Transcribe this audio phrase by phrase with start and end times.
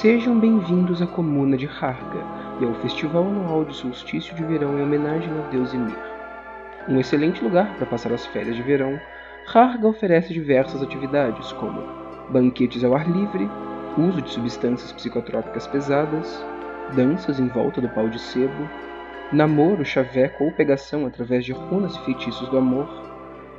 [0.00, 2.22] Sejam bem-vindos à Comuna de Harga
[2.60, 5.96] e ao Festival Anual de Solstício de Verão em homenagem ao deus Ymir.
[6.86, 9.00] Um excelente lugar para passar as férias de verão,
[9.54, 11.82] Harga oferece diversas atividades como
[12.28, 13.48] banquetes ao ar livre,
[13.96, 16.44] uso de substâncias psicotrópicas pesadas,
[16.94, 18.68] danças em volta do pau de sebo,
[19.32, 22.86] namoro, chaveco ou pegação através de runas e feitiços do amor,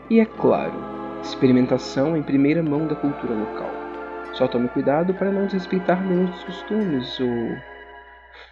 [0.08, 0.76] e, é claro,
[1.24, 3.87] experimentação em primeira mão da cultura local.
[4.38, 7.58] Só tome cuidado para não desrespeitar nenhum dos costumes ou.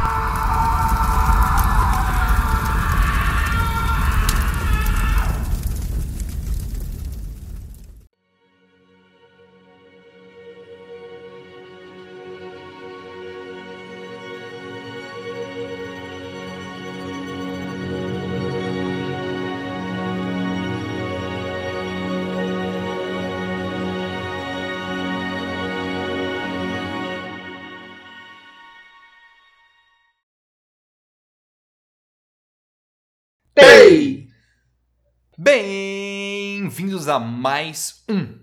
[37.04, 38.38] Bem-vindos a mais um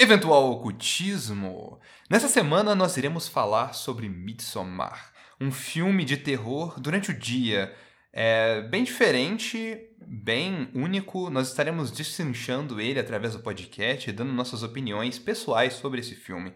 [0.00, 1.78] Eventual Ocultismo.
[2.10, 7.72] Nessa semana nós iremos falar sobre Midsommar, um filme de terror durante o dia.
[8.12, 11.30] É bem diferente, bem único.
[11.30, 16.52] Nós estaremos destrinchando ele através do podcast, dando nossas opiniões pessoais sobre esse filme.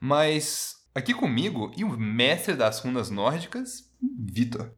[0.00, 4.72] Mas aqui comigo e o mestre das runas nórdicas, Vitor.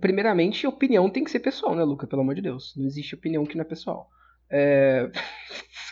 [0.00, 2.06] Primeiramente, opinião tem que ser pessoal, né, Luca?
[2.06, 2.74] Pelo amor de Deus.
[2.76, 4.10] Não existe opinião que não é pessoal.
[4.50, 5.10] É...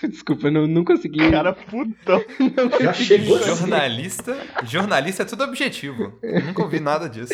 [0.09, 1.31] Desculpa, não, não consegui.
[1.31, 2.23] Cara, putão.
[2.81, 3.39] Já chegou.
[3.39, 6.19] Jornalista, jornalista é tudo objetivo.
[6.23, 7.33] Eu nunca ouvi nada disso.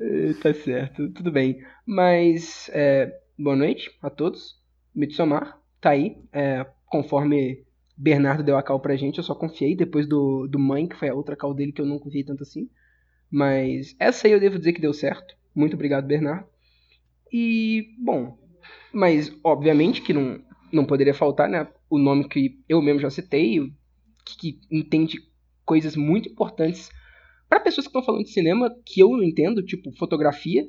[0.00, 1.60] É, tá certo, tudo bem.
[1.86, 4.56] Mas, é, boa noite a todos.
[4.94, 6.16] Mitsomar tá aí.
[6.32, 7.64] É, conforme
[7.96, 11.08] Bernardo deu a cal pra gente, eu só confiei depois do, do Mãe, que foi
[11.08, 12.68] a outra cal dele que eu não confiei tanto assim.
[13.30, 15.36] Mas essa aí eu devo dizer que deu certo.
[15.54, 16.46] Muito obrigado, Bernardo.
[17.32, 18.38] E, bom,
[18.92, 20.40] mas obviamente que não,
[20.72, 21.68] não poderia faltar, né?
[21.88, 23.58] O nome que eu mesmo já citei,
[24.24, 25.18] que, que entende
[25.64, 26.90] coisas muito importantes
[27.48, 30.64] para pessoas que estão falando de cinema que eu não entendo, tipo fotografia,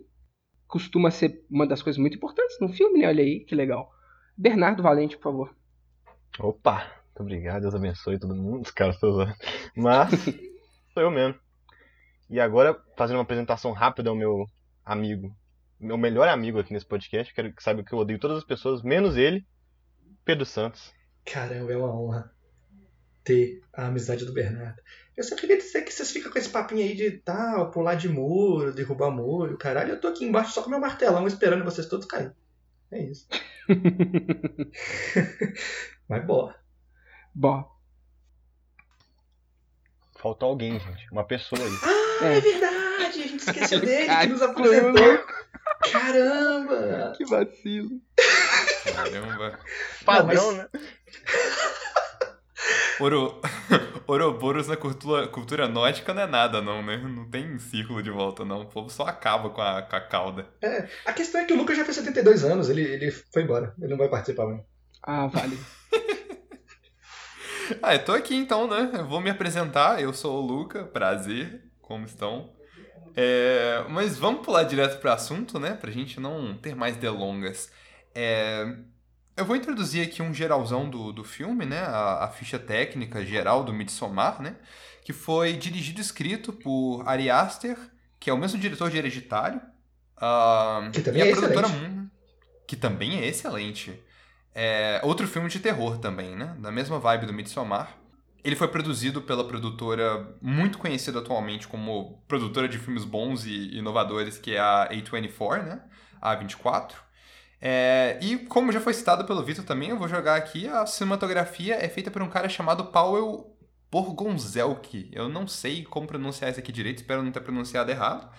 [0.68, 3.08] costuma ser uma das coisas muito importantes no filme, né?
[3.08, 3.92] Olha aí, que legal.
[4.38, 5.56] Bernardo Valente, por favor.
[6.40, 9.34] Opa, muito obrigado, Deus abençoe todo mundo, os caras estão usando.
[9.76, 10.12] Mas,
[10.94, 11.36] sou eu mesmo.
[12.30, 14.46] E agora, fazendo uma apresentação rápida ao meu
[14.86, 15.36] amigo,
[15.80, 18.84] meu melhor amigo aqui nesse podcast, quero que saiba que eu odeio todas as pessoas,
[18.84, 19.46] menos ele,
[20.30, 20.94] Pedro Santos.
[21.26, 22.32] Caramba, é uma honra
[23.24, 24.80] ter a amizade do Bernardo.
[25.18, 28.08] Eu só queria dizer que vocês ficam com esse papinho aí de tal, pular de
[28.08, 29.94] muro, derrubar muro, caralho.
[29.94, 32.32] Eu tô aqui embaixo só com meu martelão esperando vocês todos caírem.
[32.92, 33.28] É isso.
[36.08, 36.56] Mas boa.
[37.34, 37.68] Boa.
[40.16, 41.12] Faltou alguém, gente.
[41.12, 41.74] Uma pessoa aí.
[41.82, 43.24] Ah, é, é verdade!
[43.24, 45.26] A gente esqueceu dele, que nos apresentou.
[45.92, 47.14] Caramba!
[47.18, 48.00] Que vacilo.
[48.94, 49.60] Caramba.
[50.06, 50.68] Padrão, né?
[53.00, 53.40] Oro...
[54.08, 56.98] Ouroboros na cultura, cultura nórdica não é nada, não, né?
[56.98, 58.62] Não tem círculo de volta, não.
[58.62, 60.48] O povo só acaba com a, com a cauda.
[60.62, 63.74] É, a questão é que o Lucas já fez 72 anos, ele, ele foi embora.
[63.80, 64.62] Ele não vai participar mais.
[65.04, 65.58] Ah, vale.
[67.82, 68.92] ah, eu tô aqui então, né?
[68.94, 70.02] Eu vou me apresentar.
[70.02, 71.64] Eu sou o Luca, prazer.
[71.82, 72.52] Como estão?
[73.16, 75.74] É, mas vamos pular direto para o assunto, né?
[75.74, 77.72] Pra gente não ter mais delongas.
[78.14, 78.76] É,
[79.40, 81.80] eu vou introduzir aqui um geralzão do, do filme, né?
[81.80, 84.56] A, a, ficha técnica geral do Midsommar, né?
[85.04, 87.78] Que foi dirigido e escrito por Ari Aster,
[88.20, 89.62] que é o mesmo diretor de Hereditário.
[90.18, 92.12] Uh, que também é produtora excelente.
[92.68, 94.04] Que também é excelente.
[94.54, 96.56] É, outro filme de terror também, né?
[96.60, 97.96] Da mesma vibe do Midsommar.
[98.44, 104.38] Ele foi produzido pela produtora muito conhecida atualmente como produtora de filmes bons e inovadores,
[104.38, 105.82] que é a A24, né?
[106.22, 107.09] A 24.
[107.62, 111.76] É, e como já foi citado pelo Vitor também, eu vou jogar aqui, a cinematografia
[111.76, 113.56] é feita por um cara chamado Powell
[113.92, 115.10] Borgonzelki.
[115.12, 118.30] Eu não sei como pronunciar isso aqui direito, espero não ter pronunciado errado.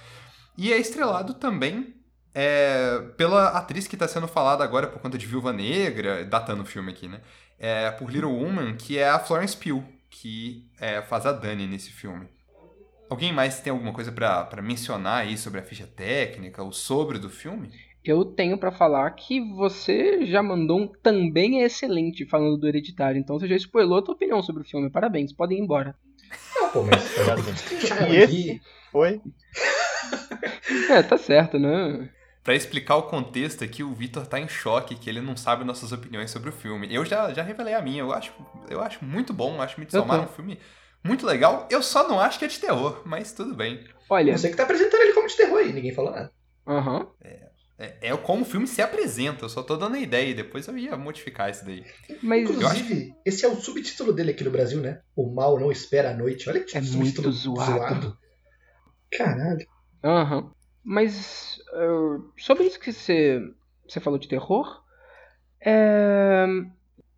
[0.57, 1.95] E é estrelado também
[2.35, 6.67] é, pela atriz que está sendo falada agora por conta de Viúva Negra, datando o
[6.67, 7.21] filme aqui, né?
[7.61, 11.91] é, por Little Woman, que é a Florence Pugh, que é, faz a Dani nesse
[11.91, 12.27] filme.
[13.11, 17.29] Alguém mais tem alguma coisa para mencionar aí sobre a ficha técnica ou sobre do
[17.29, 17.71] filme?
[18.03, 23.21] Eu tenho para falar que você já mandou um também é excelente falando do Hereditário,
[23.21, 24.91] então você já spoilou a tua opinião sobre o filme.
[24.91, 25.95] Parabéns, podem ir embora.
[26.57, 27.05] Não, pô, mas
[28.11, 28.61] e esse?
[28.95, 29.21] Oi?
[30.91, 32.09] é, tá certo, né?
[32.43, 35.93] Pra explicar o contexto aqui, o Vitor tá em choque que ele não sabe nossas
[35.93, 36.93] opiniões sobre o filme.
[36.93, 38.33] Eu já, já revelei a minha, eu acho,
[38.71, 40.59] eu acho muito bom, acho Midsommar Eu um filme
[41.05, 41.69] muito legal.
[41.71, 43.85] Eu só não acho que é de terror, mas tudo bem.
[44.09, 46.33] Olha, Você que tá apresentando ele como de terror aí, ninguém falou nada.
[46.67, 47.07] aham.
[47.23, 47.50] É,
[47.81, 50.97] é como o filme se apresenta, eu só tô dando a ideia, depois eu ia
[50.97, 51.83] modificar isso daí.
[52.23, 55.01] Mas Inclusive, esse é o subtítulo dele aqui no Brasil, né?
[55.17, 56.49] O mal não espera a noite.
[56.51, 58.19] Olha que É subtítulo muito zoado.
[59.11, 59.67] Caralho.
[60.05, 60.53] Aham.
[60.85, 63.41] Mas uh, sobre isso que você,
[63.89, 64.83] você falou de terror,
[65.61, 66.47] é,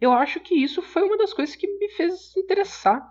[0.01, 3.05] eu acho que isso foi uma das coisas que me fez interessar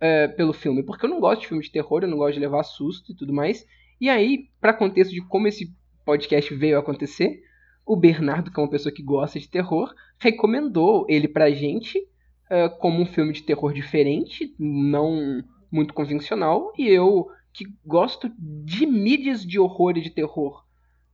[0.00, 0.82] é, pelo filme.
[0.82, 3.14] Porque eu não gosto de filme de terror, eu não gosto de levar susto e
[3.14, 3.64] tudo mais.
[4.00, 5.74] E aí, para contexto de como esse
[6.08, 7.42] podcast veio a acontecer,
[7.84, 12.02] o Bernardo, que é uma pessoa que gosta de terror, recomendou ele pra gente
[12.48, 18.86] é, como um filme de terror diferente, não muito convencional, e eu que gosto de
[18.86, 20.64] mídias de horror e de terror,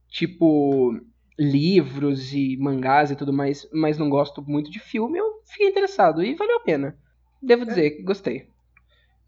[0.09, 0.97] tipo
[1.37, 6.23] livros e mangás e tudo mais, mas não gosto muito de filme, eu fiquei interessado
[6.23, 6.97] e valeu a pena.
[7.43, 8.47] Devo dizer que gostei.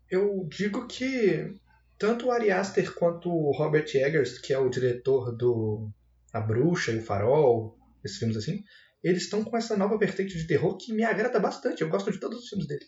[0.08, 1.56] Eu digo que
[1.98, 5.90] tanto o Ari Aster quanto o Robert Eggers, que é o diretor do
[6.32, 8.62] A Bruxa e o Farol, esses filmes assim,
[9.02, 11.82] eles estão com essa nova vertente de terror que me agrada bastante.
[11.82, 12.84] Eu gosto de todos os filmes dele.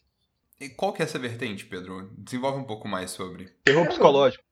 [0.60, 2.10] E qual que é essa vertente, Pedro?
[2.18, 3.48] Desenvolve um pouco mais sobre.
[3.64, 4.42] Terror psicológico.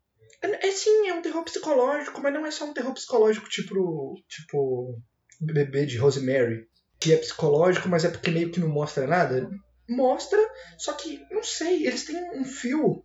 [0.40, 4.14] É, é sim, é um terror psicológico, mas não é só um terror psicológico tipo,
[4.28, 5.00] tipo
[5.40, 6.68] Bebê de Rosemary,
[7.00, 9.50] que é psicológico, mas é porque meio que não mostra nada.
[9.88, 10.38] Mostra,
[10.78, 13.04] só que, não sei, eles têm um fio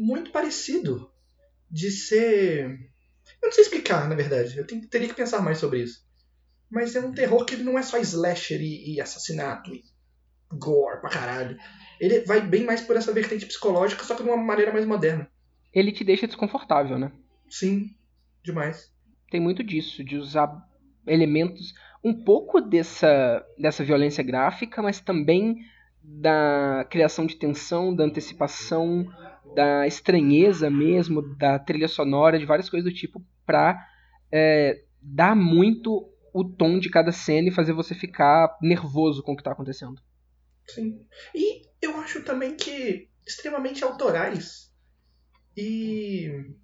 [0.00, 1.10] muito parecido
[1.70, 2.64] de ser.
[3.42, 4.56] Eu não sei explicar, na verdade.
[4.58, 6.04] Eu tenho- teria que pensar mais sobre isso.
[6.70, 9.82] Mas é um terror que não é só slasher e, e assassinato e
[10.52, 11.58] gore pra caralho.
[12.00, 15.30] Ele vai bem mais por essa vertente psicológica, só que de uma maneira mais moderna.
[15.72, 17.12] Ele te deixa desconfortável, né?
[17.48, 17.94] Sim,
[18.42, 18.90] demais.
[19.30, 20.50] Tem muito disso, de usar
[21.06, 21.72] elementos,
[22.02, 25.56] um pouco dessa, dessa violência gráfica, mas também
[26.02, 29.06] da criação de tensão, da antecipação,
[29.54, 33.78] da estranheza mesmo, da trilha sonora, de várias coisas do tipo, pra
[34.32, 39.36] é, dar muito o tom de cada cena e fazer você ficar nervoso com o
[39.36, 40.00] que tá acontecendo.
[40.68, 41.04] Sim.
[41.34, 44.70] E eu acho também que extremamente autorais.
[45.56, 46.54] E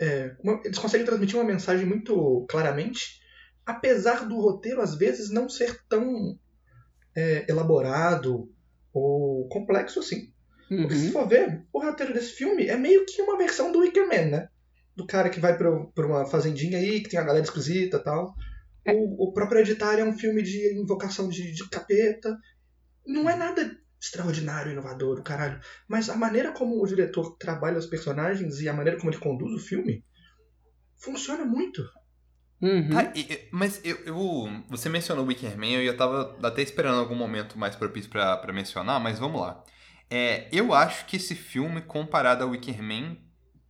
[0.00, 3.20] é, uma- eles conseguem transmitir uma mensagem muito claramente,
[3.64, 6.38] apesar do roteiro às vezes não ser tão
[7.16, 8.50] é, elaborado
[8.92, 10.31] ou complexo assim.
[10.76, 11.12] Porque se Uhum.
[11.12, 14.48] for ver, o roteiro desse filme é meio que uma versão do Wicker Man, né?
[14.96, 18.02] Do cara que vai pra, pra uma fazendinha aí, que tem uma galera esquisita e
[18.02, 18.34] tal.
[18.86, 22.36] O, o próprio Hereditário é um filme de invocação de, de capeta.
[23.06, 25.60] Não é nada extraordinário, inovador, o caralho.
[25.88, 29.52] Mas a maneira como o diretor trabalha os personagens e a maneira como ele conduz
[29.54, 30.04] o filme
[30.98, 31.82] funciona muito.
[32.60, 32.90] Uhum.
[32.90, 36.62] Tá, e- e- mas eu, eu- Você mencionou o Wicker Man, eu já tava até
[36.62, 39.64] esperando algum momento mais propício pra mencionar, mas vamos lá.
[40.14, 43.16] É, eu acho que esse filme, comparado ao Wicker Man,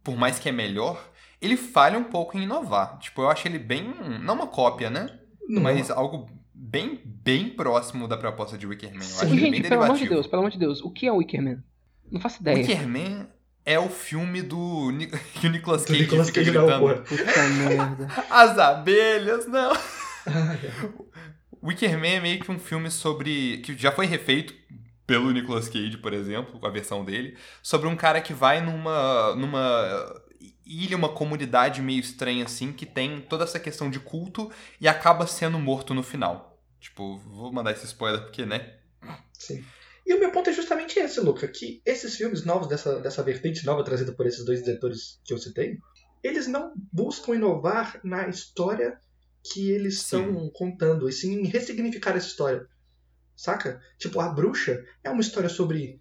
[0.02, 1.08] por mais que é melhor,
[1.40, 2.98] ele falha um pouco em inovar.
[2.98, 3.94] Tipo, eu acho ele bem.
[4.20, 5.20] Não uma cópia, né?
[5.48, 8.96] Não Mas algo bem, bem próximo da proposta de Wicker Man.
[8.96, 9.24] Eu Sim.
[9.24, 10.08] acho ele bem Gente, pelo amor de.
[10.08, 11.62] Deus, pelo amor de Deus, o que é o Wicker Man?
[12.10, 12.56] Não faço ideia.
[12.56, 13.28] Wicker Man
[13.64, 14.90] é o filme do.
[15.40, 17.02] Que o Nicolas Cage Nicolas fica Cage gritando.
[17.04, 18.08] Puta merda.
[18.28, 19.72] As abelhas, não.
[20.24, 20.88] Ah, é.
[21.60, 23.58] Wicker Man é meio que um filme sobre.
[23.58, 24.54] que já foi refeito
[25.12, 29.36] pelo Nicolas Cage, por exemplo, com a versão dele, sobre um cara que vai numa.
[29.36, 30.22] numa
[30.64, 34.50] ilha, uma comunidade meio estranha assim, que tem toda essa questão de culto
[34.80, 36.58] e acaba sendo morto no final.
[36.80, 38.78] Tipo, vou mandar esse spoiler porque, né?
[39.34, 39.62] Sim.
[40.06, 43.66] E o meu ponto é justamente esse, Luca, que esses filmes novos dessa, dessa vertente
[43.66, 45.78] nova trazida por esses dois diretores que eu citei,
[46.22, 48.98] eles não buscam inovar na história
[49.44, 50.16] que eles Sim.
[50.16, 52.66] estão contando, e sim em ressignificar essa história.
[53.42, 53.80] Saca?
[53.98, 56.00] Tipo, a bruxa é uma história sobre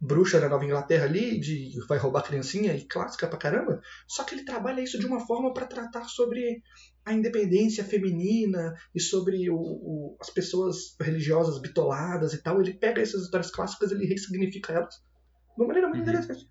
[0.00, 3.80] bruxa na Nova Inglaterra ali, de vai roubar criancinha e clássica pra caramba.
[4.08, 6.62] Só que ele trabalha isso de uma forma pra tratar sobre
[7.04, 12.60] a independência feminina e sobre o, o- as pessoas religiosas bitoladas e tal.
[12.60, 16.08] Ele pega essas histórias clássicas e ele ressignifica elas de uma maneira muito Uhum.
[16.10, 16.50] interessante.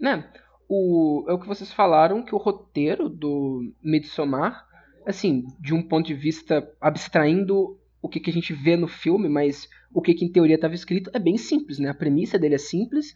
[0.00, 0.28] Né?
[0.68, 4.66] O, é o que vocês falaram, que o roteiro do Midsommar,
[5.06, 9.28] assim, de um ponto de vista abstraindo o que, que a gente vê no filme,
[9.28, 11.88] mas o que, que em teoria estava escrito, é bem simples, né?
[11.88, 13.12] A premissa dele é simples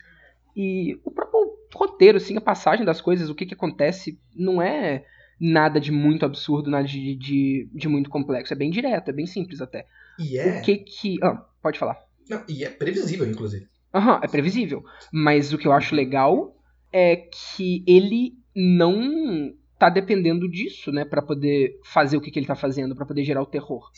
[0.57, 1.41] e o próprio
[1.75, 5.05] roteiro, assim, a passagem das coisas, o que, que acontece, não é
[5.41, 8.53] nada de muito absurdo, nada de, de, de muito complexo.
[8.53, 9.87] É bem direto, é bem simples até.
[10.19, 11.17] E é, O que que...
[11.23, 11.97] Ah, pode falar.
[12.29, 13.67] não, e é previsível, inclusive.
[13.95, 14.85] Aham, é previsível.
[15.13, 16.55] Mas o que eu acho legal
[16.93, 22.47] é que ele não tá dependendo disso, né, para poder fazer o que, que ele
[22.47, 23.91] tá fazendo, para poder gerar o terror.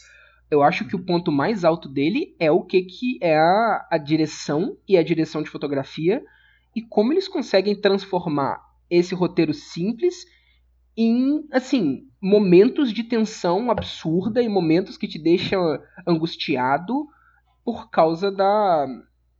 [0.53, 3.97] Eu acho que o ponto mais alto dele é o que, que é a, a
[3.97, 6.23] direção e a direção de fotografia
[6.77, 10.27] e como eles conseguem transformar esse roteiro simples
[10.95, 17.07] em, assim, momentos de tensão absurda e momentos que te deixam angustiado
[17.65, 18.87] por causa da,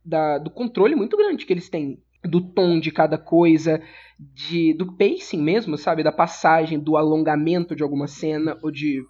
[0.03, 3.83] da, do controle muito grande que eles têm do tom de cada coisa,
[4.17, 9.03] de do pacing mesmo, sabe, da passagem, do alongamento de alguma cena ou de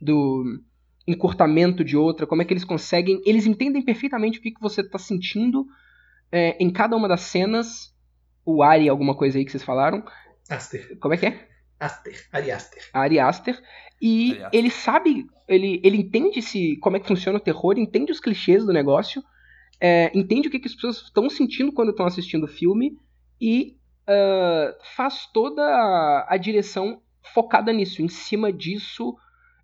[0.00, 0.44] do
[1.08, 4.82] encurtamento de outra, como é que eles conseguem, eles entendem perfeitamente o que, que você
[4.82, 5.66] está sentindo
[6.30, 7.94] é, em cada uma das cenas.
[8.44, 10.04] O Ari, alguma coisa aí que vocês falaram.
[10.48, 10.98] Aster.
[11.00, 11.48] Como é que é?
[11.80, 12.28] Aster.
[12.32, 12.90] Ari Aster.
[12.92, 13.62] Ari Aster.
[14.00, 14.58] E Ari Aster.
[14.60, 18.64] ele sabe, ele, ele entende se como é que funciona o terror, entende os clichês
[18.64, 19.22] do negócio,
[19.80, 22.98] é, entende o que, que as pessoas estão sentindo quando estão assistindo o filme
[23.40, 27.02] e ah, faz toda a, a direção
[27.34, 29.14] focada nisso, em cima disso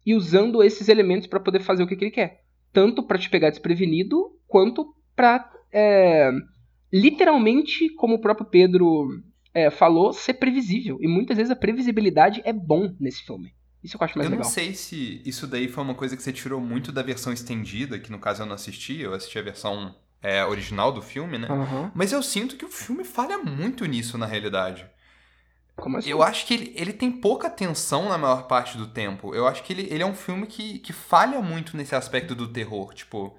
[0.04, 2.42] e usando esses elementos para poder fazer o que, que ele quer.
[2.73, 5.50] Tanto para te pegar desprevenido, quanto para
[6.92, 9.08] literalmente, como o próprio Pedro
[9.52, 10.99] é, falou, ser previsível.
[11.00, 13.52] E muitas vezes a previsibilidade é bom nesse filme.
[13.82, 14.44] Isso eu acho mais eu legal.
[14.44, 17.99] não sei se isso daí foi uma coisa que você tirou muito da versão estendida,
[17.99, 21.49] que no caso eu não assisti, eu assisti a versão é, original do filme, né?
[21.50, 21.92] Aham.
[21.94, 24.87] Mas eu sinto que o filme falha muito nisso na realidade.
[25.76, 26.11] Assim?
[26.11, 29.35] Eu acho que ele, ele tem pouca atenção na maior parte do tempo.
[29.35, 32.49] Eu acho que ele, ele é um filme que, que falha muito nesse aspecto do
[32.49, 32.95] terror.
[32.95, 33.37] Tipo,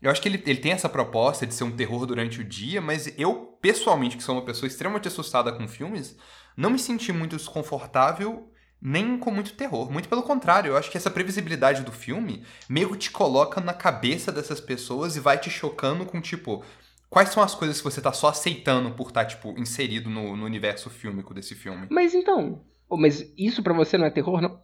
[0.00, 2.80] eu acho que ele, ele tem essa proposta de ser um terror durante o dia,
[2.80, 6.16] mas eu, pessoalmente, que sou uma pessoa extremamente assustada com filmes,
[6.56, 8.48] não me senti muito desconfortável
[8.82, 9.90] nem com muito terror.
[9.90, 13.72] Muito pelo contrário, eu acho que essa previsibilidade do filme meio que te coloca na
[13.72, 16.64] cabeça dessas pessoas e vai te chocando com, tipo,
[17.12, 20.46] quais são as coisas que você tá só aceitando por estar, tipo, inserido no, no
[20.46, 21.86] universo fílmico desse filme.
[21.90, 24.58] Mas então, mas isso pra você não é terror, não?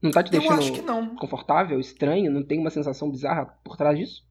[0.00, 1.14] Não tá te Eu deixando acho que não.
[1.14, 2.30] confortável, estranho?
[2.30, 4.26] Não tem uma sensação bizarra por trás disso?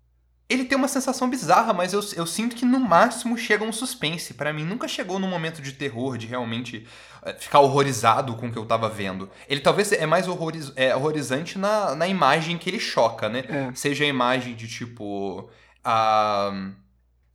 [0.49, 4.33] Ele tem uma sensação bizarra, mas eu, eu sinto que no máximo chega um suspense.
[4.33, 6.87] Pra mim, nunca chegou num momento de terror, de realmente
[7.23, 9.29] eh, ficar horrorizado com o que eu tava vendo.
[9.47, 13.43] Ele talvez é mais horroriz, é, horrorizante na, na imagem que ele choca, né?
[13.47, 13.71] É.
[13.75, 15.47] Seja a imagem de tipo.
[15.83, 16.71] a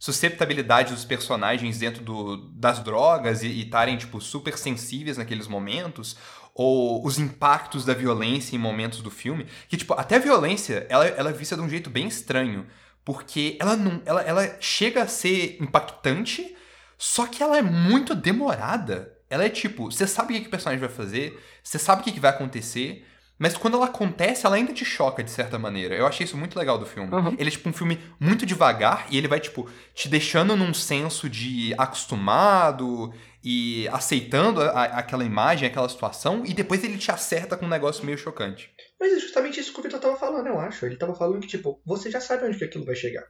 [0.02, 6.16] susceptibilidade dos personagens dentro do, das drogas e estarem, tipo, super sensíveis naqueles momentos,
[6.52, 11.06] ou os impactos da violência em momentos do filme, que, tipo, até a violência, ela,
[11.06, 12.66] ela é vista de um jeito bem estranho,
[13.04, 16.52] porque ela não, ela, ela chega a ser impactante,
[16.98, 19.16] só que ela é muito demorada.
[19.30, 22.04] Ela é tipo, você sabe o que, que o personagem vai fazer, você sabe o
[22.04, 23.06] que, que vai acontecer,
[23.42, 25.94] mas quando ela acontece, ela ainda te choca de certa maneira.
[25.96, 27.12] Eu achei isso muito legal do filme.
[27.12, 27.34] Uhum.
[27.38, 31.28] Ele é tipo um filme muito devagar e ele vai, tipo, te deixando num senso
[31.28, 33.12] de acostumado
[33.44, 37.68] e aceitando a- a- aquela imagem, aquela situação, e depois ele te acerta com um
[37.68, 38.70] negócio meio chocante.
[39.00, 40.86] Mas é justamente isso que o Vitor tava falando, eu acho.
[40.86, 43.24] Ele tava falando que, tipo, você já sabe onde que aquilo vai chegar.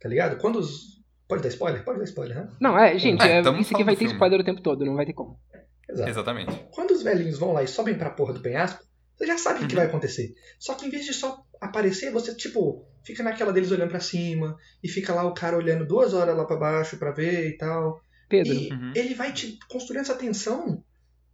[0.00, 0.38] Tá ligado?
[0.38, 0.98] Quando os.
[1.28, 1.84] Pode dar spoiler?
[1.84, 2.48] Pode dar spoiler, né?
[2.60, 4.14] Não, é, gente, É, é, isso aqui vai ter filme.
[4.14, 5.38] spoiler o tempo todo, não vai ter como.
[5.90, 6.08] Exato.
[6.10, 6.66] Exatamente.
[6.70, 8.82] Quando os velhinhos vão lá e sobem pra porra do penhasco,
[9.18, 9.80] você já sabe o que Uhum.
[9.80, 10.32] vai acontecer.
[10.58, 14.56] Só que em vez de só aparecer, você, tipo, fica naquela deles olhando pra cima,
[14.82, 18.00] e fica lá o cara olhando duas horas lá pra baixo pra ver e tal.
[18.28, 18.92] Pedro, E Uhum.
[18.94, 20.84] ele vai te construindo essa tensão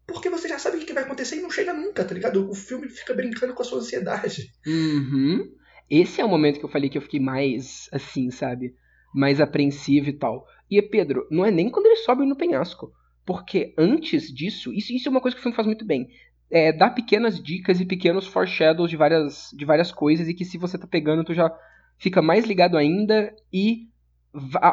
[0.07, 2.49] porque você já sabe o que vai acontecer e não chega nunca, tá ligado?
[2.51, 4.51] O filme fica brincando com a sua ansiedade.
[4.67, 5.51] Uhum.
[5.91, 8.75] Esse é o momento que eu falei que eu fiquei mais assim, sabe?
[9.15, 10.47] Mais apreensivo e tal.
[10.71, 12.93] E Pedro, não é nem quando eles sobem no penhasco.
[13.27, 16.09] Porque antes disso, isso, isso é uma coisa que o filme faz muito bem.
[16.51, 20.59] É, dá pequenas dicas e pequenos foreshadows de várias, de várias coisas e que se
[20.59, 21.51] você tá pegando, tu já
[21.99, 23.89] fica mais ligado ainda e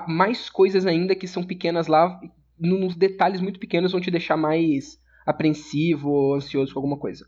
[0.07, 2.19] mais coisas ainda que são pequenas lá,
[2.59, 7.25] nos detalhes muito pequenos vão te deixar mais apreensivo ou ansioso com alguma coisa.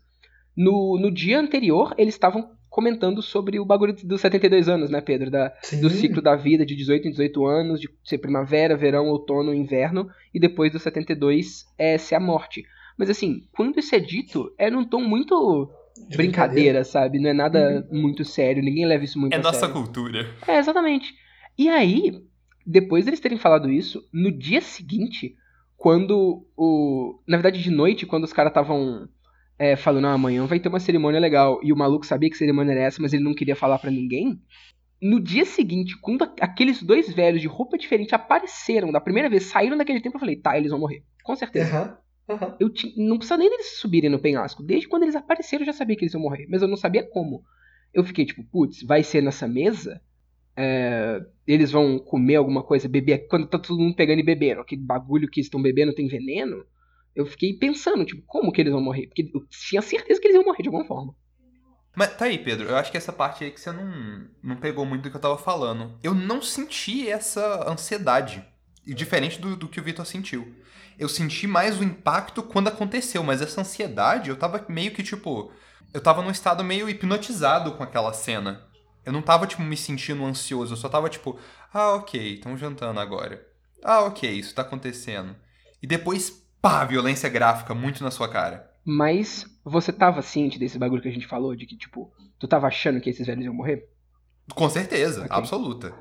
[0.56, 5.30] No, no dia anterior, eles estavam comentando sobre o bagulho dos 72 anos, né, Pedro?
[5.30, 5.80] Da, Sim.
[5.80, 10.08] do ciclo da vida de 18 em 18 anos, de ser primavera, verão, outono, inverno,
[10.32, 12.64] e depois dos 72 é ser a morte.
[12.96, 17.18] Mas assim, quando isso é dito, é num tom muito De brincadeira, sabe?
[17.18, 19.74] Não é nada muito sério, ninguém leva isso muito É a nossa sério.
[19.74, 20.26] cultura.
[20.46, 21.12] É, exatamente.
[21.58, 22.12] E aí,
[22.66, 25.34] depois deles terem falado isso, no dia seguinte,
[25.76, 27.20] quando o.
[27.26, 29.08] Na verdade, de noite, quando os caras estavam
[29.58, 32.72] é, falando, ah, amanhã vai ter uma cerimônia legal, e o maluco sabia que cerimônia
[32.72, 34.40] era essa, mas ele não queria falar pra ninguém.
[35.00, 39.76] No dia seguinte, quando aqueles dois velhos de roupa diferente apareceram da primeira vez, saíram
[39.76, 41.04] daquele tempo, eu falei, tá, eles vão morrer.
[41.22, 41.76] Com certeza.
[41.76, 41.98] Aham.
[42.28, 42.56] Aham.
[42.58, 44.62] Eu ti- não precisa nem deles subirem no penhasco.
[44.62, 46.46] Desde quando eles apareceram, eu já sabia que eles iam morrer.
[46.48, 47.44] Mas eu não sabia como.
[47.92, 50.00] Eu fiquei tipo, putz, vai ser nessa mesa?
[50.56, 53.26] É, eles vão comer alguma coisa, beber.
[53.28, 54.60] Quando tá todo mundo pegando e bebendo.
[54.62, 56.64] Aquele bagulho que estão bebendo tem veneno?
[57.14, 59.06] Eu fiquei pensando, tipo, como que eles vão morrer?
[59.06, 61.14] Porque eu tinha certeza que eles iam morrer de alguma forma.
[61.94, 62.68] Mas tá aí, Pedro.
[62.68, 65.20] Eu acho que essa parte aí que você não, não pegou muito do que eu
[65.20, 65.96] tava falando.
[66.02, 68.44] Eu não senti essa ansiedade.
[68.84, 70.52] E diferente do, do que o Vitor sentiu.
[70.98, 75.52] Eu senti mais o impacto quando aconteceu, mas essa ansiedade, eu tava meio que tipo.
[75.92, 78.66] Eu tava num estado meio hipnotizado com aquela cena.
[79.04, 80.72] Eu não tava, tipo, me sentindo ansioso.
[80.72, 81.38] Eu só tava tipo,
[81.72, 83.46] ah, ok, estão jantando agora.
[83.82, 85.36] Ah, ok, isso tá acontecendo.
[85.82, 88.70] E depois, pá, violência gráfica muito na sua cara.
[88.84, 92.66] Mas você tava ciente desse bagulho que a gente falou, de que, tipo, tu tava
[92.66, 93.88] achando que esses velhos iam morrer?
[94.54, 95.36] Com certeza, Ok.
[95.36, 95.94] absoluta.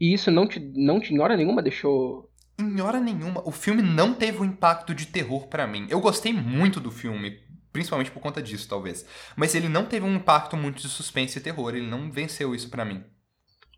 [0.00, 2.30] E isso não te, não te, em hora nenhuma, deixou.
[2.58, 5.86] Em hora nenhuma, o filme não teve um impacto de terror pra mim.
[5.90, 7.38] Eu gostei muito do filme,
[7.70, 9.06] principalmente por conta disso, talvez.
[9.36, 12.70] Mas ele não teve um impacto muito de suspense e terror, ele não venceu isso
[12.70, 13.04] pra mim.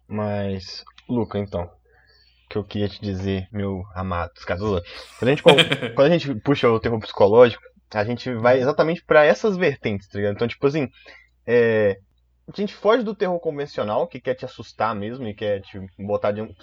[0.07, 4.83] Mas, Luca, então, o que eu queria te dizer, meu amado Scazula,
[5.19, 5.43] quando a gente,
[5.95, 10.19] quando a gente puxa o terror psicológico, a gente vai exatamente pra essas vertentes, tá
[10.19, 10.35] ligado?
[10.35, 10.89] Então, tipo assim,
[11.45, 11.99] é,
[12.47, 16.35] a gente foge do terror convencional, que quer te assustar mesmo e quer te botar
[16.35, 16.55] jump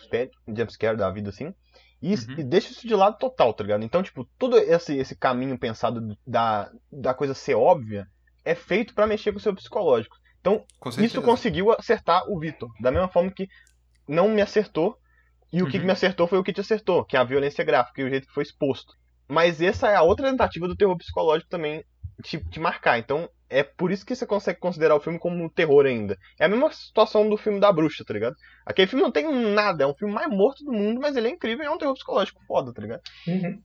[0.48, 1.54] jumpscare da vida, assim,
[2.02, 2.40] e, Uhum.
[2.40, 3.84] e deixa isso de lado total, tá ligado?
[3.84, 8.08] Então, tipo, todo esse, esse caminho pensado da, da coisa ser óbvia
[8.44, 10.16] é feito pra mexer com o seu psicológico.
[10.40, 10.64] Então,
[11.04, 12.70] isso conseguiu acertar o Vitor.
[12.80, 13.48] Da mesma forma que
[14.08, 14.98] não me acertou.
[15.52, 15.86] E o que Uhum.
[15.86, 18.28] me acertou foi o que te acertou, que é a violência gráfica e o jeito
[18.28, 18.94] que foi exposto.
[19.28, 21.84] Mas essa é a outra tentativa do terror psicológico também
[22.24, 23.00] te, te marcar.
[23.00, 26.18] Então é por isso que você consegue considerar o filme como um terror ainda.
[26.40, 28.36] É a mesma situação do filme da bruxa, tá ligado?
[28.66, 31.32] Aquele filme não tem nada, é um filme mais morto do mundo, mas ele é
[31.32, 33.02] incrível e é um terror psicológico foda, tá ligado?
[33.28, 33.62] Uhum.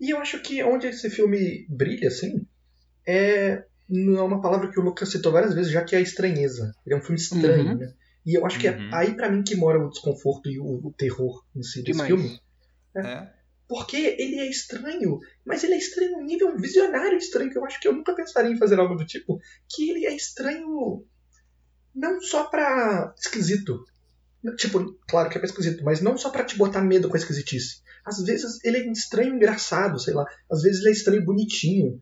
[0.00, 2.46] E eu acho que onde esse filme brilha, assim,
[3.06, 6.02] é não é uma palavra que o Lucas citou várias vezes, já que é a
[6.02, 6.74] estranheza.
[6.84, 7.78] Ele é um filme estranho, Uhum.
[7.78, 7.92] né?
[8.26, 8.90] E eu acho que Uhum.
[8.92, 11.92] é aí pra mim que mora o desconforto e o, o terror em si desse
[11.92, 12.06] Demais.
[12.08, 12.38] filme.
[12.94, 13.37] É.
[13.68, 17.78] Porque ele é estranho, mas ele é estranho num nível visionário estranho, que eu acho
[17.78, 19.38] que eu nunca pensaria em fazer algo do tipo.
[19.68, 21.04] Que ele é estranho
[21.94, 23.84] não só pra esquisito.
[24.56, 27.18] Tipo, claro que é pra esquisito, mas não só pra te botar medo com a
[27.18, 27.82] esquisitice.
[28.04, 30.24] Às vezes ele é estranho engraçado, sei lá.
[30.50, 32.00] Às vezes ele é estranho bonitinho.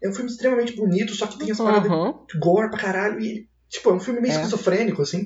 [0.00, 2.24] É um filme extremamente bonito, só que tem as paradas Aham.
[2.32, 3.20] de gore pra caralho.
[3.20, 4.36] E, tipo, é um filme meio É.
[4.36, 5.24] esquizofrênico, assim.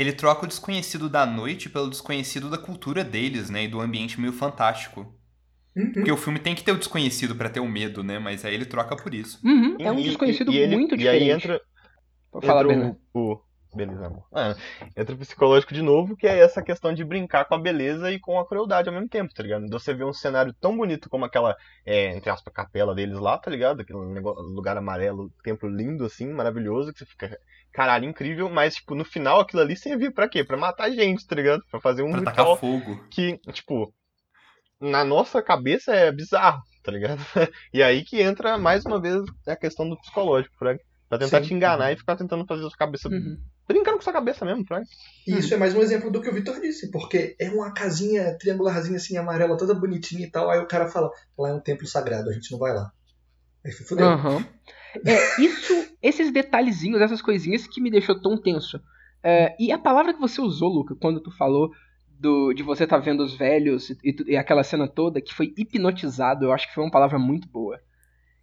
[0.00, 3.64] Ele troca o desconhecido da noite pelo desconhecido da cultura deles, né?
[3.64, 5.14] E do ambiente meio fantástico.
[5.76, 5.92] Uhum.
[5.92, 8.18] Porque o filme tem que ter o desconhecido pra ter o medo, né?
[8.18, 9.38] Mas aí ele troca por isso.
[9.44, 11.22] Uhum, é um E- e- desconhecido e ele- muito E diferente.
[11.22, 11.60] aí entra,
[12.32, 13.40] Pode falar, entra o, o-
[13.72, 14.24] Beleza, amor.
[14.34, 14.56] Ah,
[14.96, 18.18] entra o psicológico de novo, que é essa questão de brincar com a beleza e
[18.18, 19.64] com a crueldade ao mesmo tempo, tá ligado?
[19.64, 21.54] Então Você vê um cenário tão bonito como aquela,
[21.86, 23.80] é, entre aspas, capela deles lá, tá ligado?
[23.80, 27.38] Aquele negócio- lugar amarelo, templo lindo, assim, maravilhoso, que você fica,
[27.72, 30.44] caralho, incrível, mas, tipo, no final aquilo ali servia pra quê?
[30.44, 31.62] Pra matar gente, tá ligado?
[31.70, 33.04] Pra fazer um Pra ritual tacar fogo.
[33.10, 33.92] que, tipo,
[34.80, 37.18] na nossa cabeça é bizarro, tá ligado?
[37.72, 40.82] E aí que entra, mais uma vez, a questão do psicológico, Frank.
[41.08, 41.48] Pra tentar Sim.
[41.48, 43.08] te enganar e ficar tentando fazer a sua cabeça.
[43.08, 43.36] Uhum.
[43.66, 44.86] Brincando com sua cabeça mesmo, Frank.
[45.26, 48.36] E isso é mais um exemplo do que o Victor disse, porque é uma casinha
[48.38, 50.48] triangularzinha assim, amarela, toda bonitinha e tal.
[50.48, 52.92] Aí o cara fala, lá é um templo sagrado, a gente não vai lá.
[53.64, 54.06] Aí fudeu.
[54.06, 54.44] Aham.
[55.06, 55.72] É, isso,
[56.02, 58.80] esses detalhezinhos, essas coisinhas que me deixou tão tenso.
[59.22, 61.70] É, e a palavra que você usou, Luca, quando tu falou
[62.08, 66.44] do, de você tá vendo os velhos e, e aquela cena toda, que foi hipnotizado,
[66.44, 67.80] eu acho que foi uma palavra muito boa.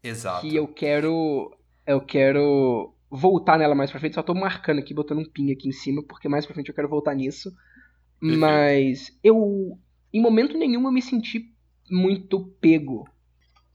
[0.03, 0.47] Exato.
[0.47, 1.51] Que eu quero.
[1.85, 4.15] Eu quero voltar nela mais pra frente.
[4.15, 6.75] Só tô marcando aqui, botando um ping aqui em cima, porque mais pra frente eu
[6.75, 7.51] quero voltar nisso.
[8.19, 9.77] Mas eu.
[10.13, 11.53] Em momento nenhum eu me senti
[11.89, 13.07] muito pego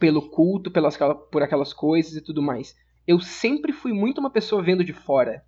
[0.03, 0.99] pelo culto, pelas,
[1.31, 2.75] por aquelas coisas e tudo mais.
[3.07, 5.45] Eu sempre fui muito uma pessoa vendo de fora.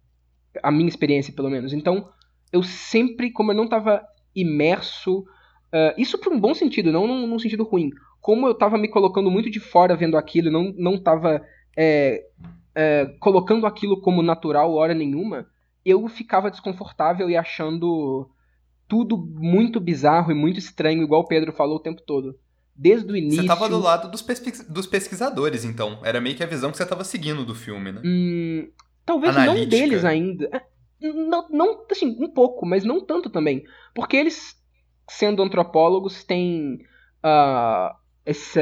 [0.62, 1.72] A minha experiência, pelo menos.
[1.72, 2.08] Então,
[2.52, 4.00] eu sempre, como eu não tava
[4.32, 5.24] imerso.
[5.72, 7.90] ah, isso por um bom sentido, não num, num sentido ruim.
[8.20, 11.44] Como eu tava me colocando muito de fora vendo aquilo, não, não tava
[11.76, 12.24] é,
[12.76, 15.48] é, colocando aquilo como natural hora nenhuma,
[15.84, 18.30] eu ficava desconfortável e achando
[18.86, 22.38] tudo muito bizarro e muito estranho, igual o Pedro falou o tempo todo.
[22.76, 23.40] Desde o início.
[23.42, 26.00] Você tava do lado dos, pesquis- dos pesquisadores, então.
[26.02, 28.02] Era meio que a visão que você tava seguindo do filme, né?
[28.04, 28.68] Hum,
[29.06, 29.70] talvez não Analítica.
[29.76, 30.48] deles ainda.
[30.52, 30.60] É,
[31.12, 33.62] Não, não, assim, um pouco, mas não tanto também.
[33.94, 34.56] Porque eles,
[35.08, 36.78] sendo antropólogos, têm
[37.22, 37.94] ah,
[38.26, 38.60] esse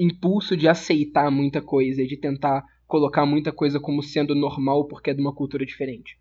[0.00, 5.10] impulso de aceitar muita coisa e de tentar colocar muita coisa como sendo normal porque
[5.10, 6.18] é de uma cultura diferente.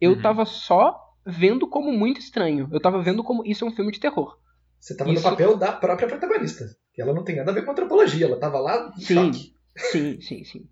[0.00, 0.22] Eu Uhum.
[0.22, 0.94] tava só
[1.26, 2.68] vendo como muito estranho.
[2.72, 4.36] Eu tava vendo como isso é um filme de terror.
[4.80, 6.64] Você tava Isso- no papel da própria protagonista.
[6.94, 9.14] Que ela não tem nada a ver com antropologia, ela tava lá em Sim.
[9.14, 9.52] choque.
[9.76, 10.66] Sim, sim, sim.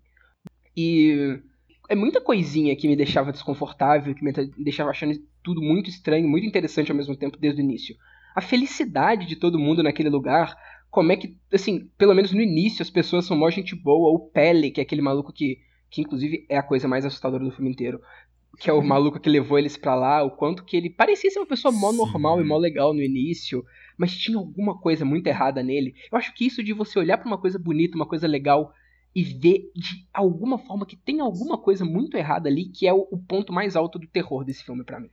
[0.75, 1.39] E
[1.89, 6.45] é muita coisinha que me deixava desconfortável, que me deixava achando tudo muito estranho, muito
[6.45, 7.95] interessante ao mesmo tempo desde o início.
[8.35, 10.55] A felicidade de todo mundo naquele lugar,
[10.91, 14.11] como é que, assim, pelo menos no início as pessoas são mó gente boa.
[14.11, 15.57] O Pele, que é aquele maluco que,
[15.89, 17.99] que inclusive é a coisa mais assustadora do filme inteiro,
[18.59, 21.39] que é o maluco que levou eles pra lá, o quanto que ele parecia ser
[21.39, 21.97] uma pessoa mó Sim.
[21.97, 23.63] normal e mó legal no início,
[23.97, 25.95] mas tinha alguma coisa muito errada nele.
[26.11, 28.73] Eu acho que isso de você olhar pra uma coisa bonita, uma coisa legal
[29.15, 33.07] e ver de alguma forma que tem alguma coisa muito errada ali, que é o,
[33.11, 35.09] o ponto mais alto do terror desse filme pra mim.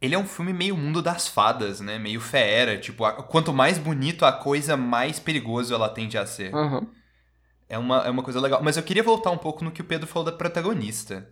[0.00, 1.98] Ele é um filme meio mundo das fadas, né?
[1.98, 2.78] Meio feera.
[2.78, 6.54] Tipo, a- quanto mais bonito a coisa, mais perigoso ela tende a ser.
[6.54, 6.86] Aham.
[7.68, 8.62] É uma, é uma coisa legal.
[8.62, 11.28] Mas eu queria voltar um pouco no que o Pedro falou da protagonista.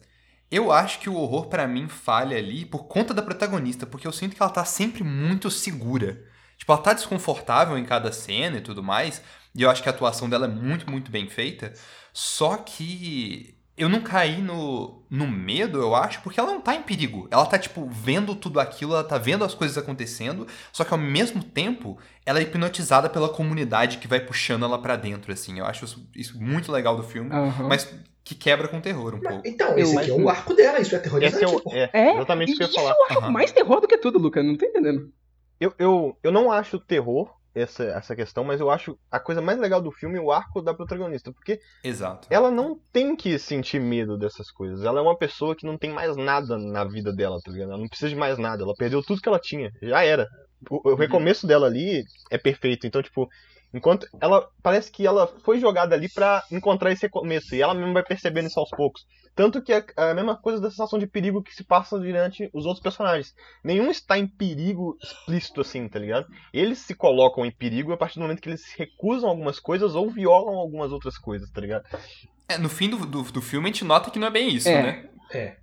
[0.50, 4.12] Eu acho que o horror, pra mim, falha ali por conta da protagonista, porque eu
[4.12, 6.22] sinto que ela tá sempre muito segura.
[6.57, 9.22] Tipo, ela tá desconfortável em cada cena e tudo mais,
[9.54, 11.72] e eu acho que a atuação dela é muito, muito bem feita.
[12.12, 16.83] Só que eu não caí no, no medo, eu acho, porque ela não tá em
[16.83, 17.26] perigo.
[17.30, 20.98] Ela tá, tipo, vendo tudo aquilo, ela tá vendo as coisas acontecendo, só que ao
[20.98, 25.59] mesmo tempo, ela é hipnotizada pela comunidade que vai puxando ela pra dentro, assim.
[25.59, 27.68] Eu acho isso, isso muito legal do filme, Aham.
[27.68, 27.92] mas
[28.25, 29.49] que quebra com terror um Mas, pouco.
[29.49, 31.45] então, Eu- esse aqui é o arco dela, isso é Esse aterrorizante.
[31.45, 32.91] é, o, é, É, exatamente isso que eu ia isso falar.
[32.99, 33.31] eu acho Aham.
[33.31, 34.43] mais terror do que tudo, Luca.
[34.43, 35.11] Não tô entendendo.
[35.61, 39.59] Eu, eu, eu não acho terror essa, essa questão, mas eu acho a coisa mais
[39.59, 42.27] legal do filme é o arco da protagonista, porque Exato.
[42.31, 44.83] ela não tem que sentir medo dessas coisas.
[44.85, 47.69] Ela é uma pessoa que não tem mais nada na vida dela, tá ligado?
[47.71, 48.63] Ela não precisa de mais nada.
[48.65, 49.71] Ela perdeu tudo que ela tinha.
[49.83, 50.27] Já era.
[50.71, 52.87] O, o recomeço dela ali é perfeito.
[52.87, 53.29] Então, tipo,
[53.75, 57.93] enquanto ela parece que ela foi jogada ali pra encontrar esse recomeço e ela mesma
[57.93, 59.05] vai percebendo isso aos poucos.
[59.35, 62.67] Tanto que é a mesma coisa da sensação de perigo que se passa durante os
[62.67, 63.35] outros personagens.
[63.65, 66.27] Nenhum está em perigo explícito assim, tá ligado?
[66.53, 70.09] Eles se colocam em perigo a partir do momento que eles recusam algumas coisas ou
[70.09, 71.85] violam algumas outras coisas, tá ligado?
[72.49, 74.69] É, no fim do, do, do filme a gente nota que não é bem isso,
[74.69, 74.83] É.
[74.83, 75.09] né?
[75.33, 75.57] É.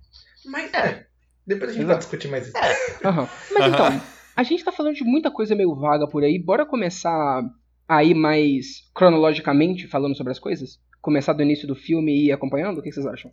[0.44, 1.06] Mas, é.
[1.46, 1.86] Depois a gente Exato.
[1.94, 2.56] vai discutir mais isso.
[3.04, 3.28] Aham.
[3.52, 3.74] Mas Aham.
[3.94, 4.02] então,
[4.36, 6.38] a gente tá falando de muita coisa meio vaga por aí.
[6.38, 7.42] Bora começar
[7.88, 10.80] aí mais cronologicamente falando sobre as coisas?
[11.00, 12.78] Começar do início do filme e ir acompanhando?
[12.78, 13.32] O que vocês acham?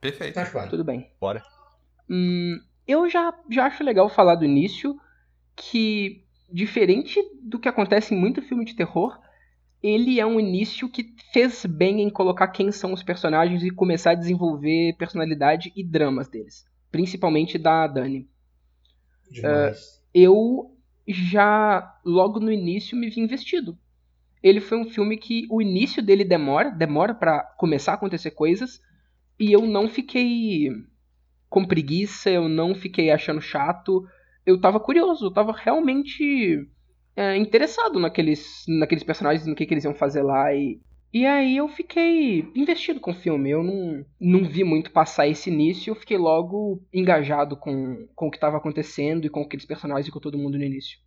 [0.00, 0.38] Perfeito.
[0.38, 0.70] Acho.
[0.70, 1.10] Tudo bem.
[1.20, 1.42] Bora.
[2.08, 4.98] Hum, eu já, já acho legal falar do início
[5.54, 9.18] que, diferente do que acontece em muito filme de terror,
[9.82, 14.12] ele é um início que fez bem em colocar quem são os personagens e começar
[14.12, 16.64] a desenvolver personalidade e dramas deles.
[16.90, 18.28] Principalmente da Dani.
[19.30, 20.02] Demais.
[20.14, 20.74] eu
[21.08, 23.78] já logo no início me vi investido.
[24.42, 28.80] Ele foi um filme que o início dele demora, demora pra começar a acontecer coisas,
[29.38, 30.70] e eu não fiquei
[31.48, 34.06] com preguiça, eu não fiquei achando chato,
[34.44, 36.68] eu tava curioso, eu tava realmente
[37.16, 40.80] é, interessado naqueles, naqueles personagens, no que, que eles iam fazer lá, e,
[41.12, 45.50] e aí eu fiquei investido com o filme, eu não, não vi muito passar esse
[45.50, 50.08] início, eu fiquei logo engajado com, com o que estava acontecendo e com aqueles personagens
[50.08, 50.98] e com todo mundo no início.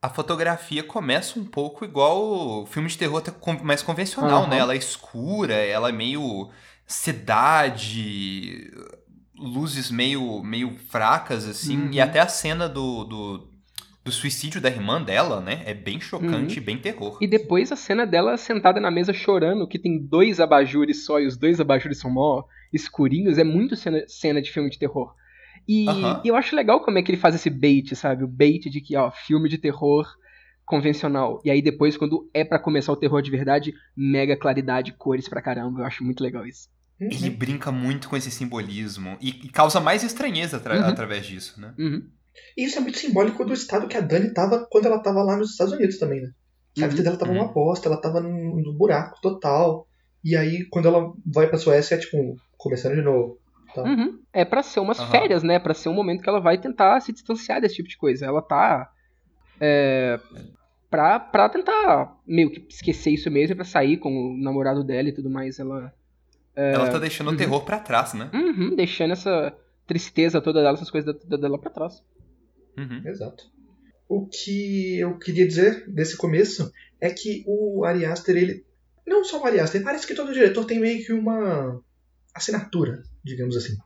[0.00, 3.22] A fotografia começa um pouco igual o filme de terror
[3.62, 4.50] mais convencional, Aham.
[4.50, 4.58] né?
[4.58, 6.50] Ela é escura, ela é meio
[6.86, 8.70] cidade,
[9.34, 11.76] luzes meio, meio fracas, assim.
[11.76, 11.92] Uhum.
[11.92, 13.55] E até a cena do, do,
[14.06, 15.62] do suicídio da irmã dela, né?
[15.66, 17.12] É bem chocante, bem terror.
[17.14, 17.18] Uhum.
[17.20, 21.26] E depois a cena dela sentada na mesa chorando, que tem dois abajures só e
[21.26, 25.12] os dois abajures são mó escurinhos, é muito cena, cena de filme de terror.
[25.68, 26.22] E Aham.
[26.24, 28.22] eu acho legal como é que ele faz esse bait, sabe?
[28.22, 30.06] O bait de que, ó, filme de terror
[30.64, 31.40] convencional.
[31.44, 35.42] E aí depois, quando é pra começar o terror de verdade, mega claridade, cores pra
[35.42, 35.80] caramba.
[35.80, 36.68] Eu acho muito legal isso.
[36.98, 40.84] Ele brinca muito com esse simbolismo e, e causa mais estranheza atra- Uhum.
[40.88, 41.74] através disso, né?
[41.78, 42.02] Uhum.
[42.56, 45.36] E isso é muito simbólico do estado que a Dani tava quando ela tava lá
[45.36, 46.30] nos Estados Unidos também, né?
[46.74, 46.90] Que a Uhum.
[46.90, 47.38] vida dela tava Uhum.
[47.38, 49.86] uma aposta, ela tava num, num buraco total.
[50.24, 53.38] E aí, quando ela vai pra Suécia, é tipo, começando de novo.
[53.74, 53.82] Tá.
[53.82, 54.18] Uhum.
[54.32, 55.58] É pra ser umas férias, né?
[55.58, 58.26] Pra ser um momento que ela vai tentar se distanciar desse tipo de coisa.
[58.26, 58.90] Ela tá.
[59.60, 60.18] É,
[60.90, 65.12] pra, pra tentar meio que esquecer isso mesmo, pra sair com o namorado dela e
[65.12, 65.58] tudo mais.
[65.58, 65.92] Ela.
[66.54, 67.34] Ela tá deixando uhum.
[67.34, 68.30] o terror pra trás, né?
[68.32, 69.52] Uhum, deixando essa
[69.86, 72.02] tristeza toda dela, essas coisas da- da- dela pra trás.
[72.76, 73.02] Uhum.
[73.06, 73.44] Exato.
[74.08, 78.64] O que eu queria dizer desse começo é que o Ari Aster, ele.
[79.06, 81.80] Não só o Ari Aster, parece que todo diretor tem meio que uma
[82.34, 83.76] assinatura, digamos assim.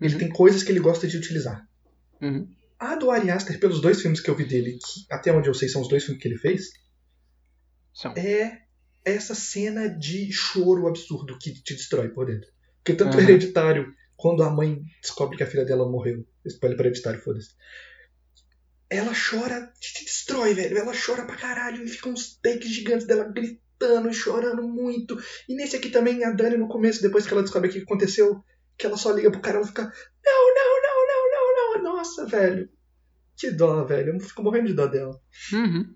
[0.00, 0.18] Ele Uhum.
[0.18, 1.66] tem coisas que ele gosta de utilizar.
[2.20, 2.48] Uhum.
[2.78, 5.54] A do Ari Aster, pelos dois filmes que eu vi dele, que até onde eu
[5.54, 6.70] sei são os dois filmes que ele fez,
[7.92, 8.14] São.
[8.16, 8.62] é
[9.04, 12.48] essa cena de choro absurdo que te destrói por dentro.
[12.82, 13.22] Porque tanto Aham.
[13.28, 17.50] hereditário, quando a mãe descobre que a filha dela morreu, spoiler para hereditário, foda-se.
[18.90, 20.76] Ela chora, te destrói, velho.
[20.76, 25.16] Ela chora pra caralho e fica uns takes gigantes dela gritando e chorando muito.
[25.48, 28.44] E nesse aqui também, a Dani no começo, depois que ela descobre o que aconteceu,
[28.76, 31.96] que ela só liga pro cara, ela fica: Não, não, não, não, não, não.
[31.96, 32.68] Nossa, velho.
[33.36, 34.14] Que dó, velho.
[34.14, 35.18] Eu fico morrendo de dó dela.
[35.52, 35.94] Uhum.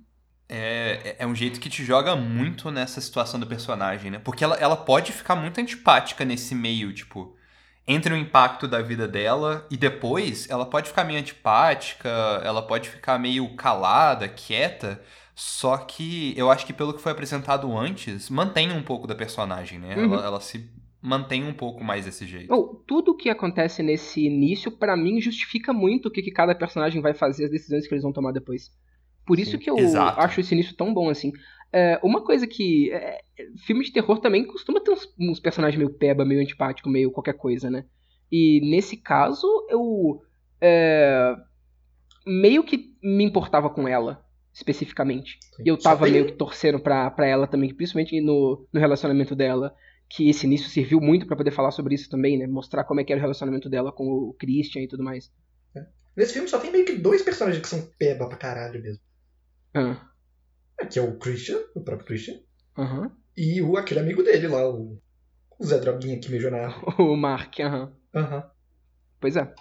[0.49, 4.19] É, é um jeito que te joga muito nessa situação do personagem, né?
[4.19, 7.37] Porque ela, ela pode ficar muito antipática nesse meio, tipo,
[7.87, 12.09] entre o impacto da vida dela e depois ela pode ficar meio antipática,
[12.42, 15.03] ela pode ficar meio calada, quieta,
[15.35, 19.79] só que eu acho que pelo que foi apresentado antes, mantém um pouco da personagem,
[19.79, 19.97] né?
[19.97, 20.14] Uhum.
[20.14, 20.70] Ela, ela se
[21.03, 22.53] mantém um pouco mais desse jeito.
[22.53, 26.55] Ou, tudo o que acontece nesse início, pra mim, justifica muito o que, que cada
[26.55, 28.70] personagem vai fazer, as decisões que eles vão tomar depois.
[29.27, 30.20] Por isso Sim, que eu exato.
[30.20, 31.33] acho esse início tão bom, assim.
[31.77, 32.93] É, uma coisa que.
[32.93, 33.21] é,
[33.67, 37.33] filme de terror também costuma ter uns, uns personagens meio peba, meio antipático, meio qualquer
[37.33, 37.85] coisa, né?
[38.31, 40.23] E nesse caso, eu.
[40.61, 41.35] é,
[42.25, 45.41] meio que me importava com ela, especificamente.
[45.65, 49.75] E eu tava meio que torcendo pra, pra ela também, principalmente no, no relacionamento dela.
[50.09, 52.47] Que esse início serviu muito pra poder falar sobre isso também, né?
[52.47, 55.33] Mostrar como é que era o relacionamento dela com o Christian e tudo mais.
[56.17, 59.03] Nesse filme só tem meio que dois personagens que são peba pra caralho mesmo.
[59.75, 60.13] Ah,
[60.91, 62.35] Que é o Christian, o próprio Christian,
[62.77, 63.11] Aham.
[63.37, 64.99] e o aquele amigo dele lá, o,
[65.59, 66.69] o Zé Droguinha que mijou na.
[66.99, 67.93] O Mark, aham.
[68.15, 68.45] Aham.
[69.21, 69.55] Pois é.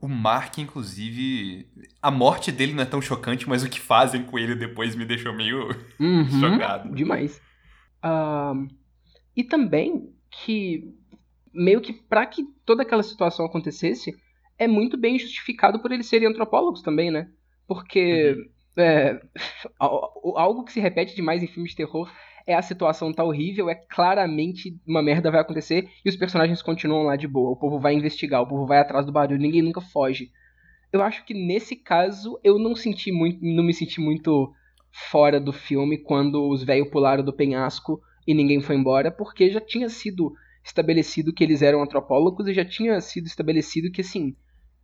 [0.00, 1.68] O Mark, inclusive,
[2.00, 5.04] a morte dele não é tão chocante, mas o que fazem com ele depois me
[5.04, 5.68] deixou meio
[6.00, 6.40] Uhum.
[6.40, 6.94] chocado.
[6.94, 7.40] Demais.
[8.02, 8.66] Ahn,
[9.36, 10.94] e também que
[11.52, 14.14] meio que pra que toda aquela situação acontecesse,
[14.58, 17.28] é muito bem justificado por eles serem antropólogos também, né?
[17.66, 18.36] Porque
[18.80, 19.20] é,
[19.78, 22.10] al- algo que se repete demais em filmes de terror
[22.46, 27.04] é a situação tá horrível, é claramente uma merda vai acontecer e os personagens continuam
[27.04, 27.50] lá de boa.
[27.50, 30.30] O povo vai investigar, o povo vai atrás do barulho, ninguém nunca foge.
[30.92, 34.52] Eu acho que nesse caso eu não senti muito, não me senti muito
[35.10, 39.60] fora do filme quando os velhos pularam do penhasco e ninguém foi embora, porque já
[39.60, 40.32] tinha sido
[40.64, 44.34] estabelecido que eles eram antropólogos e já tinha sido estabelecido que assim,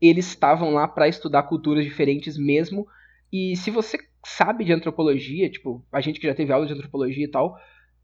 [0.01, 2.87] eles estavam lá para estudar culturas diferentes mesmo.
[3.33, 7.25] E se você sabe de antropologia, tipo, a gente que já teve aula de antropologia
[7.25, 7.57] e tal,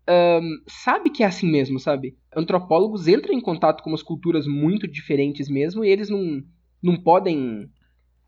[0.06, 2.16] ahn, sabe que é assim mesmo, sabe?
[2.36, 6.42] Antropólogos entram em contato com umas culturas muito diferentes mesmo e eles não,
[6.82, 7.70] não podem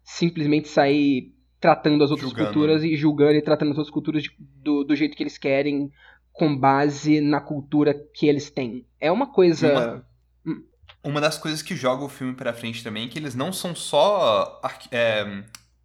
[0.03, 2.53] simplesmente sair tratando as outras Julgando.
[2.53, 5.91] culturas e julgando e tratando as outras culturas de- do, do jeito que eles querem,
[6.33, 8.87] com base na cultura que eles têm.
[9.01, 10.05] É uma coisa.
[11.03, 13.75] Uma das coisas que joga o filme pra frente também é que eles não são
[13.75, 15.45] só é,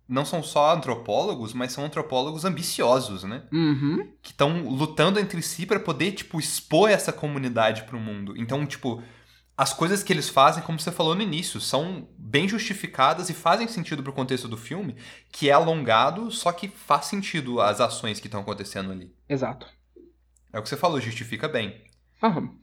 [0.09, 3.43] não são só antropólogos, mas são antropólogos ambiciosos, né?
[3.53, 4.11] Uhum.
[4.21, 8.33] Que estão lutando entre si pra poder tipo expor essa comunidade pro mundo.
[8.35, 9.03] Então, tipo,
[9.55, 13.67] as coisas que eles fazem, como você falou no início, são bem justificadas e fazem
[13.67, 14.95] sentido pro contexto do filme,
[15.31, 19.13] que é alongado, só que faz sentido as ações que estão acontecendo ali.
[19.27, 19.67] Exato.
[20.51, 21.83] É o que você falou, justifica bem.
[22.23, 22.55] Aham.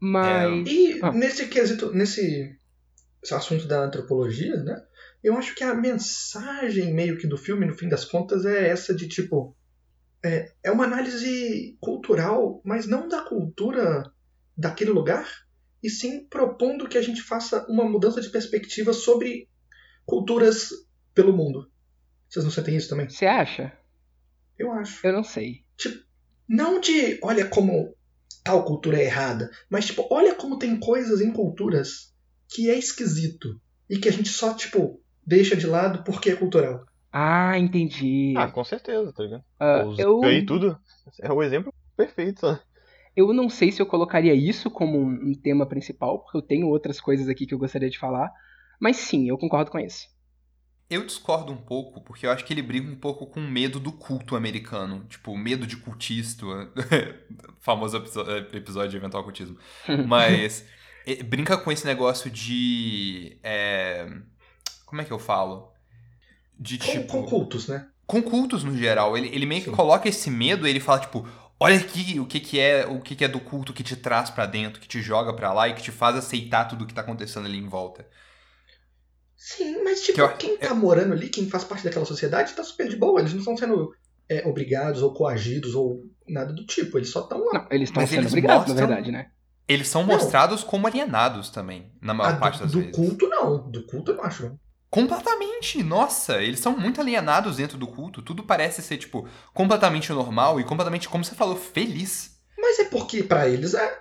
[0.00, 0.66] Mas.
[0.68, 1.12] E Ah.
[1.12, 2.58] nesse quesito, nesse
[3.22, 4.82] esse assunto da antropologia, né?
[5.22, 8.94] Eu acho que a mensagem meio que do filme, no fim das contas, é essa
[8.94, 9.56] de tipo.
[10.24, 14.12] É, é uma análise cultural, mas não da cultura
[14.56, 15.26] daquele lugar,
[15.82, 19.48] e sim propondo que a gente faça uma mudança de perspectiva sobre
[20.06, 20.70] culturas
[21.12, 21.70] pelo mundo.
[22.28, 23.08] Vocês não sentem isso também?
[23.08, 23.72] Você acha?
[24.56, 25.04] Eu acho.
[25.04, 25.64] Eu não sei.
[26.48, 27.94] Não de olha como
[28.44, 32.14] tal cultura é errada, mas tipo, olha como tem coisas em culturas
[32.48, 36.84] que é esquisito e que a gente só, tipo, deixa de lado porque é cultural.
[37.12, 38.34] Ah, entendi.
[38.36, 39.44] Ah, com certeza, tá ligado?
[39.86, 40.78] Os eu, e tudo
[41.20, 42.58] é o exemplo perfeito, só.
[43.14, 47.00] eu não sei se eu colocaria isso como um, tema principal, porque eu tenho outras
[47.00, 48.30] coisas aqui que eu gostaria de falar.
[48.80, 50.08] Mas sim, eu concordo com isso.
[50.88, 53.78] Eu discordo um pouco, porque eu acho que ele briga um pouco com o medo
[53.78, 55.06] do culto americano.
[55.08, 56.44] Tipo, o medo de cultista.
[57.60, 57.96] famoso
[58.52, 59.56] episódio de eventual cultismo.
[60.06, 60.66] Mas
[61.06, 63.38] eh, brinca com esse negócio de.
[63.42, 64.06] é,
[64.92, 65.72] como é que eu falo?
[66.60, 67.06] De Com, tipo.
[67.06, 67.88] com cultos, né?
[68.06, 69.16] com cultos no geral.
[69.16, 69.74] Ele, ele meio que Sim.
[69.74, 71.26] coloca esse medo e ele fala, tipo,
[71.58, 74.28] olha aqui o que, que é o que, que é do culto que te traz
[74.28, 77.00] pra dentro, que te joga pra lá e que te faz aceitar tudo que tá
[77.00, 78.06] acontecendo ali em volta.
[79.34, 82.62] Sim, mas tipo, Que eu- quem tá morando ali, quem faz parte daquela sociedade, tá
[82.62, 83.18] super de boa.
[83.18, 83.94] Eles não estão sendo
[84.28, 86.98] é, obrigados ou coagidos ou nada do tipo.
[86.98, 87.52] Eles só estão lá.
[87.60, 89.30] Não, eles estão sendo eles obrigados, na verdade, né?
[89.66, 90.08] Eles são Não.
[90.14, 92.94] mostrados como alienados também, na maior Ah, parte do, das do vezes.
[92.94, 93.70] culto, não.
[93.70, 94.58] Do culto eu não acho, não.
[94.92, 98.20] Completamente, nossa, eles são muito alienados dentro do culto.
[98.20, 102.38] Tudo parece ser, tipo, completamente normal e completamente, como você falou, feliz.
[102.58, 104.00] Mas é porque pra eles é.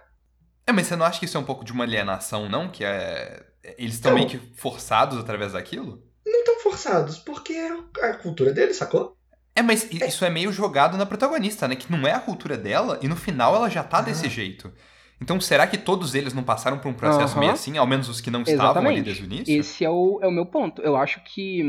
[0.67, 2.69] É, mas você não acha que isso é um pouco de uma alienação, não?
[2.69, 3.41] Que é.
[3.77, 6.03] Eles estão meio que forçados através daquilo?
[6.25, 9.15] Não tão forçados, porque é a cultura deles, sacou?
[9.55, 11.75] É, mas i- isso é meio jogado na protagonista, né?
[11.77, 14.01] Que não é a cultura dela e no final ela já tá Ah.
[14.01, 14.73] desse jeito.
[15.21, 17.39] Então será que todos eles não passaram por um processo Aham.
[17.39, 17.77] meio assim?
[17.77, 19.03] Ao menos os que não estavam ali Exatamente.
[19.03, 19.59] desde o início?
[19.59, 20.81] Esse é o, é o meu ponto.
[20.81, 21.63] Eu acho que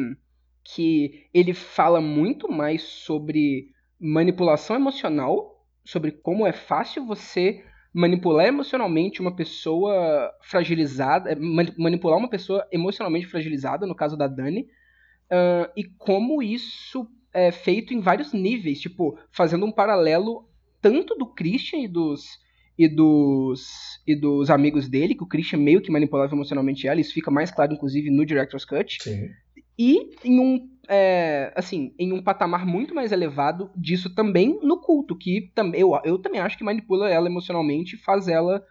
[0.64, 3.66] que ele fala muito mais sobre
[4.00, 11.36] manipulação emocional, sobre como é fácil você manipular emocionalmente uma pessoa fragilizada,
[11.76, 17.92] manipular uma pessoa emocionalmente fragilizada, no caso da Dani, uh, e como isso é feito
[17.92, 20.48] em vários níveis, tipo, fazendo um paralelo
[20.80, 22.38] tanto do Christian e dos
[22.78, 27.14] e dos e dos amigos dele, que o Christian meio que manipulava emocionalmente ela, isso
[27.14, 29.02] fica mais claro inclusive no Director's Cut.
[29.02, 29.30] Sim.
[29.78, 35.16] E em um é, assim, em um patamar muito mais elevado disso também no culto,
[35.16, 38.64] que também eu, eu também acho que manipula ela emocionalmente, faz ela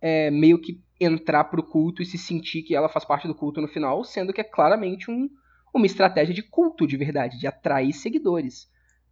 [0.00, 3.60] é, meio que entrar pro culto e se sentir que ela faz parte do culto
[3.60, 5.28] no final, sendo que é claramente um,
[5.74, 8.68] uma estratégia de culto de verdade, de atrair seguidores.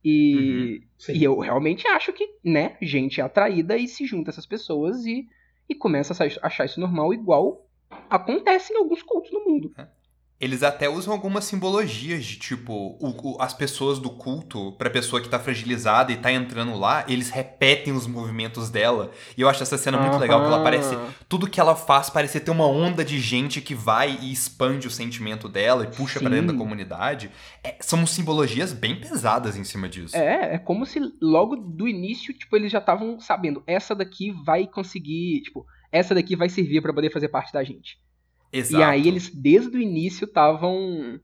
[0.09, 4.33] E, uhum, e eu realmente acho que, né, gente é atraída e se junta a
[4.33, 5.27] essas pessoas e,
[5.69, 7.67] e começa a achar isso normal, igual
[8.09, 9.75] acontece em alguns cultos no mundo.
[10.39, 15.23] Eles até usam algumas simbologias de tipo, o, o, as pessoas do culto, pra pessoa
[15.23, 19.11] que tá fragilizada e tá entrando lá, eles repetem os movimentos dela.
[19.37, 20.21] E eu acho essa cena muito uhum.
[20.21, 20.95] legal, porque ela parece.
[21.27, 24.91] Tudo que ela faz parece ter uma onda de gente que vai e expande o
[24.91, 27.31] sentimento dela e puxa para dentro da comunidade.
[27.65, 30.15] É, são simbologias bem pesadas em cima disso.
[30.15, 34.67] É, é como se logo do início, tipo, eles já estavam sabendo, essa daqui vai
[34.67, 37.99] conseguir, tipo, essa daqui vai servir para poder fazer parte da gente.
[38.53, 38.81] Exato.
[38.81, 41.21] E aí eles, desde o início, estavam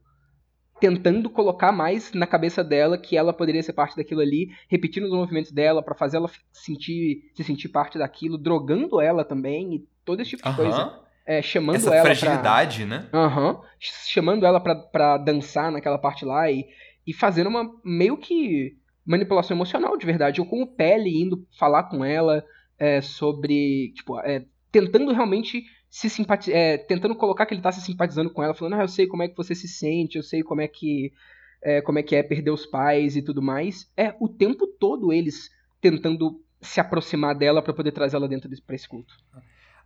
[0.79, 5.13] tentando colocar mais na cabeça dela que ela poderia ser parte daquilo ali, repetindo os
[5.13, 10.21] movimentos dela para fazer ela sentir, se sentir parte daquilo, drogando ela também e todo
[10.21, 10.99] esse tipo de coisa.
[11.25, 12.97] É, chamando Essa ela fragilidade, pra...
[12.97, 13.09] né?
[13.13, 16.65] Uhum, chamando ela pra, pra dançar naquela parte lá e,
[17.07, 20.41] e fazendo uma meio que manipulação emocional de verdade.
[20.41, 22.43] Ou com o Pele indo falar com ela
[22.77, 23.93] é, sobre.
[23.95, 28.41] Tipo, é, tentando realmente se simpati é, tentando colocar que ele tá se simpatizando com
[28.41, 30.67] ela, falando, ah, eu sei como é que você se sente, eu sei como é
[30.67, 31.13] que
[31.61, 33.87] é, como é que é perder os pais e tudo mais.
[33.95, 38.63] É o tempo todo eles tentando se aproximar dela para poder trazer ela dentro desse,
[38.71, 39.13] esse culto.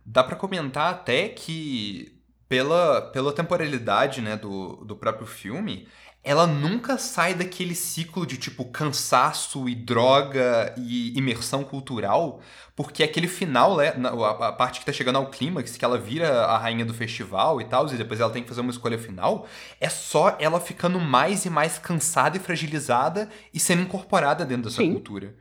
[0.02, 2.18] Dá para comentar até que
[2.48, 5.86] pela, pela temporalidade né, do, do próprio filme,
[6.22, 12.40] ela nunca sai daquele ciclo de tipo cansaço e droga e imersão cultural,
[12.76, 13.92] porque aquele final, né,
[14.40, 17.64] a parte que tá chegando ao clímax, que ela vira a rainha do festival e
[17.64, 19.46] tal, e depois ela tem que fazer uma escolha final,
[19.80, 24.82] é só ela ficando mais e mais cansada e fragilizada e sendo incorporada dentro dessa
[24.82, 24.92] Sim.
[24.92, 25.34] cultura.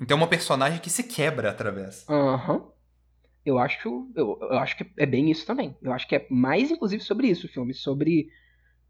[0.00, 2.04] Então é uma personagem que se quebra através.
[2.08, 2.54] Aham.
[2.54, 2.78] Uhum.
[3.44, 5.74] Eu acho, eu, eu acho que é bem isso também.
[5.80, 8.28] Eu acho que é mais, inclusive, sobre isso o filme, sobre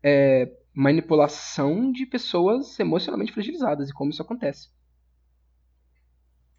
[0.03, 4.69] é, manipulação de pessoas emocionalmente fragilizadas e como isso acontece.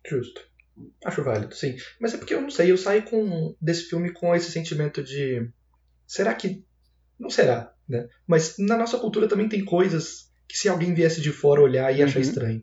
[0.06, 0.42] Justo.
[1.06, 1.78] Acho válido, sim.
[2.02, 5.50] Mas é porque eu não sei, eu saio com, desse filme com esse sentimento de.
[6.06, 6.66] Será que.
[7.18, 8.10] Não será, né?
[8.28, 12.00] Mas na nossa cultura também tem coisas que se alguém viesse de fora olhar ia
[12.00, 12.10] uhum.
[12.10, 12.62] achar estranho.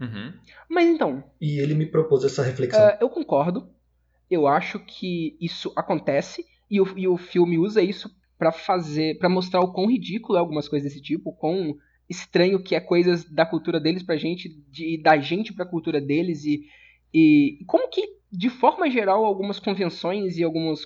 [0.00, 0.32] Uhum.
[0.68, 1.24] Mas então.
[1.40, 2.86] E ele me propôs essa reflexão.
[2.86, 3.68] Uh, eu concordo.
[4.30, 8.08] Eu acho que isso acontece e o, e o filme usa isso
[8.42, 11.76] para fazer, para mostrar o quão ridículo é algumas coisas desse tipo, o quão
[12.10, 16.44] estranho que é coisas da cultura deles pra gente, de, da gente pra cultura deles
[16.44, 16.64] e,
[17.14, 18.02] e como que,
[18.32, 20.84] de forma geral, algumas convenções e alguns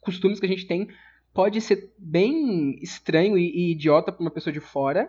[0.00, 0.88] costumes que a gente tem
[1.32, 5.08] pode ser bem estranho e, e idiota pra uma pessoa de fora,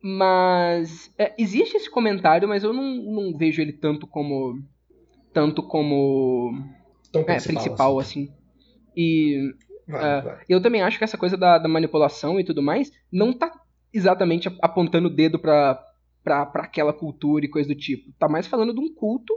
[0.00, 4.62] mas é, existe esse comentário, mas eu não, não vejo ele tanto como
[5.32, 6.64] tanto como
[7.10, 8.22] Tão é, principal, principal assim.
[8.22, 8.34] assim.
[8.96, 9.52] E
[9.92, 10.44] Vai, uh, vai.
[10.48, 13.52] Eu também acho que essa coisa da, da, manipulação e tudo mais não tá
[13.92, 15.78] exatamente apontando o dedo pra,
[16.24, 18.12] pra, pra aquela cultura e coisa do tipo.
[18.18, 19.34] Tá mais falando de um culto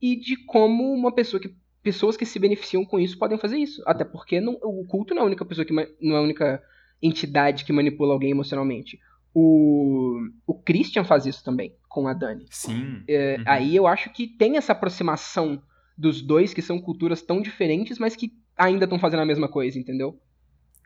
[0.00, 1.56] e de como uma pessoa que.
[1.80, 3.82] Pessoas que se beneficiam com isso podem fazer isso.
[3.86, 5.72] Até porque não, o culto não é a única pessoa que.
[5.72, 6.62] não é a única
[7.00, 8.98] entidade que manipula alguém emocionalmente.
[9.32, 12.46] O, o Christian faz isso também com a Dani.
[12.50, 13.02] Sim.
[13.08, 13.44] É, uhum.
[13.46, 15.62] Aí eu acho que tem essa aproximação
[15.96, 19.78] dos dois, que são culturas tão diferentes, mas que ainda estão fazendo a mesma coisa,
[19.78, 20.18] entendeu?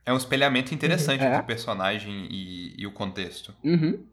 [0.04, 1.28] É um espelhamento interessante uhum, é.
[1.30, 3.54] entre o personagem e, e o contexto.
[3.64, 4.04] Uhum.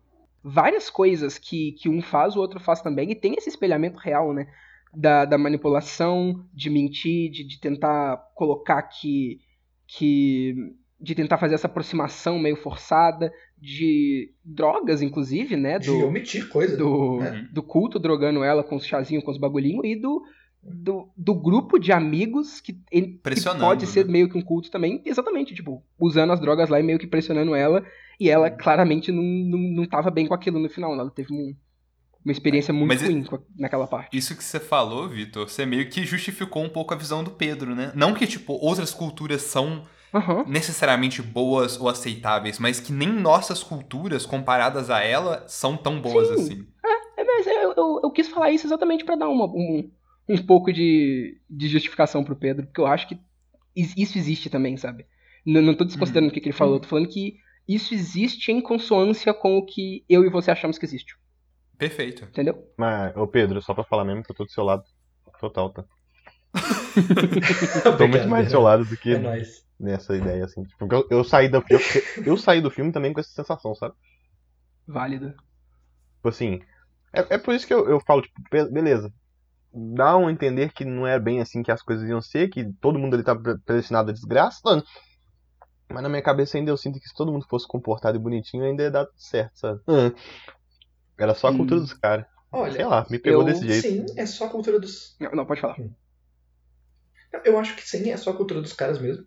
[0.44, 4.34] Várias coisas que, que um faz, o outro faz também, e tem esse espelhamento real,
[4.34, 4.48] né?
[4.94, 9.40] Da, da manipulação, de mentir, de, de tentar colocar que,
[9.86, 10.56] que.
[11.00, 15.78] de tentar fazer essa aproximação meio forçada, de drogas, inclusive, né?
[15.78, 16.78] Do, de omitir coisa.
[16.78, 17.48] Do, né?
[17.52, 20.24] do culto drogando ela com os chazinhos, com os bagulhinhos, e do,
[20.62, 23.20] do, do grupo de amigos que, que
[23.60, 24.12] pode ser né?
[24.12, 27.56] meio que um culto também, exatamente, tipo, usando as drogas lá e meio que pressionando
[27.56, 27.84] ela,
[28.20, 31.56] e ela claramente não, não, não tava bem com aquilo no final, ela teve um,
[32.24, 33.26] uma experiência muito Mas ruim
[33.58, 34.18] naquela parte.
[34.18, 37.74] Isso que você falou, Vitor, você meio que justificou um pouco a visão do Pedro,
[37.74, 37.92] né?
[37.96, 40.44] Não que, tipo, outras culturas são Aham.
[40.48, 46.28] necessariamente boas ou aceitáveis, mas que nem nossas culturas comparadas a ela são tão boas
[46.28, 46.34] Sim.
[46.34, 46.68] assim.
[47.18, 49.90] É, mas eu, eu, eu quis falar isso exatamente pra dar uma, um,
[50.30, 53.20] um pouco de, de justificação pro Pedro, porque eu acho que
[53.76, 55.06] is- isso existe também, sabe?
[55.46, 58.52] Não, não tô desconsiderando o que, que ele falou, eu tô falando que isso existe
[58.52, 61.16] em consonância com o que eu e você achamos que existe,
[61.78, 62.26] Perfeito.
[62.26, 62.56] entendeu?
[62.78, 64.84] Mas, ô Pedro, só pra falar mesmo que eu tô do seu lado.
[65.40, 65.86] Total, tá?
[67.98, 69.64] Tô muito mais do seu lado do que É nóis.
[69.80, 70.64] nessa ideia, assim.
[70.64, 71.80] Tipo, porque eu, eu saí do eu,
[72.26, 73.96] eu saí do filme também com essa sensação, sabe?
[74.88, 75.34] Válido.
[76.18, 76.60] Tipo assim.
[77.14, 79.12] É, é por isso que eu, eu falo, tipo, be- beleza.
[79.72, 82.98] Dá um entender que não é bem assim que as coisas iam ser, que todo
[82.98, 84.84] mundo ali tá pre- predestinado à desgraça, mano.
[85.92, 88.64] Mas na minha cabeça ainda eu sinto que se todo mundo fosse comportado e bonitinho,
[88.64, 89.82] ainda ia dar tudo certo, sabe?
[89.88, 90.12] Ah.
[91.18, 91.84] Era só a cultura Hum.
[91.84, 92.26] dos caras.
[92.26, 93.88] Sei Olha, lá, me pegou eu- desse jeito.
[93.88, 95.16] sim, é só a cultura dos.
[95.20, 95.78] Não, não, pode falar.
[97.46, 99.24] Eu acho que sim, é só a cultura dos caras mesmo.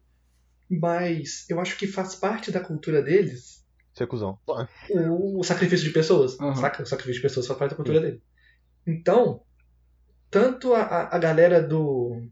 [0.69, 3.65] Mas eu acho que faz parte da cultura deles
[3.95, 4.39] Ser cuzão.
[4.91, 6.39] o, o sacrifício de pessoas.
[6.41, 6.57] Aham.
[6.57, 6.83] Saca?
[6.83, 8.23] O sacrifício de pessoas faz parte da cultura dele.
[8.87, 9.43] Então,
[10.33, 12.27] tanto a, a, galera do,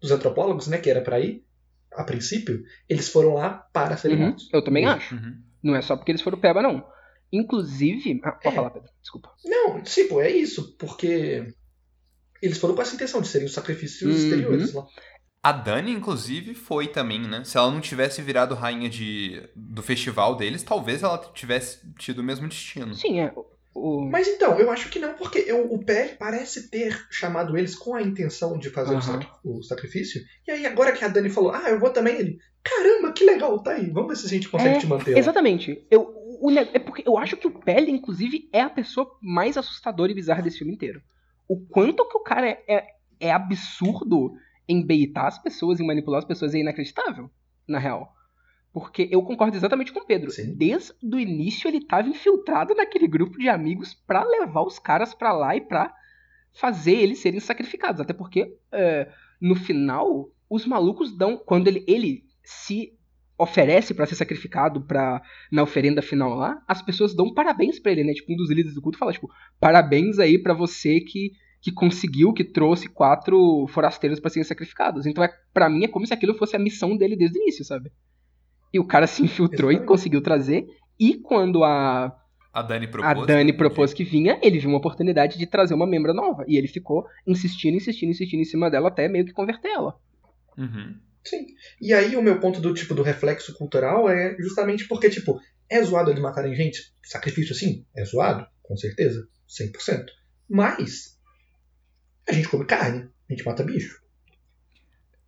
[0.00, 1.44] dos antropólogos, né, que era pra ir,
[1.92, 4.48] a princípio, eles foram lá para serem Uhum, mortos.
[4.52, 4.92] eu também Uhum.
[4.92, 5.14] acho.
[5.14, 5.42] Uhum.
[5.62, 6.84] Não é só porque eles foram peba, não.
[7.30, 8.20] Inclusive.
[8.24, 8.56] Ah, pode É.
[8.56, 8.88] falar, Pedro.
[9.00, 9.30] Desculpa.
[9.44, 11.54] Não, tipo, é isso, porque
[12.40, 14.16] eles foram com essa intenção de serem os sacrifícios Uhum.
[14.16, 14.86] exteriores lá.
[15.44, 17.42] A Dani, inclusive, foi também, né?
[17.44, 22.22] Se ela não tivesse virado rainha de, do festival deles, talvez ela tivesse tido o
[22.24, 22.94] mesmo destino.
[22.94, 23.34] Sim, é.
[23.74, 24.08] O-.
[24.10, 27.94] Mas então, eu acho que não, porque eu- o Pé parece ter chamado eles com
[27.94, 30.22] a intenção de fazer sacri- o sacrifício.
[30.46, 33.58] E aí, agora que a Dani falou, ah, eu vou também, ele, caramba, que legal,
[33.62, 35.16] tá aí, vamos ver se a gente consegue É, te manter.
[35.16, 35.84] Exatamente.
[35.90, 40.10] Eu, o, é porque eu acho que o Pele, inclusive, é a pessoa mais assustadora
[40.12, 41.00] e bizarra desse filme inteiro.
[41.48, 42.86] O quanto que o cara é, é,
[43.20, 44.34] é absurdo
[44.68, 47.30] em beitar as pessoas, em manipular as pessoas, é inacreditável,
[47.66, 48.14] na real.
[48.72, 50.30] Porque eu concordo exatamente com o Pedro.
[50.30, 50.54] Sim.
[50.54, 55.32] Desde o início ele tava infiltrado naquele grupo de amigos pra levar os caras pra
[55.32, 55.94] lá e pra
[56.52, 58.00] fazer eles serem sacrificados.
[58.00, 59.10] Até porque, é,
[59.40, 61.36] no final, os malucos dão.
[61.36, 62.94] Quando ele, ele se
[63.36, 65.20] oferece pra ser sacrificado pra,
[65.50, 68.12] na oferenda final lá, as pessoas dão parabéns pra ele, né?
[68.12, 72.32] Tipo, um dos líderes do culto fala, tipo, parabéns aí pra você que, que conseguiu,
[72.32, 75.06] que trouxe quatro forasteiros pra serem sacrificados.
[75.06, 77.64] Então, é, pra mim, é como se aquilo fosse a missão dele desde o início,
[77.64, 77.90] sabe?
[78.72, 80.66] E o cara se infiltrou e conseguiu trazer.
[80.98, 82.16] E quando a,
[82.52, 83.26] A Dani a propôs.
[83.26, 83.58] Dani né?
[83.58, 86.44] propôs que vinha, ele viu uma oportunidade de trazer uma membra nova.
[86.48, 89.98] E ele ficou insistindo, insistindo, insistindo em cima dela até meio que converter ela.
[90.56, 90.98] Uhum.
[91.24, 91.46] Sim.
[91.80, 95.82] E aí o meu ponto do tipo do reflexo cultural é justamente porque, tipo, é
[95.82, 96.92] zoado eles matarem gente?
[97.02, 100.06] Sacrifício sim, é zoado, com certeza, 100%.
[100.48, 101.18] Mas
[102.28, 104.02] a gente come carne, a gente mata bicho.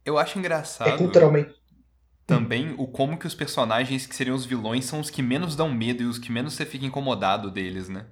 [0.04, 1.54] Eu acho engraçado É culturalmente.
[2.26, 5.72] Também o como que os personagens que seriam os vilões são os que menos dão
[5.72, 8.06] medo e os que menos você fica incomodado deles, né?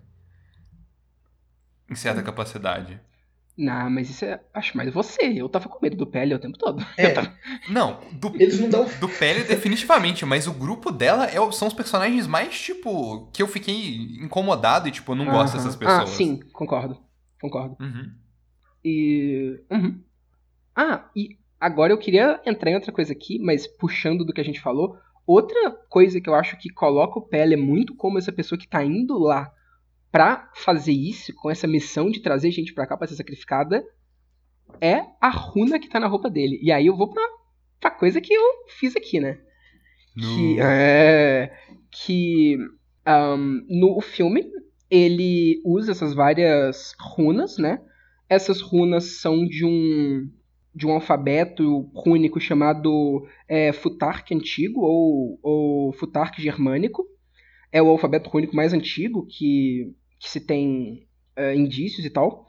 [1.88, 3.00] Em certa capacidade.
[3.56, 4.40] Não, mas isso é.
[4.54, 5.24] Acho mais você.
[5.36, 6.82] Eu tava com medo do pele o tempo todo.
[6.96, 7.34] É, tava-
[7.68, 8.86] Não, do, eles não dão.
[8.98, 13.46] do Pele definitivamente, mas o grupo dela é são os personagens mais, tipo, que eu
[13.48, 15.56] fiquei incomodado e, tipo, eu não gosto Aham.
[15.56, 16.08] dessas pessoas.
[16.08, 16.98] Ah, sim, concordo.
[17.40, 17.76] Concordo.
[17.80, 18.12] Uhum.
[18.84, 19.60] E.
[19.70, 20.02] uhum.
[20.76, 24.44] Ah, e agora eu queria entrar em outra coisa aqui, mas puxando do que a
[24.44, 24.96] gente falou.
[25.26, 28.84] Outra coisa que eu acho que coloca o Pele muito como essa pessoa que tá
[28.84, 29.50] indo lá
[30.10, 33.82] pra fazer isso, com essa missão de trazer gente pra cá pra ser sacrificada,
[34.80, 36.58] é a runa que tá na roupa dele.
[36.62, 37.22] E aí eu vou pra,
[37.80, 39.38] pra coisa que eu fiz aqui, né?
[40.14, 41.56] que No- é
[41.90, 42.58] que
[43.06, 44.44] ahn, no filme
[44.90, 47.80] ele usa essas várias runas, né?
[48.28, 50.28] Essas runas são de um
[50.74, 57.04] de um alfabeto rúnico chamado é, Futark antigo ou, ou Futark germânico.
[57.70, 61.06] É o alfabeto rúnico mais antigo que, que se tem
[61.36, 62.46] é, indícios e tal.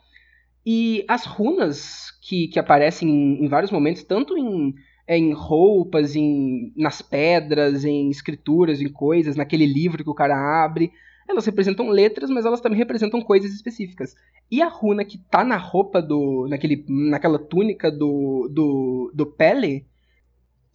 [0.66, 4.74] E as runas que, que aparecem em, em vários momentos, tanto em,
[5.06, 10.64] é, em roupas, em, nas pedras, em escrituras, em coisas, naquele livro que o cara
[10.64, 10.92] abre.
[11.28, 14.16] Elas representam letras, mas elas também representam coisas específicas.
[14.52, 16.48] E a runa que tá na roupa do.
[16.48, 19.86] naquele, naquela túnica do, do, do Pele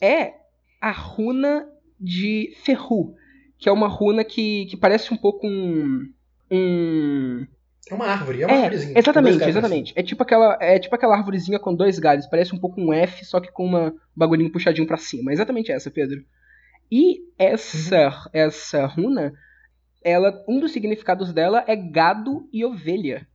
[0.01, 0.35] é
[0.81, 1.69] a runa
[2.01, 3.15] de Ferru,
[3.59, 6.09] que é uma runa que, que parece um pouco um.
[6.51, 7.47] um
[7.91, 8.93] É uma árvore, é uma é, árvorezinha.
[8.93, 9.93] dois exatamente, exatamente.
[9.97, 13.25] É tipo aquela, é tipo aquela árvorezinha com dois galhos, parece um pouco um F,
[13.25, 15.31] só que com uma um bagulhinho puxadinho pra cima.
[15.31, 16.25] É exatamente essa, Pedro.
[16.91, 19.35] E essa essa runa,
[20.03, 23.27] ela um dos significados dela é gado e ovelha.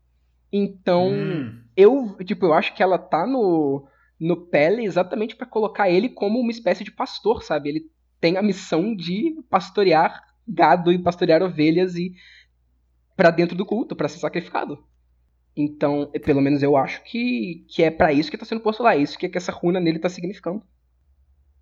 [0.51, 1.61] Então, Hum.
[1.76, 3.88] eu, tipo, eu acho que ela tá no
[4.20, 7.70] no Pele exatamente para colocar ele como uma espécie de pastor, sabe?
[7.70, 7.91] Ele
[8.22, 12.14] tem a missão de pastorear gado e pastorear ovelhas e
[13.18, 14.82] para dentro do culto, para ser sacrificado.
[15.55, 18.95] Então, pelo menos eu acho que, que é para isso que tá sendo posto lá,
[18.95, 20.64] é isso que, que essa runa nele tá significando.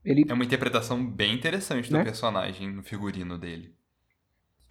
[0.05, 0.25] Ele...
[0.27, 2.03] É uma interpretação bem interessante do né?
[2.03, 3.75] personagem no figurino dele.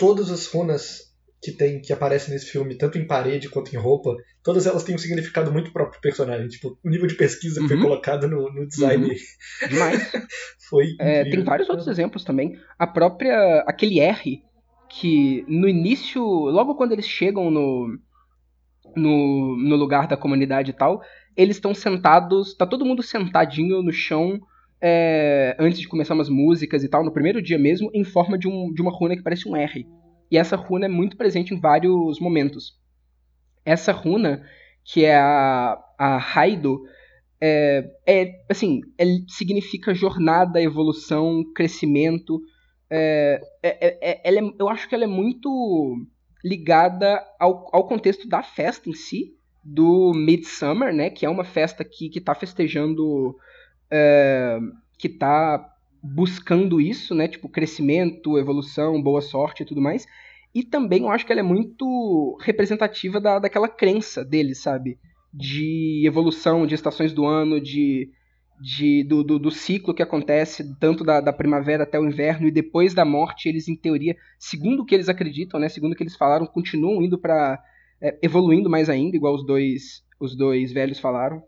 [0.01, 1.11] Todas as runas
[1.43, 4.95] que tem que aparecem nesse filme, tanto em parede quanto em roupa, todas elas têm
[4.95, 6.49] um significado muito próprio pro personagem.
[6.49, 7.83] Tipo, o nível de pesquisa que foi uhum.
[7.83, 9.69] colocado no, no design uhum.
[9.69, 10.13] Demais.
[10.69, 10.97] foi.
[10.99, 12.59] É, tem vários outros exemplos também.
[12.79, 13.63] A própria.
[13.67, 14.43] aquele R,
[14.89, 17.99] que no início, logo quando eles chegam no.
[18.97, 21.01] No, no lugar da comunidade e tal,
[21.37, 24.41] eles estão sentados, tá todo mundo sentadinho no chão
[24.81, 28.49] é, antes de começar umas músicas e tal, no primeiro dia mesmo, em forma de,
[28.49, 29.87] um, de uma runa que parece um R.
[30.31, 32.79] E essa runa é muito presente em vários momentos.
[33.65, 34.43] Essa runa,
[34.85, 36.81] que é a, a Raido,
[37.41, 42.41] é, é assim, é, significa jornada, evolução, crescimento.
[42.89, 46.07] É, é, é, ela eu acho que ela é muito
[46.45, 51.11] ligada ao, ao contexto da festa em si, do Midsummer, né?
[51.11, 53.37] Que é uma festa que, que tá festejando.
[54.99, 57.29] Que tá buscando isso, né?
[57.29, 60.07] Tipo, crescimento, evolução, boa sorte e tudo mais.
[60.55, 64.99] E também eu acho que ela é muito representativa da, daquela crença dele, sabe?
[65.33, 68.11] De evolução, de estações do ano, de,
[68.61, 72.51] de do, do, do ciclo que acontece tanto da, da, primavera até o inverno e
[72.51, 76.03] depois da morte eles em teoria segundo o que eles acreditam né segundo o que
[76.03, 77.59] eles falaram continuam indo para
[78.03, 81.43] é, evoluindo mais ainda igual os dois os dois velhos falaram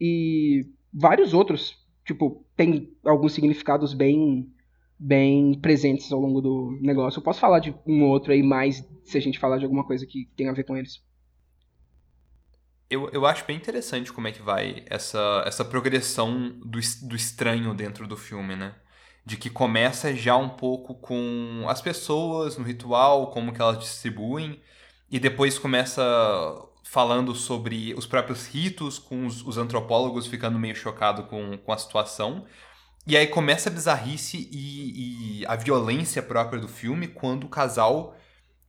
[0.00, 4.50] e vários outros tipo, tem alguns significados bem
[4.98, 7.18] bem presentes ao longo do negócio.
[7.18, 9.84] Eu posso falar de um ou outro aí mais se a gente falar de alguma
[9.84, 11.02] coisa que tem a ver com eles.
[12.88, 17.74] Eu, eu acho bem interessante como é que vai essa, essa progressão do, do estranho
[17.74, 18.74] dentro do filme, né?
[19.26, 24.60] De que começa já um pouco com as pessoas no ritual, como que elas distribuem,
[25.10, 26.02] e depois começa
[26.94, 31.76] falando sobre os próprios ritos, com os, os antropólogos ficando meio chocados com, com a
[31.76, 32.46] situação.
[33.04, 38.16] E aí começa a bizarrice e, e, a violência própria do filme quando o casal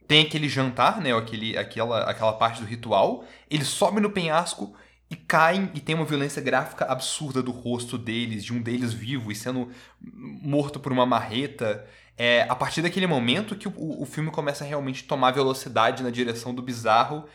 [0.07, 1.15] tem aquele jantar, né?
[1.15, 3.23] Aquele, aquela, aquela parte do ritual.
[3.47, 4.75] Eles sobem no penhasco
[5.07, 9.31] e caem e tem uma violência gráfica absurda do rosto deles, de um deles vivo
[9.31, 9.69] e sendo
[10.01, 11.85] morto por uma marreta.
[12.17, 16.09] É a partir daquele momento que o, o filme começa a realmente tomar velocidade na
[16.09, 17.25] direção do bizarro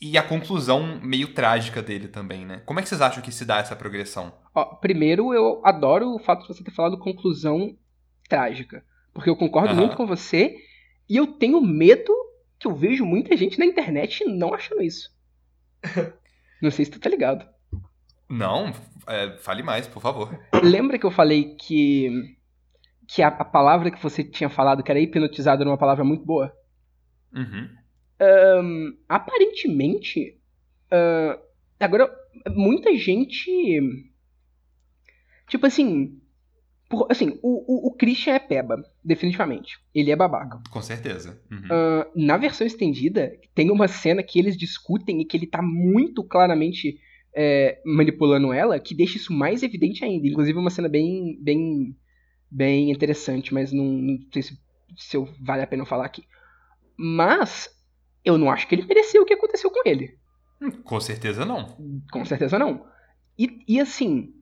[0.00, 2.62] e a conclusão meio trágica dele também, né?
[2.66, 4.32] Como é que vocês acham que se dá essa progressão?
[4.54, 7.76] Ó, primeiro, eu adoro o fato de você ter falado conclusão
[8.28, 8.84] trágica.
[9.14, 9.80] Porque eu concordo uhum.
[9.80, 10.56] muito com você
[11.08, 12.12] e eu tenho medo
[12.58, 15.10] que eu vejo muita gente na internet não achando isso.
[16.60, 17.46] não sei se tu tá ligado.
[18.28, 18.72] Não,
[19.06, 20.38] é, fale mais, por favor.
[20.62, 22.36] Lembra que eu falei que
[23.08, 26.24] que a, a palavra que você tinha falado que era hipnotizado era uma palavra muito
[26.24, 26.52] boa?
[27.32, 27.70] Uhum.
[28.20, 30.38] Um, aparentemente,
[30.86, 31.40] uh,
[31.78, 32.10] agora,
[32.50, 33.80] muita gente.
[35.48, 36.20] Tipo assim.
[36.88, 39.76] Por, assim, o, o, o, Christian é peba, definitivamente.
[39.92, 40.62] Ele é babaca.
[40.70, 41.42] Com certeza.
[41.50, 41.58] Uhum.
[41.58, 46.22] Uh, na versão estendida, tem uma cena que eles discutem e que ele tá muito
[46.22, 47.00] claramente
[47.36, 50.26] é, manipulando ela, que deixa isso mais evidente ainda.
[50.26, 51.96] Inclusive, uma cena bem, bem,
[52.48, 54.58] bem interessante, mas não, não sei se,
[54.96, 56.22] se eu, vale a pena falar aqui.
[56.96, 57.68] Mas
[58.26, 60.18] eu não acho que ele mereceu o que aconteceu com ele.
[60.60, 61.76] Hum, com certeza não.
[62.10, 62.84] Com certeza não.
[63.38, 64.32] E, e assim,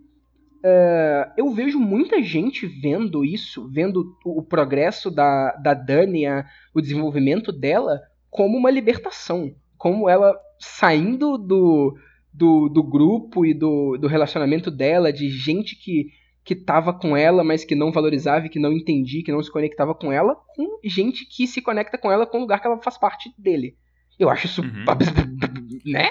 [0.64, 6.47] uh, eu vejo muita gente vendo isso, vendo o, o progresso da, da Dani, a,
[6.72, 9.55] o desenvolvimento dela, como uma libertação.
[9.76, 11.95] Como ela saindo do,
[12.32, 16.09] do, do grupo e do, do relacionamento dela, de gente que
[16.45, 19.95] que tava com ela, mas que não valorizava, que não entendia, que não se conectava
[19.95, 22.99] com ela, com gente que se conecta com ela com o lugar que ela faz
[22.99, 23.76] parte dele.
[24.18, 24.84] Eu acho isso, uhum.
[25.86, 26.11] né?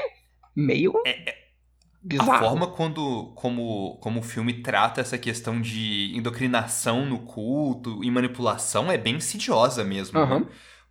[0.55, 1.35] Meio é, é,
[2.01, 2.31] bizarro.
[2.31, 8.09] A forma quando, como, como o filme trata essa questão de indoctrinação no culto e
[8.09, 10.19] manipulação é bem insidiosa mesmo.
[10.19, 10.39] Uhum.
[10.39, 10.45] Né?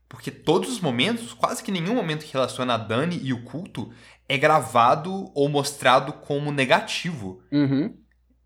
[0.09, 3.93] Porque todos os momentos, quase que nenhum momento que relaciona a Dani e o culto
[4.29, 7.43] é gravado ou mostrado como negativo.
[7.51, 7.97] Uhum.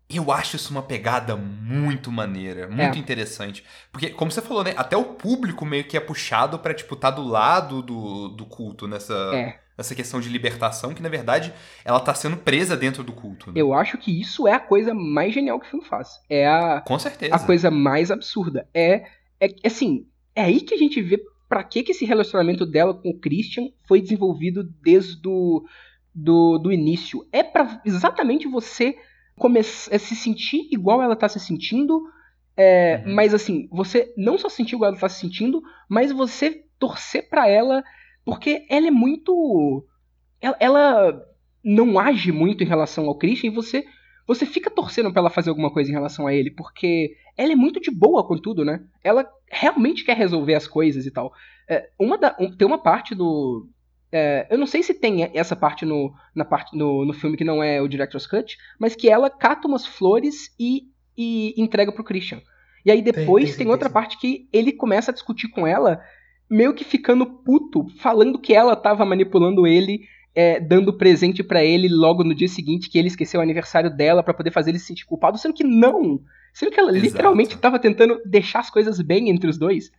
[0.09, 2.99] Eu acho isso uma pegada muito maneira, muito é.
[2.99, 3.63] interessante.
[3.91, 4.73] Porque, como você falou, né?
[4.77, 8.87] Até o público meio que é puxado pra, tipo, tá do lado do, do culto
[8.87, 9.59] nessa, é.
[9.77, 11.53] nessa questão de libertação, que na verdade
[11.83, 13.51] ela tá sendo presa dentro do culto.
[13.51, 13.59] Né?
[13.59, 16.21] Eu acho que isso é a coisa mais genial que o filme faz.
[16.29, 17.35] É a, Com certeza.
[17.35, 18.65] a coisa mais absurda.
[18.73, 19.03] É,
[19.41, 23.09] é assim, é aí que a gente vê pra que, que esse relacionamento dela com
[23.09, 25.65] o Christian foi desenvolvido desde o
[26.15, 27.27] do, do início.
[27.31, 28.95] É para exatamente você
[29.37, 32.01] começar a se sentir igual ela tá se sentindo,
[32.55, 33.13] é, Uhum.
[33.15, 37.47] mas assim, você não só sentir igual ela tá se sentindo, mas você torcer pra
[37.47, 37.83] ela,
[38.25, 39.85] porque ela é muito.
[40.41, 41.21] Ela, ela
[41.63, 43.83] não age muito em relação ao Christian e você,
[44.27, 47.55] você fica torcendo pra ela fazer alguma coisa em relação a ele, porque ela é
[47.55, 48.81] muito de boa com tudo, né?
[49.03, 51.31] Ela realmente quer resolver as coisas e tal.
[51.69, 53.67] É, uma da, um- tem uma parte do.
[54.17, 57.43] É, eu não sei se tem essa parte no, na parte no, no filme que
[57.43, 62.03] não é o Director's Cut, mas que ela cata umas flores e, e entrega pro
[62.03, 62.41] Christian.
[62.83, 63.93] E aí depois tem, tem, tem, outra sim.
[63.93, 66.01] parte que ele começa a discutir com ela,
[66.49, 70.01] meio que ficando puto, falando que ela tava manipulando ele,
[70.33, 74.23] é, dando presente pra ele logo no dia seguinte, que ele esqueceu o aniversário dela
[74.23, 76.21] pra poder fazer ele se sentir culpado, sendo que não.
[76.53, 77.05] Sendo que ela Exato.
[77.05, 79.91] literalmente tava tentando deixar as coisas bem entre os dois.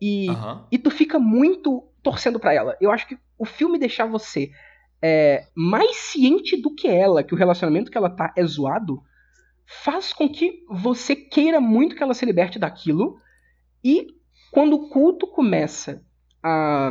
[0.00, 0.66] E Aham.
[0.70, 2.76] e tu fica muito torcendo pra ela.
[2.80, 4.52] Eu acho que o filme deixar você
[5.02, 9.02] é, mais ciente do que ela, que o relacionamento que ela tá é zoado,
[9.82, 13.18] faz com que você queira muito que ela se liberte daquilo.
[13.82, 14.06] E
[14.52, 16.00] quando o culto começa
[16.40, 16.90] a,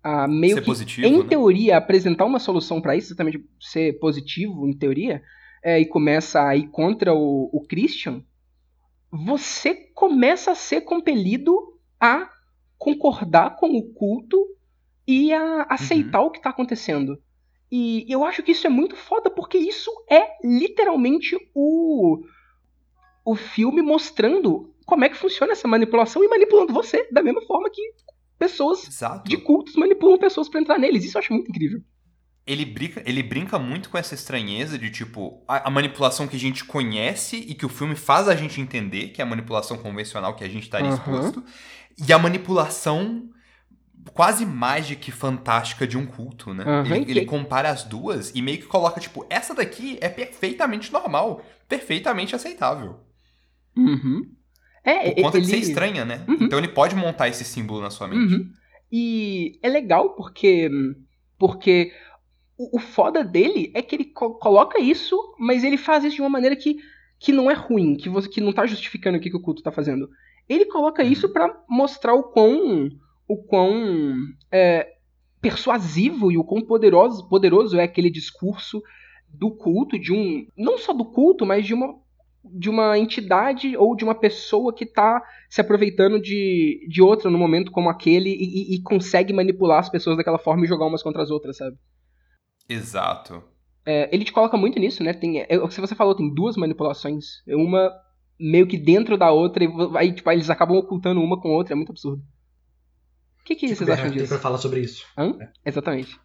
[0.00, 1.28] a meio Ser que, positivo, em né?
[1.28, 5.24] teoria, apresentar uma solução pra isso, exatamente ser positivo, em teoria,
[5.60, 8.22] é, e começa a ir contra o, o Christian,
[9.10, 12.31] você começa a ser compelido a
[12.82, 14.44] concordar com o culto
[15.06, 17.16] e a aceitar o que tá acontecendo.
[17.70, 22.20] E eu acho que isso é muito foda, porque isso é literalmente o,
[23.24, 27.70] o filme mostrando como é que funciona essa manipulação e manipulando você, da mesma forma
[27.70, 27.80] que
[28.36, 29.28] pessoas Exato.
[29.28, 31.04] de cultos manipulam pessoas pra entrar neles.
[31.04, 31.80] Isso eu acho muito incrível.
[32.44, 36.38] Ele brinca, ele brinca muito com essa estranheza de, tipo, a, a manipulação que a
[36.38, 40.34] gente conhece e que o filme faz a gente entender, que é a manipulação convencional
[40.34, 40.96] que a gente estaria Aham.
[40.96, 41.44] exposto,
[42.06, 43.28] e a manipulação
[44.12, 46.64] quase mágica e fantástica de um culto, né?
[46.66, 50.92] Aham, ele, ele compara as duas e meio que coloca, tipo, essa daqui é perfeitamente
[50.92, 52.98] normal, perfeitamente aceitável.
[53.76, 54.26] Uhum.
[54.84, 55.62] É, Por conta de ele...
[55.62, 56.24] ser estranha, né?
[56.26, 56.38] Uhum.
[56.40, 58.34] Então ele pode montar esse símbolo na sua mente.
[58.34, 58.50] Uhum.
[58.90, 60.68] E é legal porque
[61.38, 61.92] porque
[62.58, 66.22] o, o foda dele é que ele co- coloca isso, mas ele faz isso de
[66.22, 66.76] uma maneira que,
[67.18, 69.62] que não é ruim, que você que não tá justificando o que, que o culto
[69.62, 70.08] tá fazendo.
[70.48, 71.10] Ele coloca Uhum.
[71.10, 72.90] isso pra mostrar o quão
[73.28, 74.14] o quão
[74.50, 74.88] é,
[75.40, 78.82] persuasivo e o quão poderoso, poderoso é aquele discurso
[79.28, 80.46] do culto, de um.
[80.56, 81.94] Não só do culto, mas de uma,
[82.44, 87.38] de uma entidade ou de uma pessoa que tá se aproveitando de, de outra no
[87.38, 91.02] momento como aquele e, e- e consegue manipular as pessoas daquela forma e jogar umas
[91.02, 91.76] contra as outras, sabe?
[92.72, 93.42] Exato.
[93.84, 95.12] É, ele te coloca muito nisso, né?
[95.12, 97.42] Tem, é, o que você falou, tem duas manipulações.
[97.48, 97.90] Uma
[98.38, 101.74] meio que dentro da outra, e aí tipo, eles acabam ocultando uma com a outra,
[101.74, 102.22] é muito absurdo.
[103.40, 104.28] O que, que que vocês acham Bernardo tem disso?
[104.28, 105.04] pra falar sobre isso?
[105.16, 105.36] Hã?
[105.64, 106.18] Exatamente.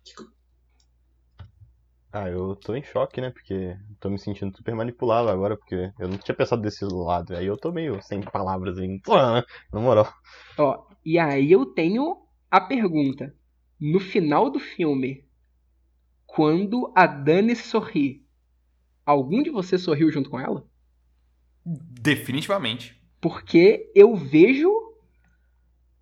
[2.12, 3.32] Ah, eu tô em choque, né?
[3.32, 7.36] Porque tô me sentindo super manipulado agora, porque eu não tinha pensado desse lado.
[7.36, 9.00] Aí eu tô meio sem palavras aí.
[9.74, 10.12] Na moral.
[10.58, 12.18] Ó, e aí eu tenho
[12.50, 13.36] a pergunta.
[13.80, 15.27] No final do filme,
[16.28, 18.24] quando a Dani sorri,
[19.04, 20.64] algum de vocês sorriu junto com ela?
[21.66, 23.02] Definitivamente.
[23.20, 24.70] Porque eu vejo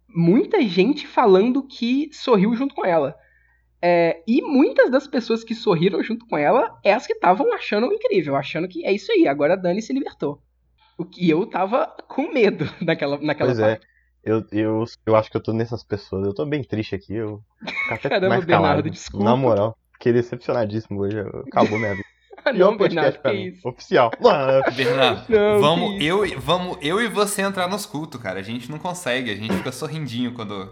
[0.09, 3.15] muita gente falando que sorriu junto com ela.
[3.81, 7.85] É, e muitas das pessoas que sorriram junto com ela é as que estavam achando
[7.93, 10.41] incrível, achando que é isso aí, agora a Dani se libertou.
[10.97, 13.75] O que eu tava com medo naquela, naquela Pois é.
[13.75, 13.87] parte.
[14.23, 16.25] Eu, eu, eu acho que eu tô nessas pessoas.
[16.25, 17.13] Eu tô bem triste aqui.
[17.13, 17.43] Eu
[17.91, 18.89] até Caramba, mais Bernardo, calado.
[18.89, 19.23] desculpa.
[19.23, 19.77] Na moral.
[19.95, 21.17] Fiquei decepcionadíssimo hoje.
[21.51, 22.05] Acabou minha vida.
[22.47, 23.43] Ah, Pior não, podcast Bernardo, pra que mim.
[23.57, 23.67] isso?
[23.67, 24.11] Oficial.
[24.75, 28.39] Bernardo, Não, vamos, eu, e- vamos eu e você entrar nos cultos, cara.
[28.39, 30.69] A gente não consegue, a gente fica sorrindinho quando.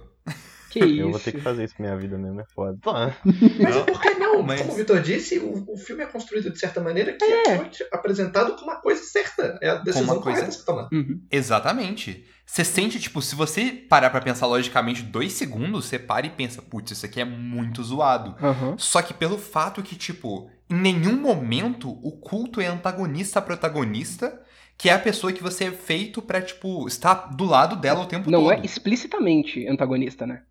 [0.70, 1.26] Que Eu vou isso?
[1.26, 2.40] ter que fazer isso com minha vida mesmo.
[2.42, 2.78] É foda.
[2.84, 4.44] Mas por que não?
[4.44, 7.58] Mas- Como o Vitor disse, o, o filme é construído de certa maneira que é.
[7.58, 9.58] foi apresentado como uma coisa certa.
[9.60, 10.90] É a decisão correta que você tá tomando.
[10.94, 11.22] Uhum.
[11.32, 12.24] Exatamente.
[12.46, 16.62] Você sente, tipo, se você parar pra pensar logicamente dois segundos, você para e pensa,
[16.62, 18.36] putz, isso aqui é muito zoado.
[18.42, 18.76] Aham.
[18.78, 24.42] Só que pelo fato que, tipo, em nenhum momento o culto é antagonista a protagonista,
[24.78, 28.06] que é a pessoa que você é feito pra, tipo, estar do lado dela o
[28.08, 28.52] tempo Não todo.
[28.52, 30.44] é explicitamente antagonista, né?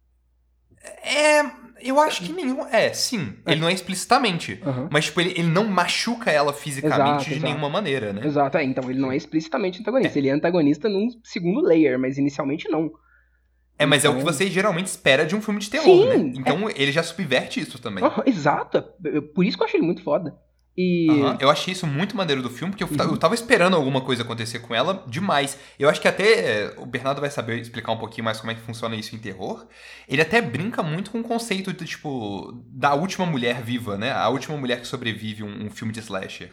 [1.04, 1.42] É,
[1.84, 2.66] eu acho que nenhum.
[2.68, 3.34] É, sim.
[3.46, 4.60] Ele não é explicitamente.
[4.64, 4.88] Aham.
[4.90, 7.44] Mas, tipo, ele, ele não machuca ela fisicamente Exato, de exato.
[7.46, 8.22] nenhuma maneira, né?
[8.26, 10.18] Exato, é, então ele não é explicitamente antagonista.
[10.18, 12.90] Ele é antagonista num segundo layer, mas inicialmente não.
[13.78, 16.18] É, mas é o que Então- você geralmente espera de um filme de terror, Sim,
[16.24, 16.32] né?
[16.36, 18.04] Então ele já subverte isso também.
[18.04, 18.78] Aham, exato.
[18.78, 20.36] é- é Por isso que eu achei ele muito foda.
[20.76, 21.36] E.
[21.36, 23.12] Aham, Eu achei isso muito maneiro do filme, porque eu, Uhum.
[23.12, 25.58] eu tava esperando alguma coisa acontecer com ela demais.
[25.78, 28.54] Eu acho que até é, o Bernardo vai saber explicar um pouquinho mais como é
[28.54, 29.66] que funciona isso em terror.
[30.08, 34.12] Ele até brinca muito com o conceito de, tipo, da última mulher viva, né?
[34.12, 36.52] A última mulher que sobrevive um, um filme de slasher.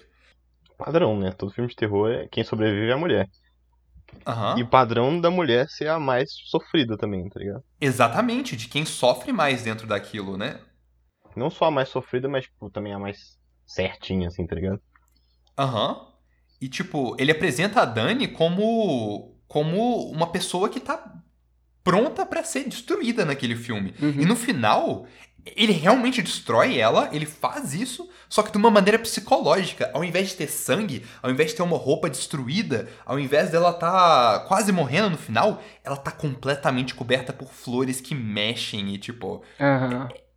[0.77, 1.31] padrão, né?
[1.31, 3.29] Todo filme de terror, é quem sobrevive é a mulher.
[4.25, 4.59] Aham.
[4.59, 7.63] E o padrão da mulher ser a mais sofrida também, tá ligado?
[7.81, 10.61] Exatamente, de quem sofre mais dentro daquilo, né?
[11.35, 13.38] Não só a mais sofrida, mas tipo, também a mais
[13.69, 14.81] certinha, assim, tá ligado?
[15.57, 16.07] Aham.
[16.59, 21.15] E, tipo, ele apresenta a Dani como, como uma pessoa que tá
[21.83, 23.93] pronta pra ser destruída naquele filme.
[24.01, 24.21] Uhum.
[24.21, 25.05] E no final,
[25.45, 29.89] ele realmente destrói ela, ele faz isso, só que de uma maneira psicológica.
[29.93, 33.71] Ao invés de ter sangue, ao invés de ter uma roupa destruída, ao invés dela
[33.71, 39.43] tá quase morrendo no final, ela tá completamente coberta por flores que mexem e, tipo,
[39.59, 40.09] Aham.
[40.11, 40.28] é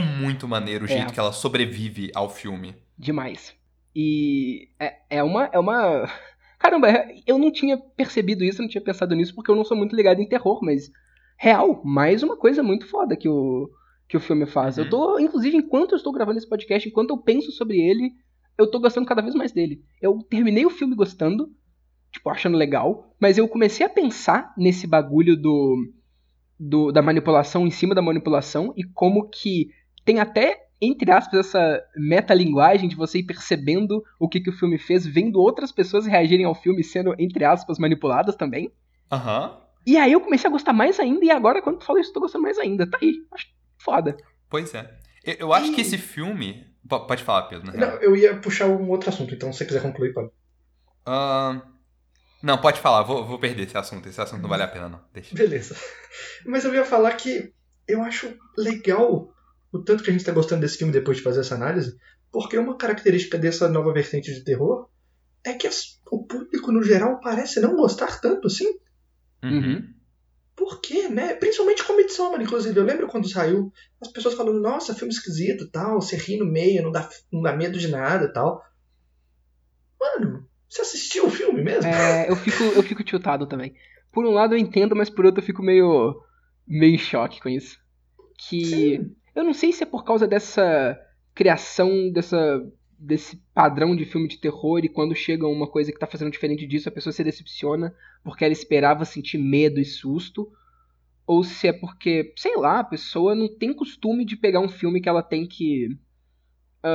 [0.00, 0.92] muito maneiro o É.
[0.92, 2.74] jeito que ela sobrevive ao filme.
[2.98, 3.54] Demais.
[3.94, 5.44] E é, é uma.
[5.52, 6.06] É uma.
[6.58, 6.88] Caramba,
[7.26, 10.20] eu não tinha percebido isso, não tinha pensado nisso, porque eu não sou muito ligado
[10.20, 10.90] em terror, mas.
[11.36, 13.70] Real, mais uma coisa muito foda que o,
[14.08, 14.76] que o filme faz.
[14.76, 14.84] Uhum.
[14.84, 18.10] Eu tô, inclusive, enquanto eu estou gravando esse podcast, enquanto eu penso sobre ele,
[18.58, 19.80] eu tô gostando cada vez mais dele.
[20.02, 21.48] Eu terminei o filme gostando,
[22.10, 25.76] tipo, achando legal, mas eu comecei a pensar nesse bagulho do,
[26.58, 29.68] do da manipulação em cima da manipulação e como que
[30.04, 34.78] tem até, entre aspas, essa metalinguagem de você ir percebendo o que, que o filme
[34.78, 38.70] fez, vendo outras pessoas reagirem ao filme sendo, entre aspas, manipuladas também.
[39.10, 39.60] Aham.
[39.86, 42.14] E aí eu comecei a gostar mais ainda, e agora, quando tu fala isso, eu
[42.14, 42.86] tô gostando mais ainda.
[42.90, 43.46] Tá aí, acho
[43.78, 44.16] foda.
[44.50, 44.98] Pois é.
[45.24, 46.66] Eu, eu acho E- que esse filme.
[46.88, 47.66] P- pode falar, Pedro.
[47.66, 50.30] Na Não, eu ia puxar um outro assunto, então se você quiser concluir, pode.
[51.06, 51.60] Ahn,
[52.42, 53.02] não, pode falar.
[53.02, 54.08] Vou, vou perder esse assunto.
[54.08, 55.00] Esse assunto não vale a pena, não.
[55.12, 55.34] Deixa.
[55.34, 55.76] Beleza.
[56.46, 57.52] Mas eu ia falar que
[57.86, 59.32] eu acho legal
[59.72, 61.98] o tanto que a gente tá gostando desse filme depois de fazer essa análise,
[62.32, 64.88] porque uma característica dessa nova vertente de terror
[65.44, 68.66] é que as- o público, no geral, parece não gostar tanto assim.
[69.42, 69.94] Uhum.
[70.56, 71.34] Por quê, né?
[71.34, 72.76] Principalmente com Midsommar, inclusive.
[72.78, 76.82] Eu lembro quando saiu, as pessoas falando, nossa, filme esquisito tal, você ri no meio,
[76.82, 78.60] não dá, não dá medo de nada tal.
[80.00, 81.90] Mano, você assistiu o filme mesmo?
[81.90, 83.74] É, eu fico, eu fico tiltado também.
[84.12, 86.22] Por um lado eu entendo, mas por outro eu fico meio,
[86.66, 87.78] meio em choque com isso.
[88.36, 89.16] Que Sim.
[89.34, 90.98] eu não sei se é por causa dessa
[91.34, 92.62] criação, dessa,
[92.98, 96.66] desse padrão de filme de terror e quando chega uma coisa que tá fazendo diferente
[96.66, 100.50] disso, a pessoa se decepciona porque ela esperava sentir medo e susto.
[101.26, 105.00] Ou se é porque, sei lá, a pessoa não tem costume de pegar um filme
[105.00, 105.96] que ela tem que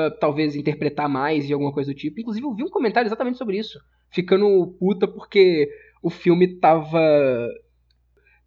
[0.07, 2.19] ah, talvez interpretar mais e alguma coisa do tipo.
[2.19, 3.79] Inclusive, eu vi um comentário exatamente sobre isso.
[4.11, 5.69] Ficando puta porque
[6.01, 6.99] o filme tava.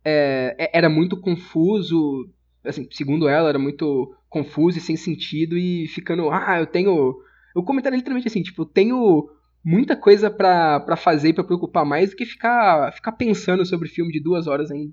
[0.04, 2.28] é, é- era muito confuso.
[2.64, 5.56] Assim, segundo ela, era muito confuso e sem sentido.
[5.56, 6.30] E ficando.
[6.30, 7.16] Ah, eu tenho.
[7.54, 9.28] O comentário é literalmente assim: tipo, eu tenho
[9.64, 13.88] muita coisa pra, pra fazer e pra preocupar mais do que ficar, ficar pensando sobre
[13.88, 14.92] filme de duas horas ainda.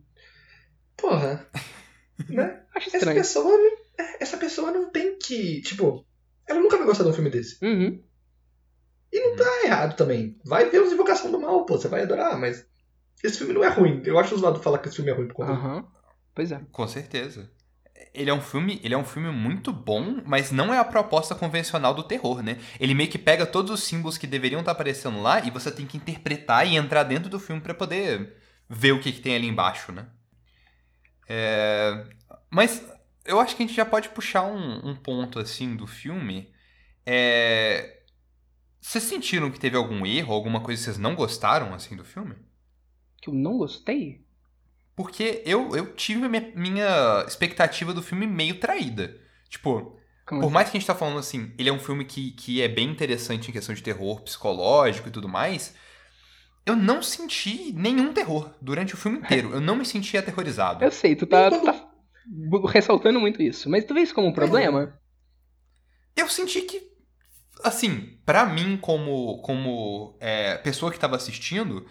[0.98, 1.48] Porra.
[2.30, 2.62] né?
[2.76, 3.18] Acho Essa estranho.
[3.18, 5.62] pessoa, não- é, essa pessoa não tem que.
[5.62, 6.06] Tipo,
[6.48, 7.64] ela nunca vai gostar de um filme desse.
[7.64, 8.02] Uhum.
[9.12, 10.40] E não tá errado também.
[10.44, 12.66] Vai ver os Invocação do Mal, pô, você vai adorar, mas.
[13.24, 14.02] Esse filme não é ruim.
[14.06, 15.52] Eu acho zoado falar que esse filme é ruim por conta.
[15.54, 15.88] Aham.
[16.36, 16.60] Pois é.
[16.72, 17.50] Com certeza.
[18.14, 21.34] Ele é um filme, ele é um filme muito bom, mas não é a proposta
[21.34, 22.60] convencional do terror, né?
[22.80, 25.86] Ele meio que pega todos os símbolos que deveriam estar aparecendo lá e você tem
[25.86, 28.36] que interpretar e entrar dentro do filme pra poder
[28.70, 30.08] ver o que, que tem ali embaixo, né?
[31.30, 32.04] É,
[32.50, 32.84] Mas
[33.26, 36.54] eu acho que a gente já pode puxar um, um ponto assim do filme.
[37.06, 38.02] É...
[38.82, 42.36] Vocês sentiram que teve algum erro, alguma coisa que vocês não gostaram assim do filme?
[43.22, 44.24] Que eu não gostei?
[44.96, 49.20] Porque eu, eu tive a minha, minha expectativa do filme meio traída.
[49.50, 50.54] Tipo, Como por assim?
[50.54, 52.90] mais que a gente tá falando assim, ele é um filme que, que é bem
[52.90, 55.76] interessante em questão de terror psicológico e tudo mais.
[56.66, 59.54] Eu não senti nenhum terror durante o filme inteiro.
[59.54, 60.86] Eu não me senti aterrorizado.
[60.86, 61.83] Eu sei, tu tá, tu tá
[62.68, 63.70] ressaltando muito isso.
[63.70, 65.00] Mas tu vê isso como um problema?
[66.16, 66.92] Eu senti que,
[67.64, 71.86] assim, pra mim, como, como é, pessoa que tava assistindo,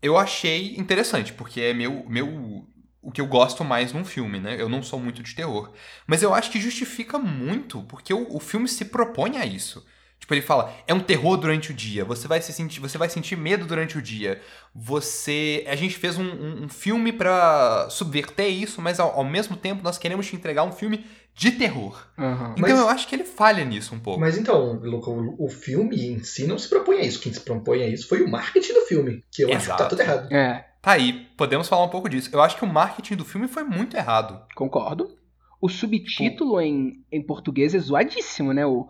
[0.00, 2.66] eu achei interessante, porque é meu, meu.
[3.04, 4.60] O que eu gosto mais num filme, né?
[4.60, 5.72] Eu não sou muito de terror.
[6.06, 9.84] Mas eu acho que justifica muito, porque o, o filme se propõe a isso.
[10.22, 13.08] Tipo, ele fala, é um terror durante o dia, você vai se sentir, você vai
[13.08, 14.40] sentir medo durante o dia.
[14.72, 15.64] Você.
[15.66, 19.82] A gente fez um, um- um filme pra subverter isso, mas ao, ao mesmo tempo
[19.82, 21.04] nós queremos te entregar um filme
[21.34, 22.06] de terror.
[22.16, 22.52] Aham.
[22.56, 24.20] Então Mas- eu acho que ele falha nisso um pouco.
[24.20, 27.18] Mas então, Luca, o, o filme em si não se propõe a isso.
[27.18, 29.74] Quem se propõe a isso foi o marketing do filme, que eu acho que tá
[29.74, 29.88] Exato.
[29.90, 30.32] tudo errado.
[30.32, 32.28] É, Tá aí, podemos falar um pouco disso.
[32.32, 34.40] Eu acho que o marketing do filme foi muito errado.
[34.54, 35.16] concordo.
[35.60, 38.66] O subtítulo em, em português é zoadíssimo, né?
[38.66, 38.88] O,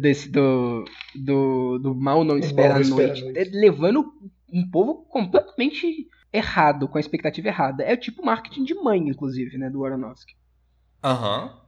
[0.00, 3.30] desse, do, do, do Mal Não Espera, Mal a, noite, Noite.
[3.34, 4.12] É levando
[4.52, 7.82] um povo completamente errado, com a expectativa errada.
[7.84, 9.70] É o tipo marketing de mãe, inclusive, né?
[9.70, 10.34] Do Aronofsky.
[11.02, 11.58] Aham.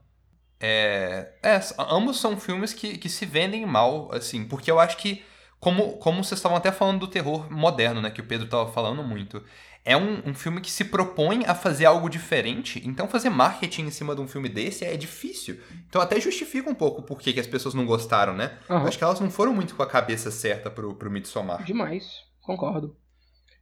[0.61, 4.97] É, é, s- ambos são filmes que, que se vendem mal, assim, porque eu acho
[4.99, 5.25] que
[5.61, 8.11] como, como vocês estavam até falando do terror moderno, né?
[8.11, 9.45] Que o Pedro estava falando muito.
[9.85, 13.91] É um, um filme que se propõe a fazer algo diferente, então fazer marketing em
[13.91, 15.59] cima de um filme desse é difícil.
[15.89, 18.59] Então até justifica um pouco por que, que as pessoas não gostaram, né?
[18.71, 18.87] Aham.
[18.87, 21.65] Acho que elas não foram muito com a cabeça certa pro, pro Midsommar.
[21.65, 22.05] Demais,
[22.41, 22.97] concordo.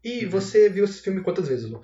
[0.04, 0.30] E Uhum.
[0.30, 1.80] você viu esse filme quantas vezes, Lu?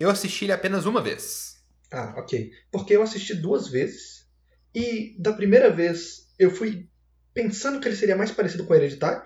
[0.00, 1.62] Eu assisti ele apenas uma vez.
[1.92, 2.50] Ah, ok.
[2.70, 4.26] Porque eu assisti duas vezes.
[4.74, 6.88] E da primeira vez eu fui
[7.34, 9.22] pensando que ele seria mais parecido com o Hereditário,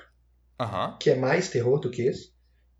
[0.58, 0.96] Aham.
[1.00, 2.34] que é mais terror do que esse.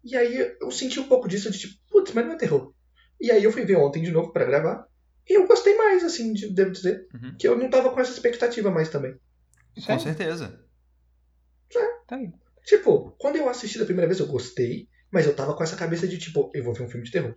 [0.08, 2.72] E aí eu senti um pouco disso de tipo, putz, mas não é terror.
[3.20, 4.86] E aí eu fui ver ontem de novo pra gravar.
[5.28, 7.06] E eu gostei mais, assim, de- devo dizer.
[7.12, 7.36] Uhum.
[7.36, 9.16] Que eu não tava com essa expectativa mais também.
[9.84, 10.64] Com certeza.
[12.06, 12.30] Tá aí.
[12.64, 16.06] Tipo, quando eu assisti da primeira vez eu gostei, mas eu tava com essa cabeça
[16.06, 17.34] de tipo, eu vou ver um filme de terror.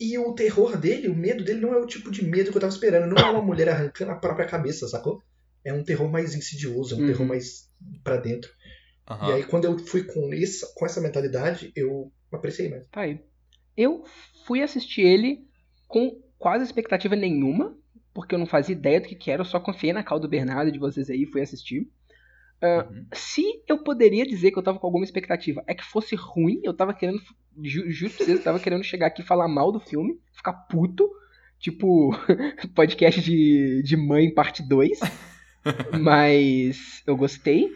[0.00, 2.60] E o terror dele, o medo dele não é o tipo de medo que eu
[2.60, 3.12] tava esperando.
[3.12, 5.22] Não é uma mulher arrancando a própria cabeça, sacou?
[5.64, 7.06] É um terror mais insidioso, é um Uhum.
[7.08, 7.68] terror mais
[8.04, 8.50] pra dentro.
[9.08, 9.28] Aham.
[9.28, 12.86] E aí quando eu fui com, essa com essa mentalidade, eu apreciei mais.
[12.88, 13.20] Tá aí.
[13.76, 14.04] Eu
[14.46, 15.46] fui assistir ele
[15.86, 17.76] com quase expectativa nenhuma,
[18.12, 20.28] porque eu não fazia ideia do que que era, eu só confiei na cal do
[20.28, 21.88] Bernardo e de vocês aí e fui assistir.
[22.60, 23.06] Uhum.
[23.12, 26.74] Se eu poderia dizer que eu tava com alguma expectativa é que fosse ruim, eu
[26.74, 27.20] tava querendo,
[27.62, 30.52] ju, juro pra vocês, eu tava querendo chegar aqui e falar mal do filme, ficar
[30.52, 31.08] puto,
[31.58, 32.10] tipo
[32.74, 34.98] podcast de, de mãe parte 2,
[36.00, 37.70] mas eu gostei.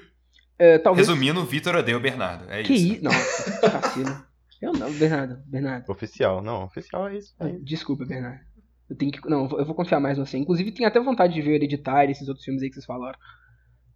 [0.65, 1.09] É, talvez...
[1.09, 2.45] Resumindo, o Vitor odeia o Bernardo.
[2.49, 3.03] É Que isso.
[3.03, 4.25] Nossa, vacilo.
[4.61, 5.91] Eu não, Bernardo, Bernardo.
[5.91, 7.35] Oficial, não, oficial é isso.
[7.41, 7.65] É isso.
[7.65, 8.41] Desculpa, Bernardo.
[8.89, 9.29] Eu tenho que.
[9.29, 10.39] Não, eu vou- confiar mais no você.
[10.39, 12.85] Inclusive, tenho até vontade de ver o Hereditário e esses outros filmes aí que vocês
[12.87, 13.19] falaram.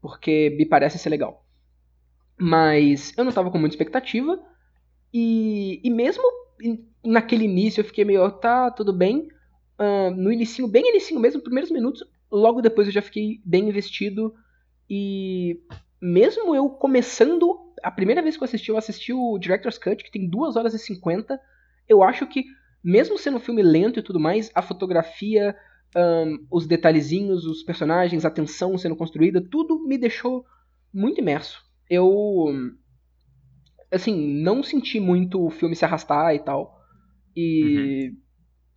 [0.02, 1.46] Porque me parece ser legal.
[2.38, 4.38] Mas eu não tava com muita expectativa.
[5.14, 6.22] E, e mesmo
[7.04, 9.28] naquele início eu fiquei meio, "Oh, tá, tudo bem.
[9.78, 14.34] Ah, no inicinho, bem inicinho mesmo, primeiros minutos, logo depois eu já fiquei bem investido.
[14.90, 15.60] E
[16.00, 20.10] mesmo eu começando, a primeira vez que eu assisti, eu assisti o Director's Cut, que
[20.10, 21.40] tem 2 horas e 50.
[21.88, 22.44] Eu acho que,
[22.82, 25.56] mesmo sendo um filme lento e tudo mais, a fotografia,
[25.94, 30.44] ahn, os detalhezinhos, os personagens, a tensão sendo construída, tudo me deixou
[30.92, 31.64] muito imerso.
[31.88, 32.46] Eu,
[33.90, 36.76] assim, não senti muito o filme se arrastar e tal.
[37.34, 38.12] E,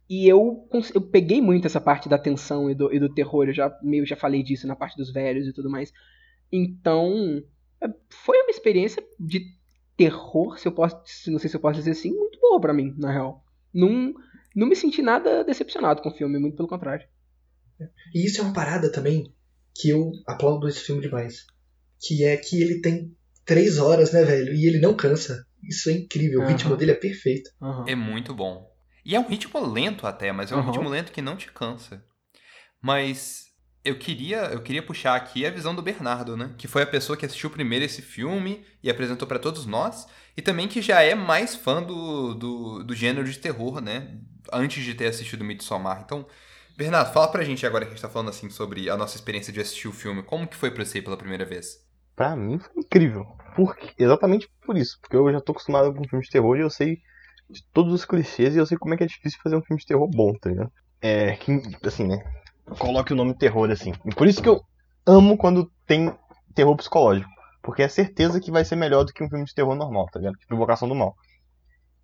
[0.09, 3.47] e eu, eu peguei muito essa parte da tensão e do, e do terror.
[3.47, 5.91] Eu já meio já falei disso na parte dos velhos e tudo mais.
[6.52, 7.43] Então,
[7.82, 9.45] é, foi uma experiência de
[9.95, 12.74] terror, se eu posso, se- não sei se eu posso dizer assim, muito boa pra
[12.74, 13.43] mim, na real.
[13.74, 14.14] Não,
[14.56, 17.08] não me senti nada decepcionado com o filme, muito pelo contrário.
[18.14, 19.34] E isso é uma parada também
[19.76, 21.45] que eu aplaudo esse filme demais.
[22.02, 24.54] Que é que ele tem três horas, né, velho?
[24.54, 25.45] E ele não cansa.
[25.64, 26.41] Isso é incrível.
[26.41, 27.50] O ritmo dele é perfeito.
[27.86, 28.70] É muito bom.
[29.06, 30.72] E é um ritmo lento até, mas é um Aham.
[30.72, 32.04] ritmo lento que não te cansa.
[32.82, 33.49] Mas
[33.84, 36.54] eu queria, eu queria puxar aqui a visão do Bernardo, né?
[36.58, 40.08] Que foi a pessoa que assistiu primeiro esse filme e apresentou pra todos nós.
[40.36, 44.18] E também que já é mais fã do, do, do gênero de terror, né?
[44.52, 46.02] Antes de ter assistido Midsommar.
[46.06, 46.26] Então,
[46.78, 49.52] Bernardo, fala pra gente agora que a gente tá falando assim sobre a nossa experiência
[49.52, 50.24] de assistir o filme.
[50.24, 51.86] Como que foi pra você pela primeira vez?
[52.16, 53.26] Pra mim foi incrível.
[53.56, 54.98] Por, exatamente por isso.
[55.02, 57.02] Porque eu já tô acostumado com filmes de terror e eu sei
[57.50, 59.80] de todos os clichês e eu sei como é que é difícil fazer um filme
[59.80, 60.72] de terror bom, tá ligado?
[61.02, 62.24] É, que, assim, né?
[62.78, 63.93] Coloque o nome terror, assim.
[64.05, 64.61] E por isso que eu
[65.05, 66.13] amo quando tem
[66.53, 67.30] terror psicológico.
[67.61, 70.20] Porque é certeza que vai ser melhor do que um filme de terror normal, tá
[70.20, 70.36] ligado?
[70.38, 71.15] Tipo Invocação do Mal.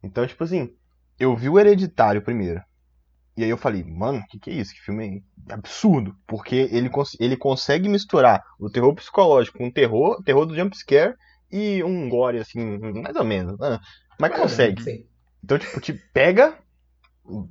[0.03, 0.69] Então, tipo assim,
[1.19, 2.61] eu vi o Hereditário primeiro.
[3.37, 4.73] E aí eu falei, mano, o que, que é isso?
[4.73, 6.15] Que filme é absurdo.
[6.27, 11.13] Porque ele, cons- ele consegue misturar o terror psicológico com o terror, terror do jumpscare
[11.51, 13.57] e um gore, assim, mais ou menos.
[13.59, 13.79] né?
[14.19, 14.75] Mas consegue.
[15.43, 16.57] Então, tipo, te pega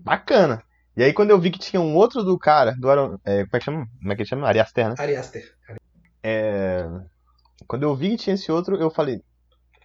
[0.02, 0.62] bacana.
[0.96, 3.56] E aí quando eu vi que tinha um outro do cara, do Aaron, é, como
[3.56, 3.86] é que chama?
[3.98, 4.48] Como é que ele chama?
[4.48, 4.94] Ari Aster, né?
[4.98, 5.54] Ari Aster.
[6.22, 6.86] É,
[7.66, 9.20] quando eu vi que tinha esse outro, eu falei.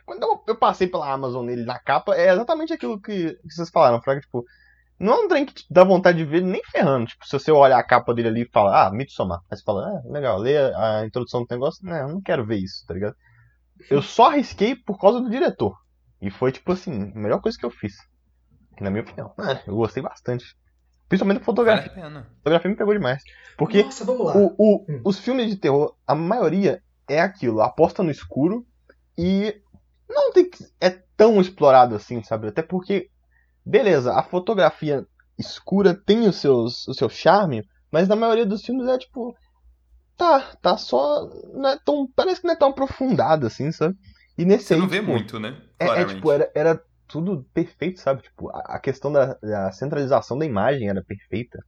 [0.06, 3.70] Quando eu, eu passei pela Amazon nele na capa, é exatamente aquilo que, que vocês
[3.70, 4.44] falaram, Fraga, tipo,
[5.00, 7.08] não é um trem que dá vontade de ver nem ferrando.
[7.08, 9.40] Tipo, se você olhar a capa dele ali e fala, ah, Midsommar.
[9.50, 11.86] Aí você fala, ah, legal, lê a, a introdução do negócio.
[11.86, 13.16] Não, eu não quero ver isso, tá ligado?
[13.90, 15.78] Eu só arrisquei por causa do diretor.
[16.22, 17.96] E foi, tipo assim, a melhor coisa que eu fiz.
[18.82, 19.34] Na minha opinião.
[19.40, 20.46] É, eu gostei bastante.
[21.10, 21.92] Principalmente Vale fotografia.
[21.92, 22.20] a pena.
[22.20, 23.22] A fotografia me pegou demais.
[23.58, 24.38] Porque Nossa, vamos lá.
[24.38, 25.02] o, o- Hum.
[25.04, 28.66] os filmes de terror, a maioria é aquilo, aposta no escuro
[29.18, 29.60] e
[30.08, 32.48] não tem que, é tão explorado assim, sabe?
[32.48, 33.10] Até porque,
[33.66, 35.06] beleza, a fotografia
[35.38, 39.36] escura tem os seus, o seu charme, mas na maioria dos filmes é tipo,
[40.18, 43.96] tá, tá só, não é tão, parece que não é tão aprofundado assim, sabe?
[44.38, 45.58] E nesse Você aí, não vê tipo, muito, né?
[45.80, 48.24] é, é, tipo, era, era tudo perfeito, sabe?
[48.24, 51.60] Tipo, a, a questão da, da centralização da imagem era perfeita.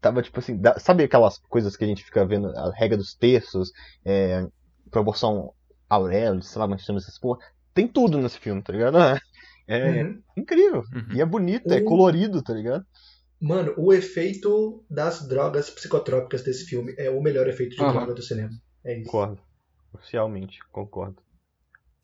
[0.00, 3.14] Tava, tipo assim, da- sabe aquelas coisas que a gente fica vendo, a regra dos
[3.14, 3.70] terços,
[4.04, 4.46] é,
[4.90, 5.52] proporção
[5.90, 7.40] alelos, sei lá como chama essas porra.
[7.74, 8.98] Tem tudo nesse filme, tá ligado?
[9.68, 10.22] É Uhum.
[10.36, 10.82] incrível.
[10.94, 11.16] Uhum.
[11.16, 11.84] E é bonito, é Uhum.
[11.84, 12.84] colorido, tá ligado?
[13.40, 17.92] Mano, o efeito das drogas psicotrópicas desse filme é o melhor efeito de Aham.
[17.92, 18.50] droga do cinema.
[18.84, 19.10] É isso.
[19.10, 19.40] Concordo.
[19.94, 21.22] Oficialmente, concordo.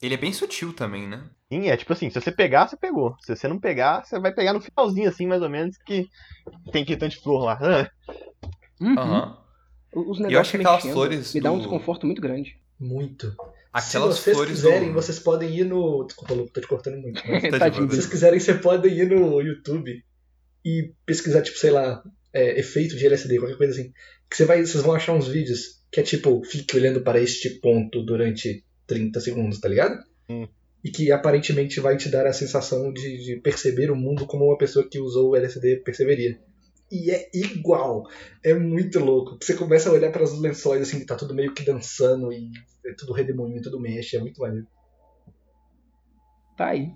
[0.02, 1.30] Ele é bem sutil também, né?
[1.52, 3.14] Sim, é tipo assim, se você pegar, você pegou.
[3.20, 6.08] Se você não pegar, você vai pegar no finalzinho, assim, mais ou menos, que
[6.72, 7.58] tem quitante flor lá.
[7.60, 7.90] Ah,
[8.80, 8.98] Uhum.
[8.98, 9.38] Aham.
[9.94, 12.22] Os E eu negócios acho que aquelas mexendo flores me dá um do- desconforto muito
[12.22, 12.56] grande.
[12.80, 13.36] Muito.
[13.72, 14.94] Aquelas Se vocês flores quiserem, do...
[14.94, 16.04] vocês podem ir no.
[16.04, 17.22] Desculpa, Lu, tô te cortando muito.
[17.28, 17.42] Mas...
[17.58, 17.70] Tá.
[17.72, 20.02] Se vocês quiserem, vocês podem ir no YouTube
[20.64, 23.92] e pesquisar, tipo, sei lá, é, efeito de LSD, qualquer coisa assim.
[24.30, 27.50] Que você vai, vocês vão achar uns vídeos que é tipo, fique olhando para este
[27.60, 30.02] ponto durante 30 segundos, tá ligado?
[30.28, 30.48] Hum.
[30.84, 34.58] E que aparentemente vai te dar a sensação de, de perceber o mundo como uma
[34.58, 36.38] pessoa que usou o LSD perceberia.
[36.90, 38.06] E é igual.
[38.44, 39.38] É muito louco.
[39.40, 42.50] Você começa a olhar para os lençóis assim, que tá tudo meio que dançando e
[42.84, 44.16] é tudo redemoinho, tudo mexe.
[44.16, 44.66] É muito maneiro.
[46.56, 46.92] Tá aí.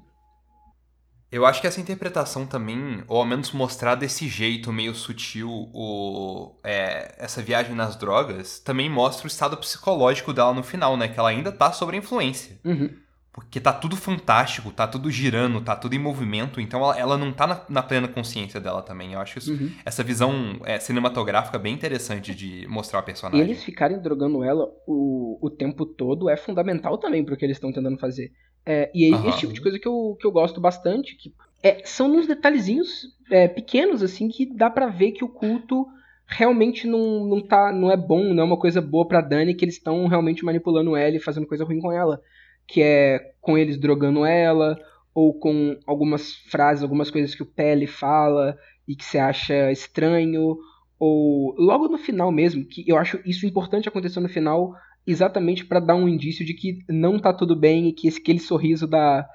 [1.33, 6.55] Eu acho que essa interpretação também, ou ao menos mostrar desse jeito meio sutil o,
[6.63, 11.09] é, essa viagem nas drogas, também mostra o estado psicológico dela no final, né?
[11.09, 12.61] Que ela ainda tá sob a influência.
[12.65, 12.91] Uhum.
[13.37, 17.33] Porque tá tudo fantástico, tá tudo girando, tá tudo em movimento, então ela, ela não
[17.35, 19.13] tá na, na plena consciência dela também.
[19.13, 19.71] Eu acho isso, Uhum.
[19.85, 20.33] essa visão
[20.65, 23.45] é, cinematográfica bem interessante de mostrar o E personagem.
[23.45, 27.71] eles ficarem drogando ela o, o tempo todo é fundamental também pro que eles estão
[27.73, 28.33] tentando fazer.
[28.65, 29.29] É, e é Aham.
[29.29, 31.15] esse tipo de coisa que eu, que eu gosto bastante.
[31.17, 32.89] Que é, são uns detalhezinhos
[33.31, 35.87] é, pequenos, assim, que dá pra ver que o culto
[36.27, 39.65] realmente não, não, tá, não é bom, não é uma coisa boa pra Dani, que
[39.65, 42.21] eles estão realmente manipulando ela e fazendo coisa ruim com ela.
[42.67, 44.79] Que é com eles drogando ela,
[45.15, 50.59] ou com algumas frases, algumas coisas que o Pele fala e que você acha estranho,
[50.99, 54.75] ou logo no final mesmo, que eu acho isso importante acontecer no final,
[55.07, 58.39] exatamente pra dar um indício de que não tá tudo bem e que esse, aquele
[58.39, 59.27] sorriso da,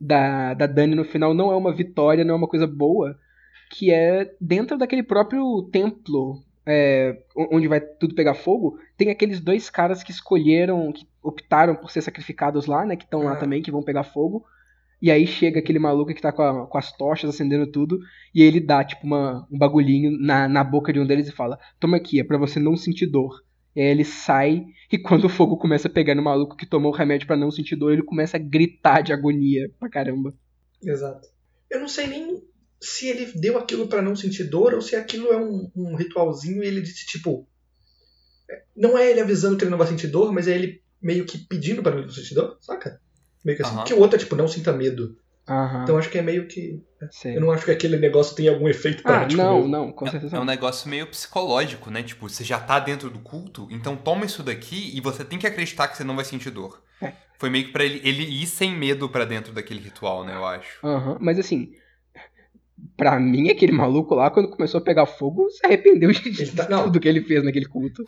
[0.00, 3.18] da, da Dani no final não é uma vitória, não é uma coisa boa,
[3.70, 9.68] que é dentro daquele próprio templo é, onde vai tudo pegar fogo, tem aqueles dois
[9.70, 13.36] caras que escolheram, que optaram por ser sacrificados lá, né, que estão lá Ah.
[13.36, 14.44] também, que vão pegar fogo.
[15.02, 17.98] E aí chega aquele maluco que tá com, a- com as tochas acendendo tudo,
[18.34, 21.58] e ele dá, tipo, uma, um bagulhinho na, na boca de um deles e fala:
[21.78, 23.42] Toma aqui, é pra você não sentir dor.
[23.74, 26.92] E aí ele sai, e quando o fogo começa a pegar no maluco que tomou
[26.92, 30.34] o remédio pra não sentir dor, ele começa a gritar de agonia pra caramba.
[30.84, 31.28] Exato.
[31.70, 32.42] Eu não sei nem
[32.82, 36.62] se ele deu aquilo pra não sentir dor ou se aquilo é um, um ritualzinho
[36.62, 37.46] e ele disse, tipo.
[38.50, 41.24] é, Não é ele avisando que ele não vai sentir dor, mas é ele meio
[41.24, 43.00] que pedindo pra não sentir dor, saca?
[43.44, 43.72] Meio que assim.
[43.72, 43.80] Aham.
[43.82, 45.16] Porque o outro é tipo, não sinta medo.
[45.48, 45.82] Aham.
[45.82, 46.82] Então acho que é meio que.
[47.10, 47.36] sei.
[47.36, 49.40] Eu não acho que aquele negócio tem algum efeito Ah, prático.
[49.42, 49.68] não, mesmo.
[49.70, 50.52] não, com É, certeza é um não.
[50.52, 52.02] negócio meio psicológico, né?
[52.02, 55.46] Tipo, você já tá dentro do culto, então toma isso daqui e você tem que
[55.46, 56.82] acreditar que você não vai sentir dor.
[57.02, 57.12] É.
[57.38, 60.34] Foi meio que pra ele, ele ir sem medo pra dentro daquele ritual, né?
[60.36, 60.86] Eu acho.
[60.86, 61.72] Aham, Mas assim,
[62.96, 66.64] pra mim, aquele maluco lá, quando começou a pegar fogo, se arrependeu de Ele tá-
[66.64, 66.84] de não.
[66.84, 68.04] tudo que ele fez naquele culto.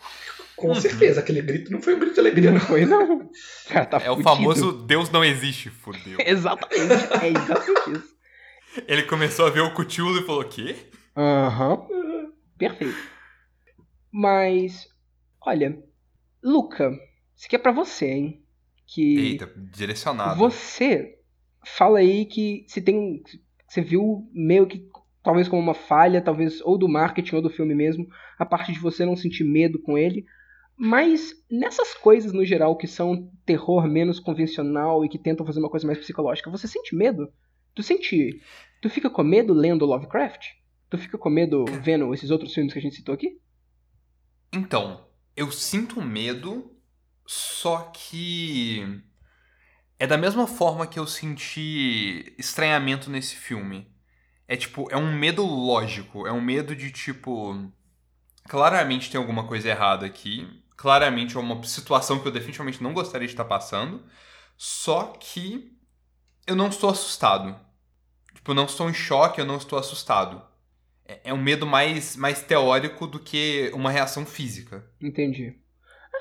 [0.55, 3.17] Com certeza, aquele grito não foi um grito de alegria, Não foi, não.
[3.23, 3.29] O
[3.69, 4.29] cara tá É o fudido.
[4.29, 6.17] famoso Deus não existe, fudeu.
[6.25, 8.13] Exatamente, é exatamente isso.
[8.87, 10.75] Ele começou a ver o Cthulhu e falou: quê?
[11.15, 11.85] Aham.
[12.57, 12.95] Perfeito.
[14.11, 14.87] Mas,
[15.41, 15.77] olha,
[16.43, 16.91] Luca,
[17.35, 18.43] isso aqui é pra você, hein?
[18.87, 20.37] Que Eita, direcionado.
[20.37, 21.17] você
[21.65, 23.23] fala aí que se tem.
[23.73, 24.87] Você viu meio que
[25.23, 28.07] talvez como uma falha, talvez ou do marketing ou do filme mesmo,
[28.37, 30.27] a parte de você não sentir medo com ele.
[30.77, 35.71] Mas nessas coisas no geral que são terror menos convencional e que tentam fazer uma
[35.71, 37.33] coisa mais psicológica, você sente medo?
[37.73, 38.39] Tu sente.
[38.79, 40.49] Tu fica com medo lendo Lovecraft?
[40.87, 43.39] Tu fica com medo vendo esses outros filmes que a gente citou aqui?
[44.53, 46.77] Então, eu sinto medo,
[47.25, 49.01] só que.
[50.03, 53.89] É da mesma forma que eu senti estranhamento nesse filme.
[54.45, 56.27] É tipo, é um medo lógico.
[56.27, 57.71] É um medo de tipo.
[58.49, 60.61] Claramente tem alguma coisa errada aqui.
[60.75, 64.03] Claramente é uma situação que eu definitivamente não gostaria de estar passando.
[64.57, 65.73] Só que
[66.47, 67.55] eu não estou assustado.
[68.33, 70.43] Tipo, eu não estou em choque, eu não estou assustado.
[71.05, 74.85] É é um medo mais, mais teórico do que uma reação física.
[74.99, 75.62] Entendi.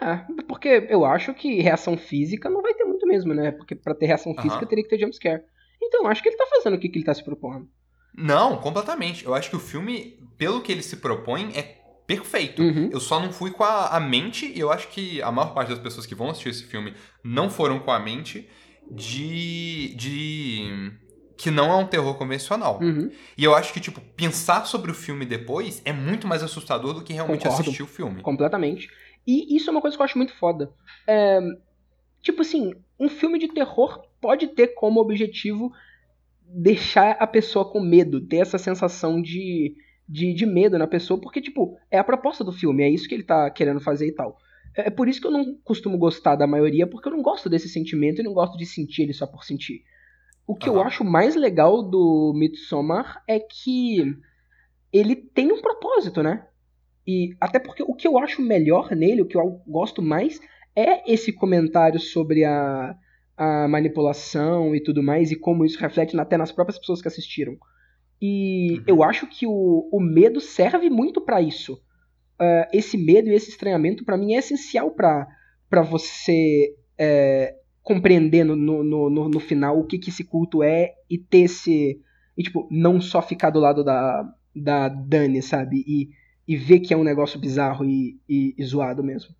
[0.02, 3.52] É, porque eu acho que reação física não vai ter muito mesmo, né?
[3.52, 5.42] Porque pra ter reação física teria que ter jumpscare.
[5.80, 7.68] Então, eu acho que ele tá fazendo o que, que ele tá se propondo.
[8.16, 9.24] Não, completamente.
[9.24, 11.62] Eu acho que o filme, pelo que ele se propõe, é
[12.06, 12.62] perfeito.
[12.62, 12.90] Uhum.
[12.92, 15.70] Eu só não fui com a, a mente, e eu acho que a maior parte
[15.70, 16.94] das pessoas que vão assistir esse filme
[17.24, 18.48] não foram com a mente
[18.90, 19.94] de.
[19.96, 20.92] de.
[21.36, 22.80] que não é um terror convencional.
[22.80, 23.10] Uhum.
[23.36, 27.02] E eu acho que, tipo, pensar sobre o filme depois é muito mais assustador do
[27.02, 27.62] que realmente Concordo.
[27.62, 28.22] assistir o filme.
[28.22, 28.88] Completamente.
[29.26, 30.72] E isso é uma coisa que eu acho muito foda.
[31.06, 31.40] É,
[32.20, 35.72] tipo assim, um filme de terror pode ter como objetivo
[36.54, 39.74] deixar a pessoa com medo, ter essa sensação de,
[40.08, 43.14] de, de medo na pessoa, porque, tipo, é a proposta do filme, é isso que
[43.14, 44.36] ele tá querendo fazer e tal.
[44.76, 47.48] É, é por isso que eu não costumo gostar da maioria, porque eu não gosto
[47.48, 49.82] desse sentimento e não gosto de sentir ele só por sentir.
[50.46, 50.76] O que uhum.
[50.76, 54.16] eu acho mais legal do Midsommar é que
[54.92, 56.46] ele tem um propósito, né?
[57.06, 60.40] E até porque o que eu acho melhor nele, o que eu gosto mais,
[60.74, 62.96] é esse comentário sobre a,
[63.36, 67.56] a manipulação e tudo mais, e como isso reflete até nas próprias pessoas que assistiram.
[68.20, 68.84] E uhum.
[68.86, 71.74] eu acho que o, o medo serve muito para isso.
[72.40, 78.54] Uh, esse medo e esse estranhamento, para mim, é essencial para você é, compreender no,
[78.54, 82.00] no, no, no, final o que, que esse culto é e ter esse.
[82.36, 84.24] E, tipo, não só ficar do lado da,
[84.54, 85.84] da Dani, sabe?
[85.86, 86.08] E,
[86.46, 89.34] e ver que é um negócio bizarro e, e, e zoado mesmo.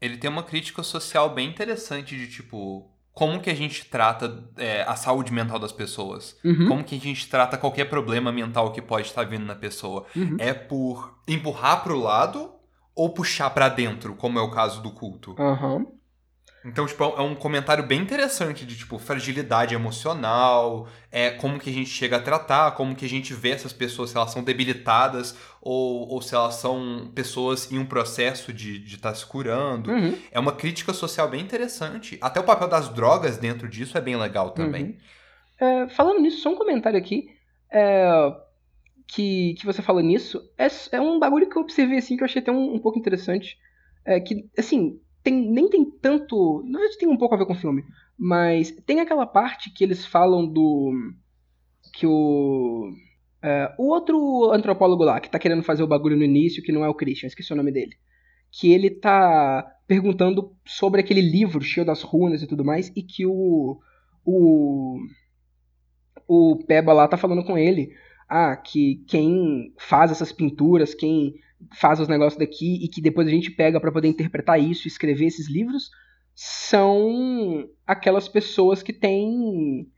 [0.00, 4.82] Ele tem uma crítica social bem interessante de, tipo, como que a gente trata é,
[4.82, 6.36] a saúde mental das pessoas.
[6.44, 6.68] Uhum.
[6.68, 10.04] Como que a gente trata qualquer problema mental que pode estar vindo na pessoa.
[10.14, 10.36] Uhum.
[10.38, 12.50] É por empurrar pro lado
[12.94, 15.34] ou puxar para dentro, como é o caso do culto.
[15.38, 15.86] Uhum.
[16.64, 21.72] Então, tipo, é um comentário bem interessante de, tipo, fragilidade emocional, é como que a
[21.72, 25.36] gente chega a tratar, como que a gente vê essas pessoas, se elas são debilitadas
[25.60, 29.90] ou, ou se elas são pessoas em um processo de estar tá se curando.
[29.90, 30.16] Uhum.
[30.30, 32.16] É uma crítica social bem interessante.
[32.20, 34.84] Até o papel das drogas dentro disso é bem legal também.
[34.84, 34.96] Uhum.
[35.60, 37.28] É, falando nisso, só um comentário aqui.
[37.70, 38.32] É,
[39.06, 40.40] que, que você falou nisso.
[40.56, 42.98] É, é um bagulho que eu observei, assim, que eu achei até um, um pouco
[42.98, 43.58] interessante.
[44.04, 46.62] É que, assim, tem, nem tem tanto.
[46.66, 47.82] Na verdade, tem um pouco a ver com o filme.
[48.16, 50.92] Mas tem aquela parte que eles falam do.
[51.94, 52.92] Que o.
[53.42, 56.84] É, o outro antropólogo lá, que tá querendo fazer o bagulho no início, que não
[56.84, 57.96] é o Christian, esqueci o nome dele.
[58.50, 63.26] Que ele tá perguntando sobre aquele livro cheio das runas e tudo mais, e que
[63.26, 63.80] o.
[64.24, 64.98] O.
[66.26, 67.94] O Peba lá tá falando com ele.
[68.28, 71.34] Ah, que quem faz essas pinturas, quem
[71.72, 74.88] faz os negócios daqui e que depois a gente pega para poder interpretar isso e
[74.88, 75.90] escrever esses livros
[76.34, 79.88] são aquelas pessoas que têm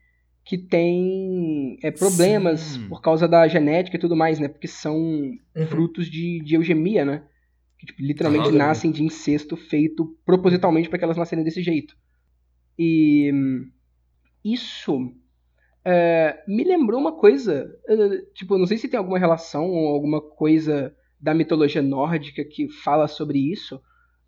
[0.44, 2.88] que têm é, problemas Sim.
[2.88, 4.46] por causa da genética e tudo mais, né?
[4.46, 5.66] Porque são uhum.
[5.66, 7.24] frutos de, de eugemia, né?
[7.76, 11.96] Que tipo, literalmente nascem de incesto feito propositalmente para que elas nascerem desse jeito.
[12.78, 13.32] E
[14.44, 15.12] isso
[15.84, 20.20] é, me lembrou uma coisa, é, tipo, não sei se tem alguma relação ou alguma
[20.20, 23.80] coisa da mitologia nórdica que fala sobre isso,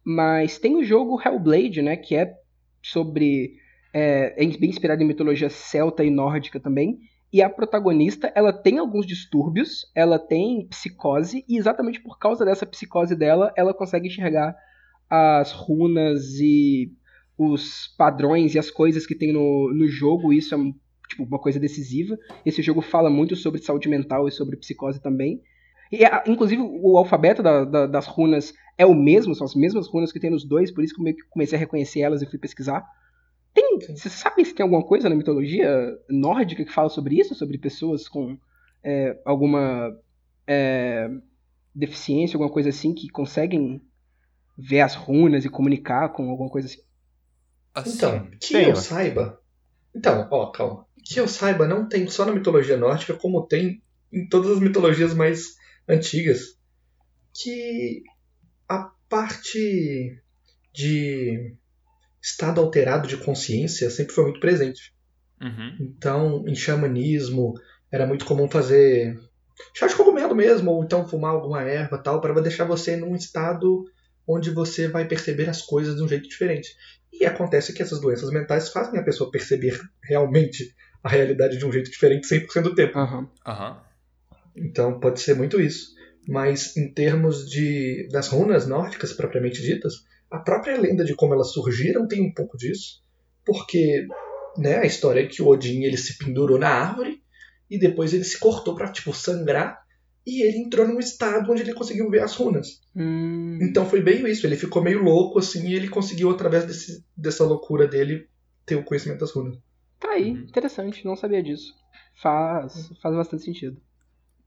[0.04, 2.34] mas tem o jogo Hellblade, né, que é
[2.82, 3.56] sobre
[3.92, 6.98] é, é bem inspirado em mitologia celta e nórdica também.
[7.32, 12.64] E a protagonista, ela tem alguns distúrbios, ela tem psicose, e exatamente por causa dessa
[12.64, 14.56] psicose dela, ela consegue enxergar
[15.10, 16.90] as runas e
[17.36, 20.32] os padrões e as coisas que tem no, no jogo.
[20.32, 20.58] Isso é
[21.08, 22.18] tipo, uma coisa decisiva.
[22.46, 25.42] Esse jogo fala muito sobre saúde mental e sobre psicose também.
[25.90, 30.12] E, inclusive, o alfabeto da, da, das runas é o mesmo, são as mesmas runas
[30.12, 32.84] que tem nos dois, por isso que eu comecei a reconhecer elas e fui pesquisar.
[33.52, 37.34] Tem, você sabe se tem alguma coisa na mitologia nórdica que fala sobre isso?
[37.34, 38.38] Sobre pessoas com
[38.84, 39.96] é, alguma
[40.46, 41.10] é,
[41.74, 43.80] deficiência, alguma coisa assim, que conseguem
[44.56, 46.82] ver as runas e comunicar com alguma coisa assim?
[47.74, 49.40] assim então, que tem, eu saiba.
[49.94, 50.86] Então, ó, calma.
[51.04, 53.82] Que eu saiba, não tem só na mitologia nórdica, como tem
[54.12, 55.57] em todas as mitologias mais
[55.88, 56.56] antigas,
[57.34, 58.02] que
[58.68, 60.20] a parte
[60.72, 61.54] de
[62.20, 64.92] estado alterado de consciência sempre foi muito presente.
[65.40, 65.76] Uhum.
[65.80, 67.54] Então, em xamanismo,
[67.90, 69.18] era muito comum fazer
[69.74, 73.84] chá de cogumelo mesmo, ou então fumar alguma erva tal, para deixar você num estado
[74.26, 76.76] onde você vai perceber as coisas de um jeito diferente.
[77.12, 81.72] E acontece que essas doenças mentais fazem a pessoa perceber realmente a realidade de um
[81.72, 82.98] jeito diferente 100% do tempo.
[82.98, 83.28] Uhum.
[83.46, 83.87] Uhum.
[84.58, 85.96] Então pode ser muito isso.
[86.26, 89.94] Mas em termos de das runas nórdicas propriamente ditas,
[90.30, 93.02] a própria lenda de como elas surgiram tem um pouco disso,
[93.46, 94.06] porque
[94.58, 97.22] né, a história é que o Odin ele se pendurou na árvore
[97.70, 99.78] e depois ele se cortou para tipo sangrar
[100.26, 102.82] e ele entrou num estado onde ele conseguiu ver as runas.
[102.94, 103.58] Hum.
[103.62, 107.44] Então foi bem isso, ele ficou meio louco assim e ele conseguiu através desse, dessa
[107.44, 108.28] loucura dele
[108.66, 109.56] ter o conhecimento das runas.
[109.98, 110.42] Tá aí, uhum.
[110.42, 111.74] interessante, não sabia disso.
[112.20, 113.80] Faz, faz bastante sentido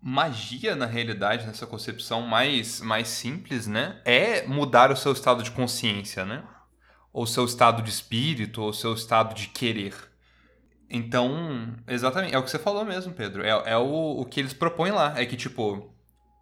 [0.01, 4.01] magia, na realidade, nessa concepção mais, mais simples, né?
[4.03, 6.43] É mudar o seu estado de consciência, né?
[7.13, 9.93] Ou seu estado de espírito, ou seu estado de querer.
[10.89, 13.43] Então, exatamente, é o que você falou mesmo, Pedro.
[13.43, 15.13] É, é o, o que eles propõem lá.
[15.17, 15.93] É que, tipo,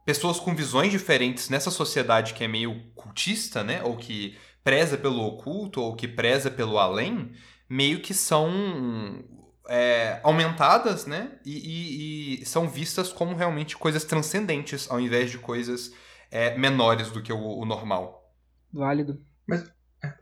[0.05, 3.81] pessoas com visões diferentes nessa sociedade que é meio cultista, né?
[3.83, 7.31] Ou que preza pelo oculto ou que preza pelo além,
[7.69, 9.23] meio que são
[9.69, 11.31] é, aumentadas, né?
[11.45, 15.93] E, e, e, são vistas como realmente coisas transcendentes, ao invés de coisas
[16.31, 18.33] é, menores do que o, o, normal.
[18.73, 19.21] Válido.
[19.47, 19.71] Mas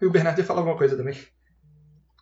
[0.01, 1.17] e o Bernardo ia falar alguma coisa também.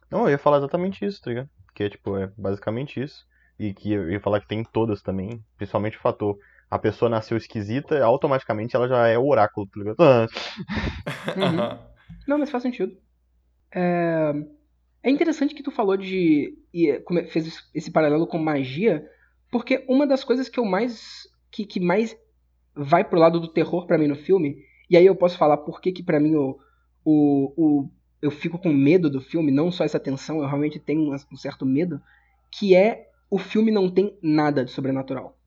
[0.10, 1.50] Não, eu ia falar exatamente isso, tá ligado?
[1.74, 3.26] Que é tipo, é basicamente isso.
[3.58, 6.38] E que eu ia falar que tem todas também, principalmente o fator
[6.70, 9.98] a pessoa nasceu esquisita, automaticamente ela já é o oráculo, tá ligado?
[11.36, 11.80] Uhum.
[12.28, 12.98] Não, mas faz sentido.
[13.74, 14.34] É...
[15.06, 16.58] é interessante que tu falou de.
[16.74, 19.08] e fez esse paralelo com magia,
[19.52, 21.28] porque uma das coisas que eu mais.
[21.52, 22.18] que, que mais
[22.76, 24.58] vai pro lado do terror para mim no filme,
[24.90, 26.60] e aí eu posso falar por que, que pra mim o,
[27.06, 27.90] o, o,
[28.22, 31.66] eu fico com medo do filme, não só essa tensão, eu realmente tenho um certo
[31.66, 32.02] medo,
[32.52, 35.38] que é o filme não tem nada de sobrenatural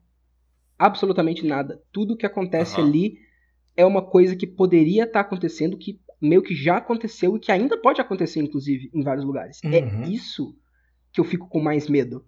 [0.78, 1.82] absolutamente nada.
[1.92, 2.86] Tudo que acontece uhum.
[2.86, 3.18] ali
[3.76, 7.52] é uma coisa que poderia estar tá acontecendo, que meio que já aconteceu e que
[7.52, 9.60] ainda pode acontecer, inclusive, em vários lugares.
[9.64, 10.02] É uhum.
[10.02, 10.54] É isso
[11.12, 12.24] que eu fico com mais medo.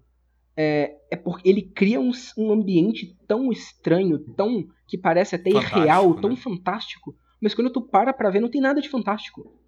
[0.57, 5.79] É, é porque ele cria um, um, ambiente tão estranho, tão que parece até fantástico,
[5.79, 6.21] irreal, né?
[6.21, 9.59] tão fantástico, mas quando tu para pra ver, não tem nada de fantástico.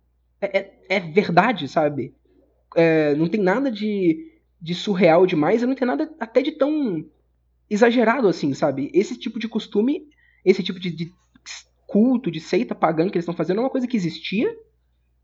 [0.40, 2.14] É, é, é verdade, sabe?
[2.76, 7.04] É, não tem nada de, de surreal demais, e não tem nada até de tão
[7.70, 8.90] exagerado, assim, sabe?
[8.92, 10.08] Esse tipo de costume,
[10.44, 11.12] esse tipo de, de
[11.92, 14.50] culto, de seita pagã que eles estão fazendo é uma coisa que existia,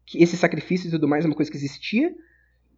[0.05, 2.15] que esse sacrifício e tudo mais é uma coisa que existia,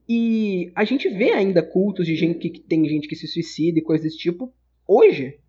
[0.08, 3.80] e a gente vê ainda cultos de gente que, que tem gente que se suicida
[3.80, 4.54] e coisas desse tipo
[4.86, 5.40] hoje.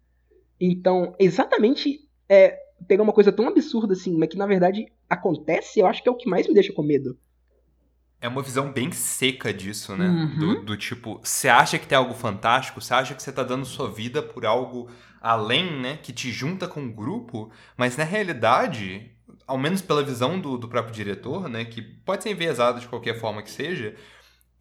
[0.59, 2.57] Então, exatamente é,
[2.88, 6.11] pegar uma coisa tão absurda assim, mas que na verdade acontece, eu acho que é
[6.11, 7.18] o que mais me deixa com medo.
[8.22, 10.07] É uma visão bem seca disso, né?
[10.07, 10.38] Uhum.
[10.38, 13.65] Do, do, tipo, você acha que tem algo fantástico, você acha que você tá dando
[13.65, 14.89] sua vida por algo
[15.19, 15.98] além, né?
[15.98, 19.11] Que te junta com o grupo, mas na realidade,
[19.48, 21.65] ao menos pela visão do, do próprio diretor, né?
[21.65, 23.95] Que pode ser enviesado de qualquer forma que seja,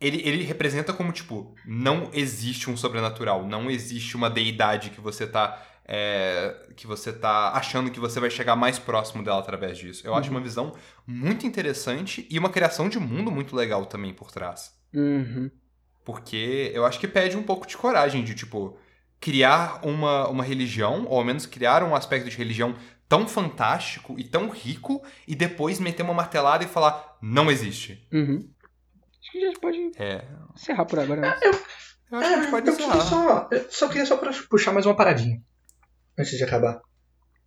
[0.01, 5.27] ele, ele representa como, tipo, não existe um sobrenatural, não existe uma deidade que você
[5.27, 5.63] tá
[5.93, 10.07] é, que você tá achando que você vai chegar mais próximo dela através disso.
[10.07, 10.19] Eu uhum.
[10.19, 10.73] acho uma visão
[11.05, 14.73] muito interessante e uma criação de mundo muito legal também por trás.
[14.95, 15.51] Uhum.
[16.05, 18.79] Porque eu acho que pede um pouco de coragem de, tipo,
[19.21, 22.77] criar uma, uma religião, ou ao menos criar um aspecto de religião
[23.09, 28.07] tão fantástico e tão rico, e depois meter uma martelada e falar, não existe.
[28.13, 28.49] Uhum.
[29.21, 30.25] Acho que a gente pode é.
[30.55, 31.21] encerrar por agora.
[31.21, 31.39] Né?
[31.43, 31.53] Eu,
[32.13, 33.01] eu acho que a gente pode encerrar.
[33.01, 35.43] Só, só queria só pra puxar mais uma paradinha
[36.21, 36.81] antes de acabar.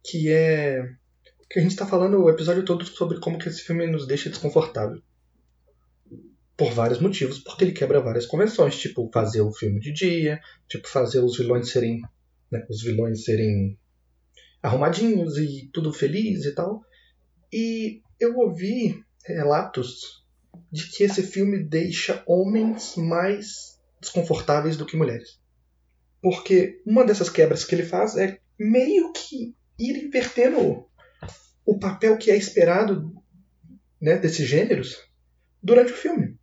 [0.04, 0.84] Que é.
[1.50, 4.30] Que a gente tá falando o episódio todo sobre como que esse filme nos deixa
[4.30, 5.02] desconfortável.
[6.58, 10.88] Por vários motivos, porque ele quebra várias convenções, tipo fazer o filme de dia, tipo
[10.88, 12.02] fazer os vilões serem.
[12.52, 13.78] Né, os vilões serem
[14.62, 16.82] arrumadinhos e tudo feliz e tal.
[17.52, 20.24] E eu ouvi relatos
[20.72, 25.40] de que esse filme deixa homens mais desconfortáveis do que mulheres.
[26.22, 30.86] Porque uma dessas quebras que ele faz é meio que ir invertendo
[31.66, 33.14] o papel que é esperado
[34.02, 34.98] né, desses gêneros
[35.62, 36.38] durante o filme.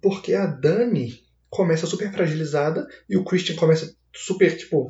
[0.00, 4.88] Porque a Dani começa super fragilizada e o Christian começa super tipo: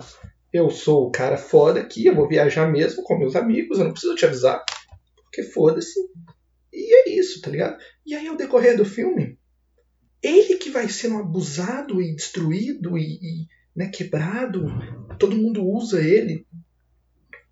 [0.53, 3.93] eu sou o cara foda aqui, eu vou viajar mesmo com meus amigos, eu não
[3.93, 4.65] preciso te avisar,
[5.17, 5.99] porque foda-se.
[6.73, 7.77] E é isso, tá ligado?
[8.07, 9.39] E aí, ao decorrer do filme,
[10.23, 14.67] ele que vai sendo abusado e destruído e, e né, quebrado,
[15.19, 16.47] todo mundo usa ele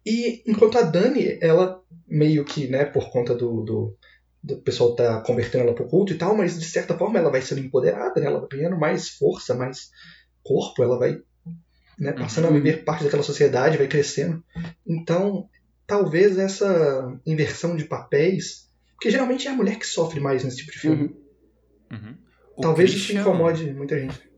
[0.05, 3.97] e enquanto a Dani, ela meio que, né, por conta do, do,
[4.43, 7.43] do pessoal tá convertendo ela pro culto e tal, mas de certa forma ela vai
[7.43, 8.27] sendo empoderada, né?
[8.27, 9.91] Ela vai ganhando mais força, mais
[10.43, 11.21] corpo, ela vai
[11.99, 14.43] né, passando a viver parte daquela sociedade, vai crescendo.
[14.87, 15.49] Então,
[15.87, 20.73] talvez essa inversão de papéis, porque geralmente é a mulher que sofre mais nesse tipo
[20.73, 21.03] de filme.
[21.91, 21.99] Uhum.
[21.99, 22.17] Uhum.
[22.61, 23.21] Talvez Christian...
[23.21, 24.30] isso incomode muita gente.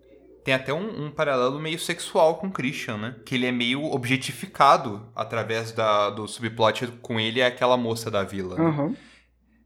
[0.45, 3.17] Tem até um, um, paralelo meio sexual com Christian, né?
[3.25, 8.25] Que ele é meio objetificado através da, do subplot com ele é aquela moça da
[8.25, 8.57] vila.
[8.57, 8.65] Né?
[8.65, 8.97] Uhum.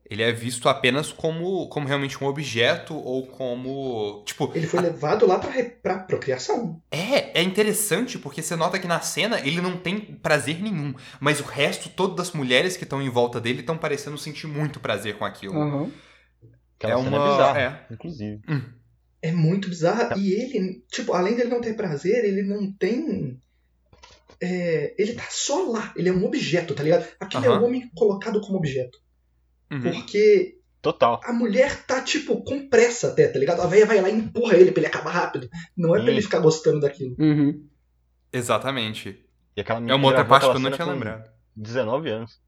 [0.09, 4.23] Ele é visto apenas como, como realmente um objeto ou como.
[4.24, 4.53] Tipo.
[4.55, 4.82] Ele foi a...
[4.82, 5.51] levado lá pra,
[5.82, 6.81] pra procriação.
[6.90, 10.94] É, é interessante porque você nota que na cena ele não tem prazer nenhum.
[11.19, 14.78] Mas o resto, todas as mulheres que estão em volta dele estão parecendo sentir muito
[14.78, 15.57] prazer com aquilo.
[15.59, 15.90] Uhum.
[16.81, 17.16] é uma.
[17.16, 17.86] É bizarra, é.
[17.94, 18.40] inclusive.
[18.48, 18.62] Hum.
[19.23, 20.09] É muito bizarro.
[20.09, 20.17] Tá.
[20.17, 23.39] E ele, tipo, além dele não ter prazer, ele não tem.
[24.41, 25.93] É, ele tá só lá.
[25.97, 27.07] Ele é um objeto, tá ligado?
[27.19, 27.55] Aquele uhum.
[27.55, 28.99] é o homem colocado como objeto.
[29.71, 29.83] Uhum.
[29.83, 30.59] Porque.
[30.83, 31.21] Total.
[31.25, 33.61] A mulher tá, tipo, com pressa até, tá ligado?
[33.61, 35.49] A velha vai lá e empurra ele pra ele acabar rápido.
[35.77, 37.17] Não é pra ele ficar gostando daquilo.
[37.19, 37.67] Uhum.
[38.33, 39.25] Exatamente.
[39.57, 41.29] E aquela é uma outra parte que eu não tinha lembrado.
[41.57, 42.41] 19 anos.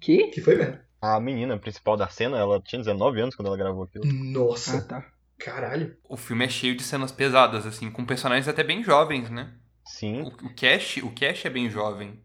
[0.00, 0.28] Que?
[0.28, 0.78] Que foi mesmo.
[1.00, 4.04] A menina principal da cena, ela tinha 19 anos quando ela gravou aquilo.
[4.06, 5.12] Nossa, Ah, tá.
[5.38, 5.96] Caralho.
[6.08, 9.52] O filme é cheio de cenas pesadas, assim, com personagens até bem jovens, né?
[9.84, 10.22] Sim.
[10.22, 12.18] O, o Cash, o Cash é bem jovem.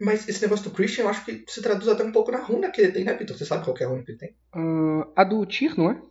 [0.00, 2.70] Mas esse negócio do Christian, eu acho que se traduz até um pouco na runa
[2.70, 3.36] que ele tem, né, Vitor?
[3.36, 4.34] Você sabe qual que é a runa que ele tem?
[4.52, 6.02] Ah, a do Tyr, não é?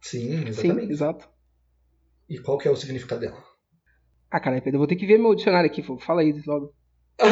[0.00, 0.92] Sim, Sim, exatamente.
[0.92, 1.28] exato.
[2.28, 3.42] E qual que é o significado dela?
[4.30, 5.82] Ah, caralho, Pedro, eu vou ter que ver meu dicionário aqui.
[6.00, 6.74] Fala aí logo.
[7.20, 7.26] Ah,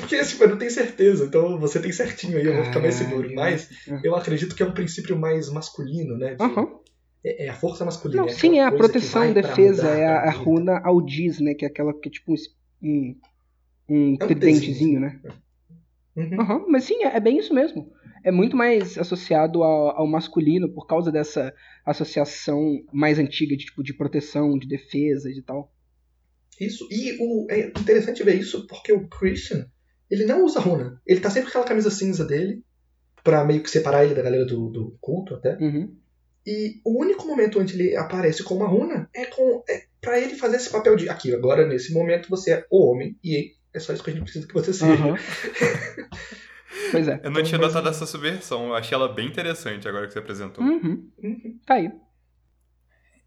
[0.00, 2.94] porque assim, eu não tenho certeza, então você tem certinho aí, eu vou ficar mais
[2.96, 3.34] seguro.
[3.34, 3.70] Mas
[4.04, 6.34] eu acredito que é um princípio mais masculino, né?
[6.34, 6.79] de- Aham.
[7.24, 8.22] É, é a força masculina.
[8.22, 11.54] Não, é sim, é a proteção, defesa, é a, a runa Aldiz, né?
[11.54, 12.34] Que é aquela que é tipo
[12.82, 13.16] um,
[13.88, 15.20] um, É um tridentezinho, né?
[16.16, 16.40] Uhum.
[16.40, 17.92] Aham, mas sim, é, é bem isso mesmo.
[18.22, 21.54] É muito mais associado ao, ao masculino por causa dessa
[21.86, 25.72] associação mais antiga de tipo de proteção, de defesa e de tal.
[26.60, 29.66] Isso, e o, é interessante ver isso porque o Christian,
[30.10, 31.00] ele não usa runa.
[31.06, 32.62] Ele tá sempre com aquela camisa cinza dele,
[33.24, 35.56] pra meio que separar ele da galera do, do culto até.
[35.56, 35.96] Uhum.
[36.46, 40.34] E o único momento onde ele aparece com uma runa é com é para ele
[40.36, 43.92] fazer esse papel de aqui, agora nesse momento você é o homem e é só
[43.92, 44.92] isso que a gente precisa que você seja.
[44.94, 45.14] Aham.
[46.90, 47.20] pois é.
[47.22, 50.18] Eu não tinha Mas- notado essa subversão, eu achei ela bem interessante agora que você
[50.18, 50.64] apresentou.
[50.64, 51.10] Uhum.
[51.22, 51.58] Uhum.
[51.66, 51.90] Tá aí.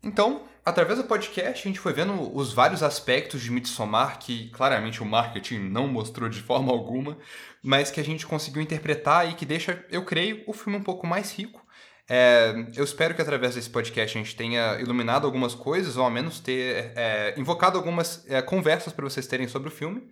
[0.03, 5.01] Então, através do podcast, a gente foi vendo os vários aspectos de Midsommar que claramente
[5.01, 7.17] o marketing não mostrou de forma alguma,
[7.63, 11.07] mas que a gente conseguiu interpretar e que deixa, eu creio, o filme um pouco
[11.07, 11.62] mais rico.
[12.09, 16.11] É, eu espero que através desse podcast a gente tenha iluminado algumas coisas, ou ao
[16.11, 20.09] menos ter é, invocado algumas é, conversas para vocês terem sobre o filme.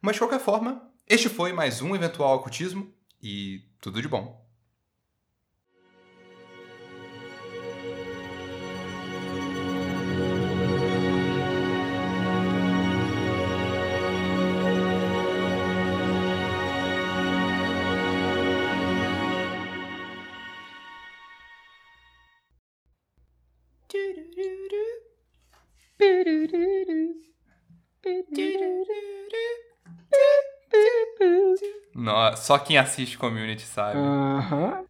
[0.00, 2.92] Mas de qualquer forma, este foi mais um eventual ocultismo
[3.22, 4.41] e tudo de bom.
[31.94, 33.98] Nossa, só quem assiste Community sabe.
[33.98, 34.84] Aham.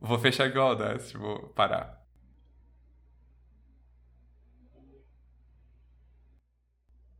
[0.00, 1.99] Vou fechar aqui o Audacity, vou parar.